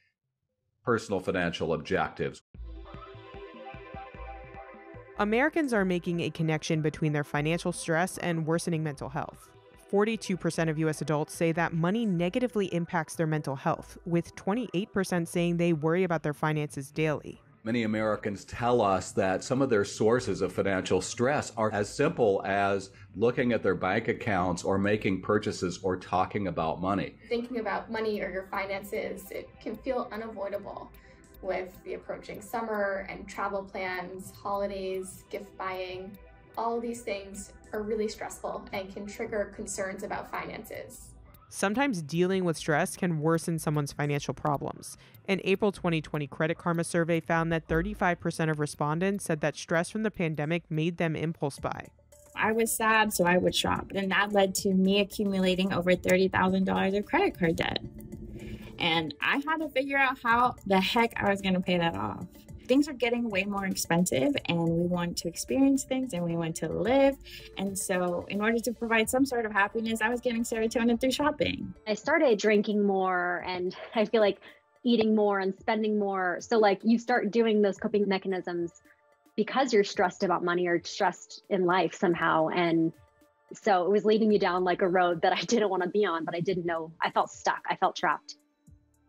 personal 0.84 1.20
financial 1.20 1.74
objectives. 1.74 2.41
Americans 5.20 5.74
are 5.74 5.86
making 5.86 6.20
a 6.20 6.30
connection 6.30 6.82
between 6.82 7.14
their 7.14 7.24
financial 7.24 7.72
stress 7.72 8.18
and 8.18 8.45
worsening 8.45 8.84
mental 8.84 9.09
health. 9.09 9.52
42% 9.93 10.71
of 10.71 10.79
US 10.79 11.03
adults 11.03 11.35
say 11.35 11.51
that 11.51 11.71
money 11.71 12.03
negatively 12.03 12.65
impacts 12.73 13.13
their 13.13 13.27
mental 13.27 13.55
health, 13.55 13.95
with 14.07 14.35
28% 14.35 15.27
saying 15.27 15.57
they 15.57 15.71
worry 15.71 16.03
about 16.03 16.23
their 16.23 16.33
finances 16.33 16.89
daily. 16.89 17.39
Many 17.63 17.83
Americans 17.83 18.43
tell 18.43 18.81
us 18.81 19.11
that 19.11 19.43
some 19.43 19.61
of 19.61 19.69
their 19.69 19.85
sources 19.85 20.41
of 20.41 20.51
financial 20.51 20.99
stress 20.99 21.51
are 21.57 21.71
as 21.71 21.93
simple 21.93 22.41
as 22.43 22.89
looking 23.15 23.53
at 23.53 23.61
their 23.61 23.75
bank 23.75 24.07
accounts 24.07 24.63
or 24.63 24.79
making 24.79 25.21
purchases 25.21 25.77
or 25.83 25.95
talking 25.95 26.47
about 26.47 26.81
money. 26.81 27.13
Thinking 27.29 27.59
about 27.59 27.91
money 27.91 28.19
or 28.19 28.31
your 28.31 28.47
finances, 28.49 29.29
it 29.29 29.47
can 29.61 29.77
feel 29.77 30.09
unavoidable 30.11 30.91
with 31.43 31.71
the 31.83 31.93
approaching 31.93 32.41
summer 32.41 33.05
and 33.09 33.27
travel 33.27 33.61
plans, 33.63 34.31
holidays, 34.31 35.23
gift 35.29 35.55
buying 35.55 36.17
all 36.57 36.79
these 36.79 37.01
things 37.01 37.53
are 37.71 37.81
really 37.81 38.07
stressful 38.07 38.65
and 38.71 38.93
can 38.93 39.05
trigger 39.05 39.51
concerns 39.55 40.03
about 40.03 40.29
finances. 40.29 41.09
Sometimes 41.49 42.01
dealing 42.01 42.45
with 42.45 42.57
stress 42.57 42.95
can 42.95 43.19
worsen 43.19 43.59
someone's 43.59 43.91
financial 43.91 44.33
problems. 44.33 44.97
An 45.27 45.39
April 45.43 45.71
2020 45.71 46.25
Credit 46.27 46.57
Karma 46.57 46.83
survey 46.83 47.19
found 47.19 47.51
that 47.51 47.67
35% 47.67 48.49
of 48.49 48.59
respondents 48.59 49.25
said 49.25 49.41
that 49.41 49.55
stress 49.55 49.91
from 49.91 50.01
the 50.01 50.09
pandemic 50.09 50.63
made 50.71 50.97
them 50.97 51.15
impulse 51.15 51.59
buy. 51.59 51.89
I 52.35 52.53
was 52.53 52.75
sad, 52.75 53.13
so 53.13 53.25
I 53.25 53.37
would 53.37 53.53
shop. 53.53 53.91
And 53.93 54.09
that 54.09 54.33
led 54.33 54.55
to 54.55 54.73
me 54.73 54.99
accumulating 54.99 55.71
over 55.71 55.91
$30,000 55.91 56.97
of 56.97 57.05
credit 57.05 57.37
card 57.37 57.57
debt. 57.57 57.79
And 58.79 59.13
I 59.21 59.41
had 59.47 59.57
to 59.57 59.69
figure 59.69 59.97
out 59.97 60.17
how 60.23 60.55
the 60.65 60.81
heck 60.81 61.13
I 61.17 61.29
was 61.29 61.39
going 61.41 61.53
to 61.53 61.61
pay 61.61 61.77
that 61.77 61.95
off 61.95 62.25
things 62.66 62.88
are 62.88 62.93
getting 62.93 63.30
way 63.30 63.43
more 63.43 63.66
expensive 63.66 64.36
and 64.47 64.59
we 64.59 64.88
want 64.88 65.18
to 65.18 65.28
experience 65.28 65.84
things 65.84 66.14
and 66.14 66.24
we 66.24 66.36
want 66.36 66.55
to 66.57 66.70
live. 66.70 67.16
And 67.57 67.78
so, 67.78 68.26
in 68.30 68.41
order 68.41 68.59
to 68.59 68.74
provide 68.74 69.09
some 69.09 69.26
sort 69.26 69.45
of 69.45 69.51
happiness, 69.51 70.01
I 70.01 70.09
was 70.09 70.22
getting 70.22 70.43
serotonin 70.43 70.99
through 70.99 71.11
shopping. 71.11 71.74
I 71.88 71.93
started 71.93 72.39
drinking 72.39 72.86
more 72.86 73.43
and 73.45 73.76
I 73.95 74.05
feel 74.05 74.22
like 74.22 74.39
eating 74.84 75.16
more 75.16 75.39
and 75.39 75.53
spending 75.59 75.97
more. 75.97 76.39
So, 76.41 76.57
like, 76.57 76.82
you 76.84 76.99
start 76.99 77.32
doing 77.32 77.61
those 77.61 77.78
coping 77.78 78.07
mechanisms 78.07 78.82
because 79.36 79.74
you're 79.74 79.84
stressed 79.84 80.24
about 80.24 80.43
money 80.43 80.68
or 80.68 80.82
stressed 80.84 81.43
in 81.49 81.66
life 81.66 81.95
somehow. 81.95 82.49
And 82.49 82.93
so 83.53 83.86
it 83.86 83.91
was 83.91 84.05
leading 84.05 84.30
me 84.30 84.38
down 84.38 84.64
like 84.64 84.82
a 84.82 84.88
road 84.88 85.22
that 85.22 85.34
I 85.34 85.41
didn't 85.47 85.70
want 85.70 85.84
to 85.84 85.89
be 85.89 86.05
on, 86.05 86.26
but 86.26 86.36
I 86.36 86.39
didn't 86.39 86.66
know. 86.66 86.91
I 87.01 87.11
felt 87.11 87.32
stuck. 87.32 87.64
I 87.70 87.76
felt 87.76 87.95
trapped. 87.95 88.36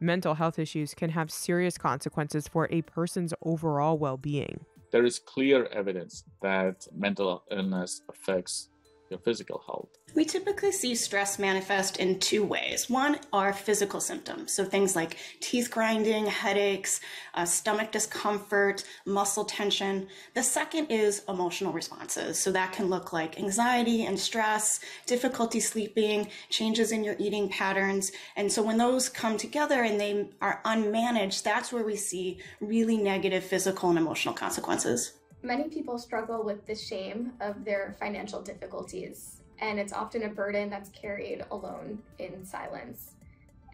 Mental 0.05 0.35
health 0.35 0.59
issues 0.59 0.93
can 0.93 1.09
have 1.09 1.31
serious 1.31 1.79
consequences 1.79 2.47
for 2.47 2.69
a 2.71 2.83
person's 2.83 3.33
overall 3.41 3.97
well 3.97 4.19
being. 4.19 4.67
There 4.93 5.07
is 5.07 5.19
clear 5.19 5.65
evidence 5.73 6.25
that 6.43 6.87
mental 6.95 7.43
illness 7.51 8.03
affects 8.11 8.69
your 9.11 9.19
physical 9.19 9.63
health. 9.67 9.89
We 10.15 10.25
typically 10.25 10.71
see 10.71 10.95
stress 10.95 11.39
manifest 11.39 11.97
in 11.97 12.21
two 12.21 12.45
ways. 12.45 12.89
One 12.89 13.19
are 13.33 13.53
physical 13.53 14.01
symptoms, 14.01 14.55
so 14.55 14.65
things 14.65 14.95
like 14.95 15.17
teeth 15.41 15.71
grinding, 15.71 16.27
headaches, 16.27 17.01
uh, 17.35 17.45
stomach 17.45 17.91
discomfort, 17.91 18.85
muscle 19.07 19.45
tension. 19.45 20.07
The 20.35 20.43
second 20.43 20.87
is 20.87 21.23
emotional 21.29 21.73
responses, 21.73 22.39
so 22.39 22.53
that 22.53 22.73
can 22.73 22.89
look 22.89 23.13
like 23.13 23.39
anxiety 23.39 24.05
and 24.05 24.19
stress, 24.19 24.81
difficulty 25.07 25.59
sleeping, 25.59 26.29
changes 26.49 26.93
in 26.93 27.03
your 27.03 27.17
eating 27.19 27.49
patterns. 27.49 28.13
And 28.37 28.51
so 28.51 28.63
when 28.63 28.79
those 28.79 29.09
come 29.09 29.37
together 29.37 29.83
and 29.83 30.01
they 30.01 30.29
are 30.41 30.61
unmanaged, 30.65 31.43
that's 31.43 31.73
where 31.73 31.85
we 31.85 31.97
see 31.97 32.41
really 32.61 32.97
negative 32.97 33.43
physical 33.43 33.91
and 33.91 33.99
emotional 33.99 34.35
consequences. 34.35 35.15
Many 35.45 35.69
people 35.69 35.99
struggle 35.99 36.43
with 36.43 36.65
the 36.65 36.75
shame 36.75 37.35
of 37.39 37.67
their 37.67 37.95
financial 38.01 38.41
difficulties, 38.41 39.43
and 39.59 39.79
it's 39.79 39.93
often 39.93 40.23
a 40.23 40.31
burden 40.31 40.71
that's 40.71 40.89
carried 40.89 41.45
alone 41.51 41.99
in 42.19 42.47
silence. 42.47 43.17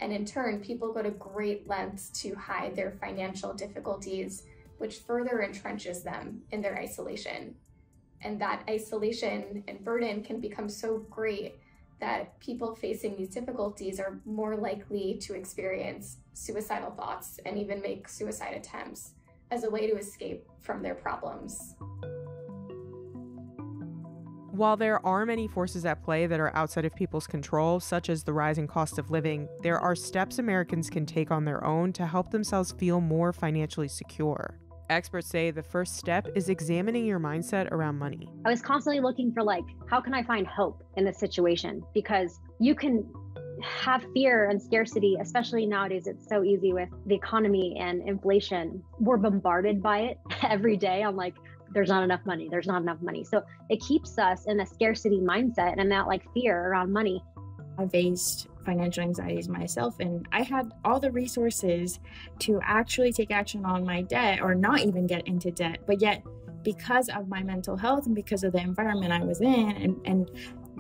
And 0.00 0.12
in 0.12 0.24
turn, 0.24 0.58
people 0.58 0.92
go 0.92 1.00
to 1.00 1.12
great 1.12 1.68
lengths 1.68 2.08
to 2.22 2.34
hide 2.34 2.74
their 2.74 2.90
financial 2.90 3.54
difficulties 3.54 4.42
which 4.78 4.98
further 4.98 5.48
entrenches 5.48 6.02
them 6.02 6.42
in 6.50 6.60
their 6.60 6.76
isolation. 6.76 7.54
And 8.20 8.40
that 8.40 8.64
isolation 8.68 9.62
and 9.68 9.84
burden 9.84 10.24
can 10.24 10.40
become 10.40 10.68
so 10.68 11.06
great 11.08 11.60
that 12.00 12.40
people 12.40 12.74
facing 12.74 13.16
these 13.16 13.28
difficulties 13.28 14.00
are 14.00 14.18
more 14.24 14.56
likely 14.56 15.18
to 15.22 15.34
experience 15.34 16.16
suicidal 16.32 16.90
thoughts 16.90 17.38
and 17.46 17.56
even 17.56 17.80
make 17.80 18.08
suicide 18.08 18.54
attempts 18.56 19.12
as 19.50 19.64
a 19.64 19.70
way 19.70 19.86
to 19.86 19.96
escape 19.96 20.44
from 20.60 20.82
their 20.82 20.94
problems. 20.94 21.74
While 24.52 24.76
there 24.76 25.04
are 25.06 25.24
many 25.24 25.48
forces 25.48 25.86
at 25.86 26.02
play 26.02 26.26
that 26.26 26.40
are 26.40 26.54
outside 26.54 26.84
of 26.84 26.94
people's 26.94 27.26
control, 27.26 27.80
such 27.80 28.10
as 28.10 28.24
the 28.24 28.32
rising 28.32 28.66
cost 28.66 28.98
of 28.98 29.10
living, 29.10 29.48
there 29.62 29.78
are 29.78 29.94
steps 29.94 30.38
Americans 30.38 30.90
can 30.90 31.06
take 31.06 31.30
on 31.30 31.44
their 31.44 31.64
own 31.64 31.92
to 31.94 32.06
help 32.06 32.30
themselves 32.30 32.72
feel 32.72 33.00
more 33.00 33.32
financially 33.32 33.88
secure. 33.88 34.58
Experts 34.90 35.28
say 35.28 35.52
the 35.52 35.62
first 35.62 35.96
step 35.96 36.26
is 36.34 36.48
examining 36.48 37.06
your 37.06 37.20
mindset 37.20 37.70
around 37.70 37.96
money. 37.96 38.28
I 38.44 38.50
was 38.50 38.60
constantly 38.60 39.00
looking 39.00 39.32
for, 39.32 39.42
like, 39.42 39.64
how 39.88 40.00
can 40.00 40.12
I 40.12 40.24
find 40.24 40.46
hope 40.46 40.82
in 40.96 41.04
this 41.04 41.18
situation? 41.18 41.82
Because 41.94 42.40
you 42.58 42.74
can 42.74 43.08
have 43.62 44.04
fear 44.14 44.48
and 44.48 44.60
scarcity, 44.60 45.16
especially 45.20 45.66
nowadays. 45.66 46.06
It's 46.06 46.28
so 46.28 46.42
easy 46.42 46.72
with 46.72 46.88
the 47.06 47.14
economy 47.14 47.76
and 47.80 48.06
inflation. 48.08 48.82
We're 48.98 49.16
bombarded 49.16 49.82
by 49.82 50.00
it 50.00 50.18
every 50.42 50.76
day. 50.76 51.02
I'm 51.02 51.16
like, 51.16 51.34
there's 51.72 51.88
not 51.88 52.02
enough 52.02 52.20
money. 52.26 52.48
There's 52.50 52.66
not 52.66 52.82
enough 52.82 53.00
money. 53.00 53.24
So 53.24 53.42
it 53.68 53.80
keeps 53.80 54.18
us 54.18 54.46
in 54.46 54.60
a 54.60 54.66
scarcity 54.66 55.20
mindset 55.20 55.74
and 55.78 55.90
that 55.92 56.06
like 56.06 56.22
fear 56.34 56.68
around 56.68 56.92
money. 56.92 57.22
I 57.78 57.86
faced 57.86 58.48
financial 58.64 59.02
anxieties 59.02 59.48
myself, 59.48 60.00
and 60.00 60.26
I 60.32 60.42
had 60.42 60.72
all 60.84 61.00
the 61.00 61.10
resources 61.10 61.98
to 62.40 62.60
actually 62.62 63.12
take 63.12 63.30
action 63.30 63.64
on 63.64 63.84
my 63.84 64.02
debt 64.02 64.40
or 64.42 64.54
not 64.54 64.80
even 64.80 65.06
get 65.06 65.26
into 65.26 65.50
debt. 65.50 65.78
But 65.86 66.02
yet, 66.02 66.22
because 66.62 67.08
of 67.08 67.28
my 67.28 67.42
mental 67.42 67.76
health 67.76 68.06
and 68.06 68.14
because 68.14 68.44
of 68.44 68.52
the 68.52 68.60
environment 68.60 69.12
I 69.12 69.24
was 69.24 69.40
in, 69.40 69.70
and, 69.70 69.96
and 70.04 70.30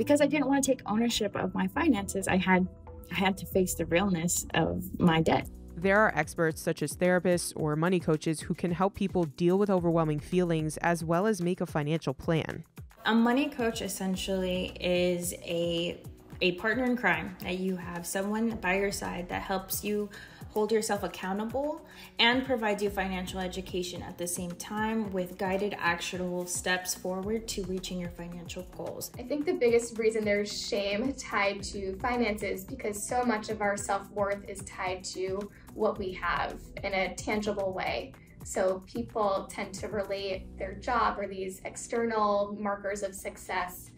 because 0.00 0.22
I 0.22 0.26
didn't 0.26 0.48
want 0.48 0.64
to 0.64 0.70
take 0.70 0.80
ownership 0.86 1.36
of 1.36 1.54
my 1.54 1.66
finances, 1.68 2.26
I 2.26 2.38
had 2.38 2.66
I 3.12 3.16
had 3.16 3.36
to 3.36 3.44
face 3.44 3.74
the 3.74 3.84
realness 3.84 4.46
of 4.54 4.98
my 4.98 5.20
debt. 5.20 5.46
There 5.76 5.98
are 5.98 6.10
experts 6.16 6.62
such 6.62 6.82
as 6.82 6.96
therapists 6.96 7.52
or 7.54 7.76
money 7.76 8.00
coaches 8.00 8.40
who 8.40 8.54
can 8.54 8.70
help 8.70 8.94
people 8.94 9.24
deal 9.24 9.58
with 9.58 9.68
overwhelming 9.68 10.18
feelings 10.18 10.78
as 10.78 11.04
well 11.04 11.26
as 11.26 11.42
make 11.42 11.60
a 11.60 11.66
financial 11.66 12.14
plan. 12.14 12.64
A 13.04 13.14
money 13.14 13.50
coach 13.50 13.82
essentially 13.82 14.72
is 14.80 15.34
a 15.42 16.02
a 16.40 16.52
partner 16.52 16.84
in 16.84 16.96
crime 16.96 17.36
that 17.42 17.58
you 17.58 17.76
have 17.76 18.06
someone 18.06 18.48
by 18.56 18.78
your 18.78 18.92
side 18.92 19.28
that 19.28 19.42
helps 19.42 19.84
you 19.84 20.08
hold 20.50 20.72
yourself 20.72 21.02
accountable 21.02 21.84
and 22.18 22.44
provides 22.44 22.82
you 22.82 22.90
financial 22.90 23.40
education 23.40 24.02
at 24.02 24.18
the 24.18 24.26
same 24.26 24.50
time 24.52 25.10
with 25.12 25.38
guided 25.38 25.76
actionable 25.78 26.46
steps 26.46 26.94
forward 26.94 27.46
to 27.48 27.62
reaching 27.64 27.98
your 27.98 28.10
financial 28.10 28.66
goals. 28.76 29.12
I 29.18 29.22
think 29.22 29.46
the 29.46 29.54
biggest 29.54 29.96
reason 29.98 30.24
there's 30.24 30.68
shame 30.68 31.12
tied 31.14 31.62
to 31.64 31.96
finances 31.98 32.64
because 32.64 33.00
so 33.02 33.24
much 33.24 33.48
of 33.48 33.60
our 33.60 33.76
self-worth 33.76 34.48
is 34.48 34.60
tied 34.62 35.04
to 35.04 35.50
what 35.74 35.98
we 35.98 36.12
have 36.12 36.60
in 36.82 36.92
a 36.92 37.14
tangible 37.14 37.72
way. 37.72 38.12
So 38.44 38.82
people 38.86 39.46
tend 39.50 39.74
to 39.74 39.88
relate 39.88 40.58
their 40.58 40.74
job 40.74 41.18
or 41.18 41.28
these 41.28 41.60
external 41.64 42.56
markers 42.58 43.02
of 43.02 43.14
success 43.14 43.89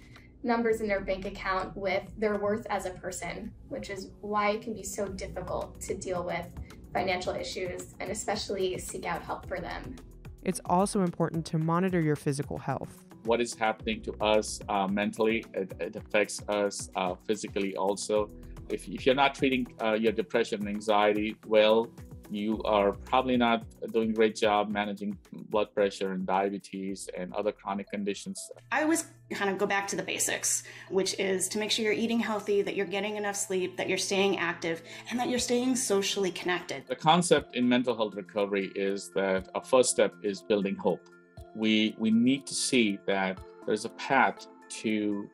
numbers 0.42 0.80
in 0.80 0.88
their 0.88 1.00
bank 1.00 1.24
account 1.24 1.76
with 1.76 2.02
their 2.18 2.36
worth 2.36 2.66
as 2.70 2.86
a 2.86 2.90
person, 2.90 3.52
which 3.68 3.90
is 3.90 4.10
why 4.20 4.50
it 4.50 4.62
can 4.62 4.74
be 4.74 4.82
so 4.82 5.06
difficult 5.06 5.80
to 5.80 5.94
deal 5.94 6.24
with 6.24 6.46
financial 6.92 7.34
issues 7.34 7.94
and 8.00 8.10
especially 8.10 8.76
seek 8.78 9.06
out 9.06 9.22
help 9.22 9.46
for 9.46 9.60
them. 9.60 9.96
It's 10.44 10.60
also 10.66 11.02
important 11.02 11.46
to 11.46 11.58
monitor 11.58 12.00
your 12.00 12.16
physical 12.16 12.58
health. 12.58 13.04
What 13.24 13.40
is 13.40 13.54
happening 13.54 14.02
to 14.02 14.12
us 14.20 14.60
uh, 14.68 14.88
mentally, 14.88 15.44
it, 15.54 15.72
it, 15.78 15.94
affects 15.94 16.42
us 16.48 16.90
uh, 16.96 17.14
physically 17.24 17.76
also. 17.76 18.28
If, 18.68 18.88
if 18.88 19.06
you're 19.06 19.14
not 19.14 19.36
treating 19.36 19.66
uh, 19.80 19.92
your 19.92 20.10
depression 20.10 20.60
and 20.60 20.68
anxiety 20.68 21.36
well, 21.46 21.88
you 22.34 22.62
are 22.64 22.92
probably 22.92 23.36
not 23.36 23.64
doing 23.92 24.10
a 24.10 24.12
great 24.12 24.36
job 24.36 24.68
managing 24.68 25.18
blood 25.32 25.72
pressure 25.74 26.12
and 26.12 26.26
diabetes 26.26 27.08
and 27.16 27.32
other 27.34 27.52
chronic 27.52 27.90
conditions. 27.90 28.50
I 28.70 28.82
always 28.82 29.06
kind 29.32 29.50
of 29.50 29.58
go 29.58 29.66
back 29.66 29.86
to 29.88 29.96
the 29.96 30.02
basics, 30.02 30.62
which 30.90 31.18
is 31.18 31.48
to 31.50 31.58
make 31.58 31.70
sure 31.70 31.84
you're 31.84 31.94
eating 31.94 32.20
healthy, 32.20 32.62
that 32.62 32.76
you're 32.76 32.86
getting 32.86 33.16
enough 33.16 33.36
sleep, 33.36 33.76
that 33.76 33.88
you're 33.88 33.98
staying 33.98 34.38
active, 34.38 34.82
and 35.10 35.18
that 35.18 35.28
you're 35.28 35.38
staying 35.38 35.76
socially 35.76 36.30
connected. 36.30 36.84
The 36.86 36.96
concept 36.96 37.56
in 37.56 37.68
mental 37.68 37.96
health 37.96 38.14
recovery 38.14 38.72
is 38.74 39.10
that 39.14 39.48
a 39.54 39.62
first 39.62 39.90
step 39.90 40.14
is 40.22 40.42
building 40.42 40.76
hope. 40.76 41.08
We, 41.54 41.94
we 41.98 42.10
need 42.10 42.46
to 42.46 42.54
see 42.54 42.98
that 43.06 43.38
there's 43.66 43.84
a 43.84 43.90
path 43.90 44.46
to 44.80 45.28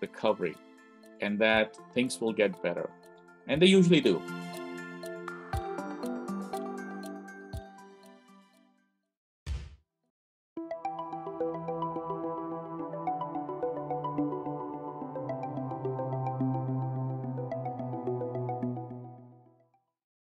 recovery 0.00 0.56
and 1.20 1.38
that 1.38 1.76
things 1.94 2.20
will 2.20 2.32
get 2.32 2.62
better. 2.62 2.90
And 3.46 3.60
they 3.60 3.66
usually 3.66 4.00
do. 4.00 4.22